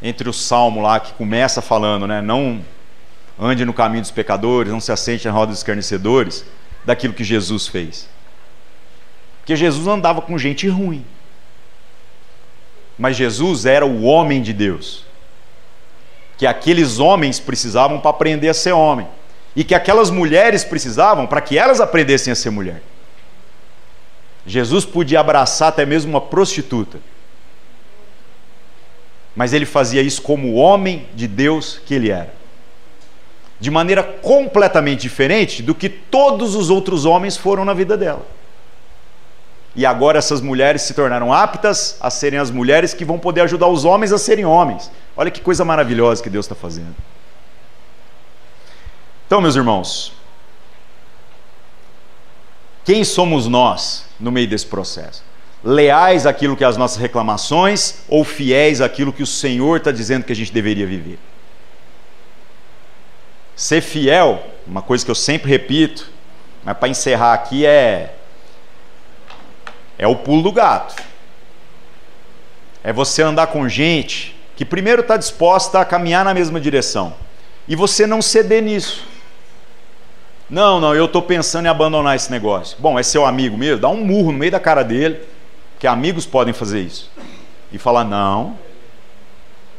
entre 0.00 0.28
o 0.28 0.32
salmo 0.32 0.80
lá 0.80 1.00
que 1.00 1.12
começa 1.14 1.60
falando, 1.60 2.06
né? 2.06 2.20
Não 2.20 2.60
ande 3.38 3.64
no 3.64 3.72
caminho 3.72 4.02
dos 4.02 4.10
pecadores, 4.10 4.72
não 4.72 4.80
se 4.80 4.92
assente 4.92 5.26
na 5.26 5.32
roda 5.32 5.48
dos 5.48 5.58
escarnecedores, 5.58 6.44
daquilo 6.84 7.12
que 7.12 7.24
Jesus 7.24 7.66
fez. 7.66 8.08
Porque 9.40 9.56
Jesus 9.56 9.86
andava 9.86 10.20
com 10.22 10.38
gente 10.38 10.68
ruim. 10.68 11.04
Mas 12.98 13.16
Jesus 13.16 13.66
era 13.66 13.84
o 13.84 14.02
homem 14.02 14.40
de 14.40 14.52
Deus. 14.52 15.04
Que 16.38 16.46
aqueles 16.46 16.98
homens 16.98 17.38
precisavam 17.38 18.00
para 18.00 18.10
aprender 18.10 18.48
a 18.48 18.54
ser 18.54 18.72
homem. 18.72 19.06
E 19.54 19.64
que 19.64 19.74
aquelas 19.74 20.10
mulheres 20.10 20.64
precisavam 20.64 21.26
para 21.26 21.40
que 21.40 21.58
elas 21.58 21.80
aprendessem 21.80 22.32
a 22.32 22.36
ser 22.36 22.50
mulher. 22.50 22.82
Jesus 24.46 24.84
podia 24.84 25.20
abraçar 25.20 25.68
até 25.68 25.84
mesmo 25.84 26.10
uma 26.10 26.20
prostituta. 26.20 26.98
Mas 29.36 29.52
ele 29.52 29.66
fazia 29.66 30.02
isso 30.02 30.22
como 30.22 30.54
homem 30.54 31.06
de 31.14 31.28
Deus 31.28 31.80
que 31.84 31.94
ele 31.94 32.10
era 32.10 32.34
de 33.58 33.70
maneira 33.70 34.02
completamente 34.02 35.00
diferente 35.00 35.62
do 35.62 35.74
que 35.74 35.88
todos 35.88 36.54
os 36.54 36.68
outros 36.70 37.04
homens 37.04 37.36
foram 37.36 37.64
na 37.64 37.72
vida 37.72 37.96
dela. 37.96 38.26
E 39.74 39.84
agora 39.84 40.18
essas 40.18 40.40
mulheres 40.40 40.82
se 40.82 40.94
tornaram 40.94 41.32
aptas 41.32 41.96
a 42.00 42.10
serem 42.10 42.38
as 42.38 42.50
mulheres 42.50 42.94
que 42.94 43.04
vão 43.04 43.18
poder 43.18 43.42
ajudar 43.42 43.68
os 43.68 43.84
homens 43.84 44.12
a 44.12 44.18
serem 44.18 44.44
homens. 44.44 44.90
Olha 45.16 45.30
que 45.30 45.40
coisa 45.40 45.64
maravilhosa 45.64 46.22
que 46.22 46.30
Deus 46.30 46.46
está 46.46 46.54
fazendo. 46.54 46.94
Então, 49.26 49.40
meus 49.40 49.56
irmãos, 49.56 50.12
quem 52.84 53.04
somos 53.04 53.46
nós 53.46 54.06
no 54.20 54.30
meio 54.30 54.48
desse 54.48 54.66
processo? 54.66 55.22
Leais 55.66 56.26
àquilo 56.26 56.56
que 56.56 56.62
é 56.62 56.66
as 56.68 56.76
nossas 56.76 56.96
reclamações 56.96 58.04
ou 58.08 58.22
fiéis 58.22 58.80
àquilo 58.80 59.12
que 59.12 59.24
o 59.24 59.26
Senhor 59.26 59.78
está 59.78 59.90
dizendo 59.90 60.22
que 60.22 60.32
a 60.32 60.36
gente 60.36 60.52
deveria 60.52 60.86
viver? 60.86 61.18
Ser 63.56 63.80
fiel, 63.80 64.46
uma 64.64 64.80
coisa 64.80 65.04
que 65.04 65.10
eu 65.10 65.14
sempre 65.16 65.50
repito, 65.50 66.08
mas 66.64 66.78
para 66.78 66.88
encerrar 66.88 67.34
aqui 67.34 67.66
é 67.66 68.14
é 69.98 70.06
o 70.06 70.14
pulo 70.14 70.40
do 70.40 70.52
gato. 70.52 70.94
É 72.84 72.92
você 72.92 73.20
andar 73.20 73.48
com 73.48 73.68
gente 73.68 74.36
que 74.54 74.64
primeiro 74.64 75.02
está 75.02 75.16
disposta 75.16 75.80
a 75.80 75.84
caminhar 75.84 76.24
na 76.24 76.32
mesma 76.32 76.60
direção 76.60 77.12
e 77.66 77.74
você 77.74 78.06
não 78.06 78.22
ceder 78.22 78.62
nisso. 78.62 79.04
Não, 80.48 80.78
não, 80.78 80.94
eu 80.94 81.06
estou 81.06 81.22
pensando 81.22 81.66
em 81.66 81.68
abandonar 81.68 82.14
esse 82.14 82.30
negócio. 82.30 82.76
Bom, 82.78 82.96
é 82.96 83.02
seu 83.02 83.26
amigo 83.26 83.58
mesmo, 83.58 83.80
dá 83.80 83.88
um 83.88 84.04
murro 84.04 84.30
no 84.30 84.38
meio 84.38 84.52
da 84.52 84.60
cara 84.60 84.84
dele, 84.84 85.34
que 85.78 85.86
amigos 85.86 86.26
podem 86.26 86.54
fazer 86.54 86.80
isso. 86.80 87.10
E 87.72 87.78
falar: 87.78 88.04
não, 88.04 88.56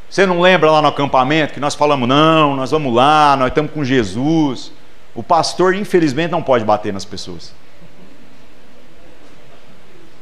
você 0.09 0.25
não 0.25 0.39
lembra 0.39 0.71
lá 0.71 0.81
no 0.81 0.87
acampamento 0.87 1.53
que 1.53 1.59
nós 1.59 1.75
falamos, 1.75 2.07
não, 2.07 2.55
nós 2.55 2.71
vamos 2.71 2.93
lá, 2.93 3.35
nós 3.35 3.49
estamos 3.49 3.71
com 3.71 3.83
Jesus. 3.83 4.71
O 5.13 5.21
pastor, 5.21 5.75
infelizmente, 5.75 6.31
não 6.31 6.41
pode 6.41 6.63
bater 6.63 6.93
nas 6.93 7.03
pessoas. 7.03 7.53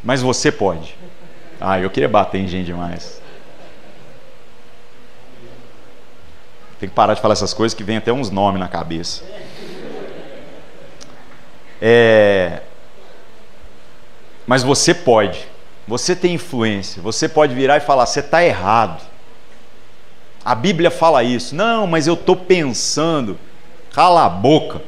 Mas 0.04 0.22
você 0.22 0.52
pode. 0.52 0.98
Ah, 1.60 1.80
eu 1.80 1.90
queria 1.90 2.10
bater 2.10 2.40
em 2.40 2.48
gente 2.48 2.66
demais. 2.66 3.22
Tem 6.80 6.90
que 6.90 6.96
parar 6.96 7.14
de 7.14 7.22
falar 7.22 7.34
essas 7.34 7.54
coisas 7.54 7.76
que 7.76 7.84
vem 7.84 7.98
até 7.98 8.12
uns 8.12 8.30
nomes 8.30 8.60
na 8.60 8.68
cabeça. 8.68 9.24
É... 11.82 12.62
Mas 14.46 14.64
você 14.64 14.94
pode. 14.94 15.48
Você 15.88 16.16
tem 16.16 16.34
influência. 16.34 17.02
Você 17.02 17.30
pode 17.30 17.54
virar 17.54 17.78
e 17.78 17.82
falar: 17.82 18.06
você 18.06 18.20
está 18.20 18.44
errado. 18.44 19.02
A 20.44 20.54
Bíblia 20.56 20.92
fala 20.92 21.24
isso. 21.24 21.56
Não, 21.56 21.86
mas 21.88 22.08
eu 22.08 22.14
estou 22.14 22.36
pensando. 22.36 23.38
Cala 23.94 24.26
a 24.26 24.30
boca. 24.30 24.82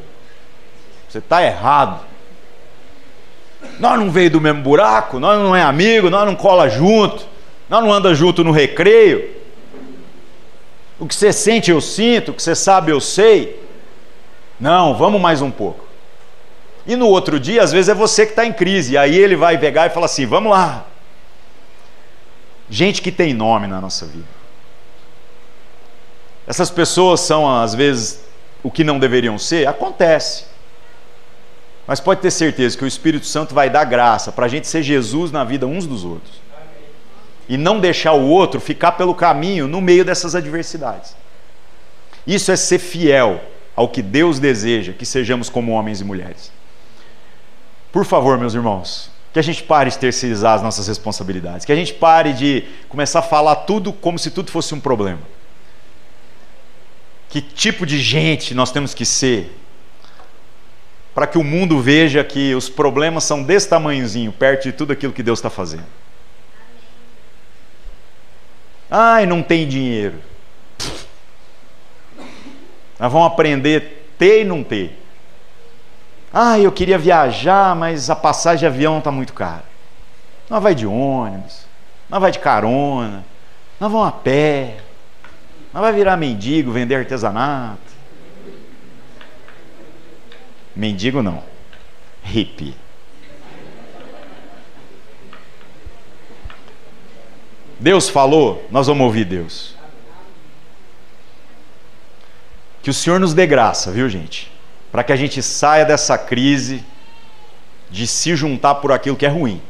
Você 1.07 1.19
está 1.19 1.43
errado. 1.43 2.05
Nós 3.79 3.99
não 3.99 4.11
veio 4.11 4.29
do 4.29 4.41
mesmo 4.41 4.61
buraco, 4.61 5.19
nós 5.19 5.39
não 5.39 5.55
é 5.55 5.61
amigo, 5.61 6.09
nós 6.09 6.25
não 6.25 6.35
cola 6.35 6.69
junto, 6.69 7.25
nós 7.69 7.83
não 7.83 7.91
anda 7.91 8.13
junto 8.13 8.43
no 8.43 8.51
recreio. 8.51 9.35
O 10.99 11.07
que 11.07 11.15
você 11.15 11.31
sente 11.31 11.69
eu 11.69 11.79
sinto, 11.79 12.31
o 12.31 12.33
que 12.33 12.41
você 12.41 12.55
sabe 12.55 12.91
eu 12.91 12.99
sei. 12.99 13.63
Não, 14.59 14.95
vamos 14.95 15.21
mais 15.21 15.41
um 15.41 15.51
pouco. 15.51 15.86
E 16.87 16.95
no 16.95 17.07
outro 17.07 17.37
dia, 17.37 17.61
às 17.61 17.73
vezes 17.73 17.89
é 17.89 17.93
você 17.93 18.25
que 18.25 18.31
está 18.31 18.45
em 18.45 18.53
crise, 18.53 18.93
e 18.93 18.97
aí 18.97 19.15
ele 19.17 19.35
vai 19.35 19.57
pegar 19.57 19.87
e 19.87 19.89
fala 19.89 20.05
assim: 20.05 20.25
vamos 20.25 20.51
lá. 20.51 20.85
Gente 22.69 23.01
que 23.01 23.11
tem 23.11 23.33
nome 23.33 23.67
na 23.67 23.81
nossa 23.81 24.05
vida. 24.05 24.37
Essas 26.47 26.69
pessoas 26.69 27.19
são, 27.19 27.49
às 27.61 27.75
vezes, 27.75 28.21
o 28.63 28.71
que 28.71 28.83
não 28.83 28.99
deveriam 28.99 29.37
ser? 29.37 29.67
Acontece. 29.67 30.45
Mas 31.85 31.99
pode 31.99 32.21
ter 32.21 32.31
certeza 32.31 32.77
que 32.77 32.85
o 32.85 32.87
Espírito 32.87 33.25
Santo 33.25 33.53
vai 33.53 33.69
dar 33.69 33.83
graça 33.83 34.31
para 34.31 34.45
a 34.45 34.49
gente 34.49 34.67
ser 34.67 34.81
Jesus 34.81 35.31
na 35.31 35.43
vida 35.43 35.67
uns 35.67 35.85
dos 35.85 36.05
outros. 36.05 36.41
E 37.49 37.57
não 37.57 37.79
deixar 37.79 38.13
o 38.13 38.27
outro 38.27 38.59
ficar 38.59 38.93
pelo 38.93 39.15
caminho 39.15 39.67
no 39.67 39.81
meio 39.81 40.03
dessas 40.03 40.35
adversidades. 40.35 41.15
Isso 42.25 42.51
é 42.51 42.55
ser 42.57 42.79
fiel 42.79 43.41
ao 43.73 43.87
que 43.87 44.01
Deus 44.01 44.39
deseja 44.39 44.91
que 44.91 45.05
sejamos 45.05 45.49
como 45.49 45.71
homens 45.71 46.01
e 46.01 46.03
mulheres. 46.03 46.56
Por 47.91 48.05
favor, 48.05 48.37
meus 48.37 48.53
irmãos, 48.53 49.09
que 49.33 49.39
a 49.39 49.41
gente 49.41 49.63
pare 49.63 49.89
de 49.89 49.97
terceirizar 49.97 50.55
as 50.55 50.61
nossas 50.61 50.87
responsabilidades, 50.87 51.65
que 51.65 51.71
a 51.71 51.75
gente 51.75 51.93
pare 51.93 52.33
de 52.33 52.63
começar 52.89 53.19
a 53.19 53.23
falar 53.23 53.55
tudo 53.55 53.93
como 53.93 54.17
se 54.17 54.31
tudo 54.31 54.51
fosse 54.51 54.73
um 54.73 54.79
problema. 54.79 55.21
Que 57.29 57.41
tipo 57.41 57.85
de 57.85 57.99
gente 57.99 58.53
nós 58.53 58.71
temos 58.71 58.93
que 58.93 59.05
ser 59.05 59.55
para 61.13 61.25
que 61.25 61.37
o 61.37 61.43
mundo 61.43 61.81
veja 61.81 62.23
que 62.23 62.53
os 62.53 62.69
problemas 62.69 63.23
são 63.23 63.41
desse 63.41 63.67
tamanhozinho 63.67 64.31
perto 64.31 64.63
de 64.63 64.71
tudo 64.71 64.93
aquilo 64.93 65.11
que 65.11 65.23
Deus 65.23 65.39
está 65.39 65.49
fazendo. 65.49 65.87
Ai, 68.89 69.25
não 69.25 69.41
tem 69.41 69.67
dinheiro. 69.67 70.19
Nós 72.99 73.11
vamos 73.11 73.27
aprender 73.27 74.07
ter 74.17 74.41
e 74.41 74.45
não 74.45 74.63
ter. 74.63 74.97
Ah, 76.33 76.59
eu 76.59 76.71
queria 76.71 76.97
viajar, 76.97 77.75
mas 77.75 78.09
a 78.09 78.15
passagem 78.15 78.59
de 78.59 78.65
avião 78.65 78.99
está 78.99 79.11
muito 79.11 79.33
cara. 79.33 79.63
Nós 80.49 80.61
vai 80.61 80.75
de 80.75 80.85
ônibus, 80.85 81.65
nós 82.09 82.21
vai 82.21 82.31
de 82.31 82.39
carona, 82.39 83.25
nós 83.79 83.91
vamos 83.91 84.07
a 84.07 84.11
pé, 84.11 84.77
nós 85.73 85.81
vai 85.81 85.93
virar 85.93 86.17
mendigo, 86.17 86.71
vender 86.71 86.95
artesanato. 86.95 87.79
Mendigo 90.75 91.21
não, 91.23 91.43
hippie. 92.23 92.75
Deus 97.79 98.09
falou, 98.09 98.65
nós 98.71 98.87
vamos 98.87 99.05
ouvir 99.05 99.25
Deus. 99.25 99.75
Que 102.81 102.89
o 102.89 102.93
Senhor 102.93 103.19
nos 103.19 103.33
dê 103.33 103.45
graça, 103.45 103.91
viu, 103.91 104.09
gente? 104.09 104.51
Para 104.91 105.03
que 105.03 105.11
a 105.11 105.15
gente 105.15 105.41
saia 105.41 105.85
dessa 105.85 106.17
crise 106.17 106.83
de 107.89 108.05
se 108.07 108.35
juntar 108.35 108.75
por 108.75 108.91
aquilo 108.91 109.15
que 109.15 109.25
é 109.25 109.29
ruim. 109.29 109.61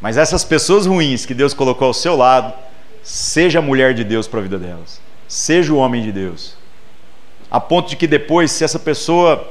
Mas 0.00 0.16
essas 0.16 0.44
pessoas 0.44 0.86
ruins 0.86 1.26
que 1.26 1.34
Deus 1.34 1.54
colocou 1.54 1.88
ao 1.88 1.94
seu 1.94 2.16
lado, 2.16 2.52
seja 3.02 3.58
a 3.58 3.62
mulher 3.62 3.94
de 3.94 4.04
Deus 4.04 4.28
para 4.28 4.40
a 4.40 4.42
vida 4.42 4.58
delas, 4.58 5.00
seja 5.26 5.72
o 5.72 5.76
homem 5.76 6.02
de 6.02 6.12
Deus. 6.12 6.56
A 7.50 7.58
ponto 7.58 7.88
de 7.88 7.96
que 7.96 8.06
depois, 8.06 8.52
se 8.52 8.62
essa 8.62 8.78
pessoa 8.78 9.50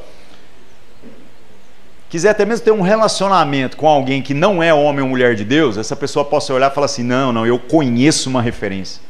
quiser 2.09 2.29
até 2.29 2.45
mesmo 2.45 2.63
ter 2.63 2.71
um 2.71 2.81
relacionamento 2.81 3.75
com 3.75 3.87
alguém 3.87 4.21
que 4.21 4.33
não 4.33 4.61
é 4.61 4.73
homem 4.73 5.01
ou 5.01 5.09
mulher 5.09 5.35
de 5.35 5.43
Deus, 5.43 5.77
essa 5.77 5.95
pessoa 5.95 6.23
possa 6.23 6.53
olhar 6.53 6.71
e 6.71 6.73
falar 6.73 6.85
assim: 6.85 7.03
não, 7.03 7.33
não, 7.33 7.45
eu 7.45 7.59
conheço 7.59 8.29
uma 8.29 8.41
referência. 8.41 9.01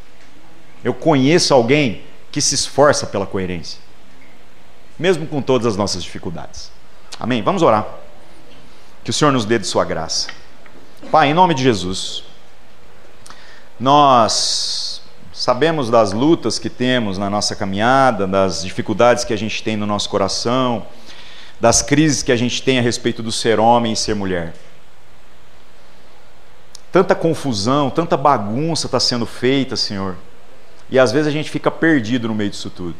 Eu 0.84 0.94
conheço 0.94 1.54
alguém 1.54 2.02
que 2.32 2.42
se 2.42 2.56
esforça 2.56 3.06
pela 3.06 3.26
coerência, 3.26 3.80
mesmo 4.98 5.28
com 5.28 5.42
todas 5.42 5.68
as 5.68 5.78
nossas 5.78 6.04
dificuldades. 6.04 6.72
Amém? 7.20 7.42
Vamos 7.42 7.62
orar. 7.62 7.86
Que 9.04 9.10
o 9.10 9.14
Senhor 9.14 9.32
nos 9.32 9.46
dê 9.46 9.58
de 9.58 9.68
Sua 9.68 9.86
graça. 9.86 10.28
Pai, 11.12 11.30
em 11.30 11.34
nome 11.34 11.54
de 11.54 11.64
Jesus, 11.64 12.24
nós 13.80 15.02
sabemos 15.32 15.90
das 15.90 16.12
lutas 16.12 16.58
que 16.60 16.70
temos 16.70 17.18
na 17.18 17.30
nossa 17.30 17.56
caminhada, 17.56 18.28
das 18.28 18.64
dificuldades 18.64 19.24
que 19.24 19.34
a 19.34 19.38
gente 19.38 19.64
tem 19.64 19.78
no 19.78 19.86
nosso 19.86 20.10
coração, 20.10 20.86
das 21.60 21.82
crises 21.82 22.24
que 22.24 22.32
a 22.32 22.36
gente 22.36 22.62
tem 22.62 22.80
a 22.80 22.82
respeito 22.82 23.22
do 23.22 23.32
ser 23.32 23.60
homem 23.60 23.94
e 23.94 23.96
ser 23.96 24.16
mulher. 24.16 24.54
Tanta 26.92 27.14
confusão, 27.14 27.90
tanta 27.90 28.18
bagunça 28.18 28.88
está 28.88 29.00
sendo 29.00 29.26
feita, 29.26 29.76
Senhor 29.76 30.16
e 30.90 30.98
às 30.98 31.12
vezes 31.12 31.28
a 31.28 31.32
gente 31.32 31.50
fica 31.50 31.70
perdido 31.70 32.28
no 32.28 32.36
meio 32.36 32.50
disso 32.50 32.70
tudo. 32.70 32.96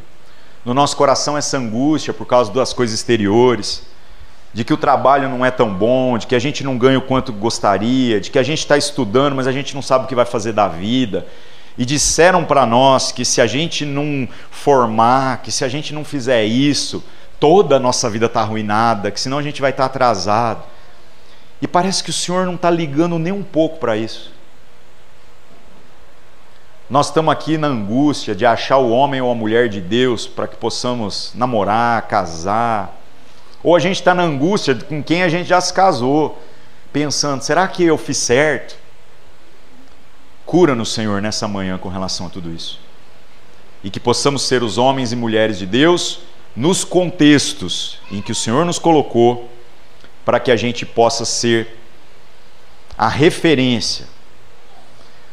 No 0.68 0.74
nosso 0.74 0.98
coração 0.98 1.38
essa 1.38 1.58
angústia 1.58 2.14
por 2.14 2.26
causa 2.26 2.52
das 2.52 2.74
coisas 2.74 2.94
exteriores, 2.94 3.84
de 4.54 4.66
que 4.66 4.74
o 4.74 4.76
trabalho 4.76 5.30
não 5.30 5.46
é 5.46 5.50
tão 5.50 5.74
bom, 5.74 6.18
de 6.18 6.28
que 6.28 6.36
a 6.36 6.40
gente 6.40 6.62
não 6.62 6.78
ganha 6.78 6.98
o 6.98 7.02
quanto 7.02 7.32
gostaria, 7.32 8.20
de 8.20 8.30
que 8.30 8.38
a 8.38 8.44
gente 8.44 8.60
está 8.60 8.76
estudando, 8.78 9.34
mas 9.34 9.48
a 9.48 9.54
gente 9.54 9.74
não 9.74 9.82
sabe 9.82 10.04
o 10.04 10.08
que 10.10 10.14
vai 10.14 10.26
fazer 10.26 10.52
da 10.52 10.68
vida. 10.68 11.26
E 11.78 11.86
disseram 11.86 12.44
para 12.44 12.66
nós 12.66 13.14
que 13.14 13.24
se 13.24 13.40
a 13.40 13.48
gente 13.48 13.86
não 13.86 14.28
formar, 14.52 15.42
que 15.42 15.54
se 15.54 15.64
a 15.64 15.70
gente 15.70 15.94
não 15.94 16.04
fizer 16.04 16.44
isso, 16.44 17.02
toda 17.40 17.78
a 17.78 17.80
nossa 17.80 18.10
vida 18.10 18.26
está 18.26 18.42
arruinada, 18.42 19.10
que 19.10 19.22
senão 19.22 19.38
a 19.38 19.44
gente 19.44 19.62
vai 19.62 19.72
estar 19.72 19.84
tá 19.84 19.88
atrasado. 19.88 20.64
E 21.62 21.68
parece 21.68 22.04
que 22.04 22.10
o 22.10 22.14
Senhor 22.14 22.46
não 22.46 22.56
está 22.56 22.70
ligando 22.70 23.18
nem 23.18 23.32
um 23.32 23.42
pouco 23.42 23.80
para 23.80 23.96
isso. 23.96 24.34
Nós 26.90 27.08
estamos 27.08 27.34
aqui 27.34 27.58
na 27.58 27.68
angústia 27.68 28.34
de 28.34 28.46
achar 28.46 28.78
o 28.78 28.92
homem 28.92 29.20
ou 29.20 29.30
a 29.30 29.36
mulher 29.36 29.68
de 29.68 29.82
Deus 29.82 30.26
para 30.26 30.48
que 30.48 30.56
possamos 30.56 31.34
namorar, 31.36 32.08
casar. 32.08 32.98
Ou 33.62 33.76
a 33.76 33.80
gente 33.80 33.98
está 33.98 34.16
na 34.16 34.24
angústia 34.24 34.74
com 34.74 35.04
quem 35.04 35.22
a 35.22 35.28
gente 35.28 35.50
já 35.50 35.60
se 35.60 35.74
casou, 35.74 36.42
pensando: 36.94 37.42
será 37.42 37.68
que 37.68 37.84
eu 37.84 37.98
fiz 37.98 38.18
certo? 38.18 38.78
Cura-nos, 40.46 40.94
Senhor, 40.94 41.22
nessa 41.22 41.46
manhã 41.46 41.78
com 41.78 41.90
relação 41.90 42.28
a 42.28 42.30
tudo 42.30 42.50
isso. 42.54 42.80
E 43.84 43.90
que 43.90 44.00
possamos 44.00 44.44
ser 44.44 44.64
os 44.64 44.78
homens 44.78 45.12
e 45.12 45.16
mulheres 45.18 45.60
de 45.60 45.66
Deus 45.66 46.22
nos 46.56 46.86
contextos 46.86 48.00
em 48.10 48.22
que 48.22 48.32
o 48.32 48.36
Senhor 48.36 48.66
nos 48.66 48.80
colocou, 48.80 49.50
para 50.24 50.40
que 50.40 50.52
a 50.52 50.56
gente 50.56 50.86
possa 50.86 51.26
ser 51.26 51.78
a 52.98 53.10
referência 53.10 54.08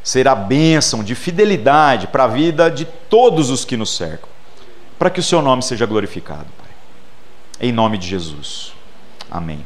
será 0.04 0.34
bênção 0.34 1.02
de 1.02 1.14
fidelidade 1.14 2.06
para 2.08 2.24
a 2.24 2.28
vida 2.28 2.70
de 2.70 2.84
todos 2.84 3.48
os 3.48 3.64
que 3.64 3.76
nos 3.76 3.96
cercam, 3.96 4.28
para 4.98 5.08
que 5.08 5.18
o 5.18 5.22
seu 5.22 5.40
nome 5.40 5.62
seja 5.62 5.86
glorificado, 5.86 6.46
Pai. 6.58 6.68
Em 7.58 7.72
nome 7.72 7.96
de 7.96 8.06
Jesus. 8.06 8.74
Amém. 9.30 9.64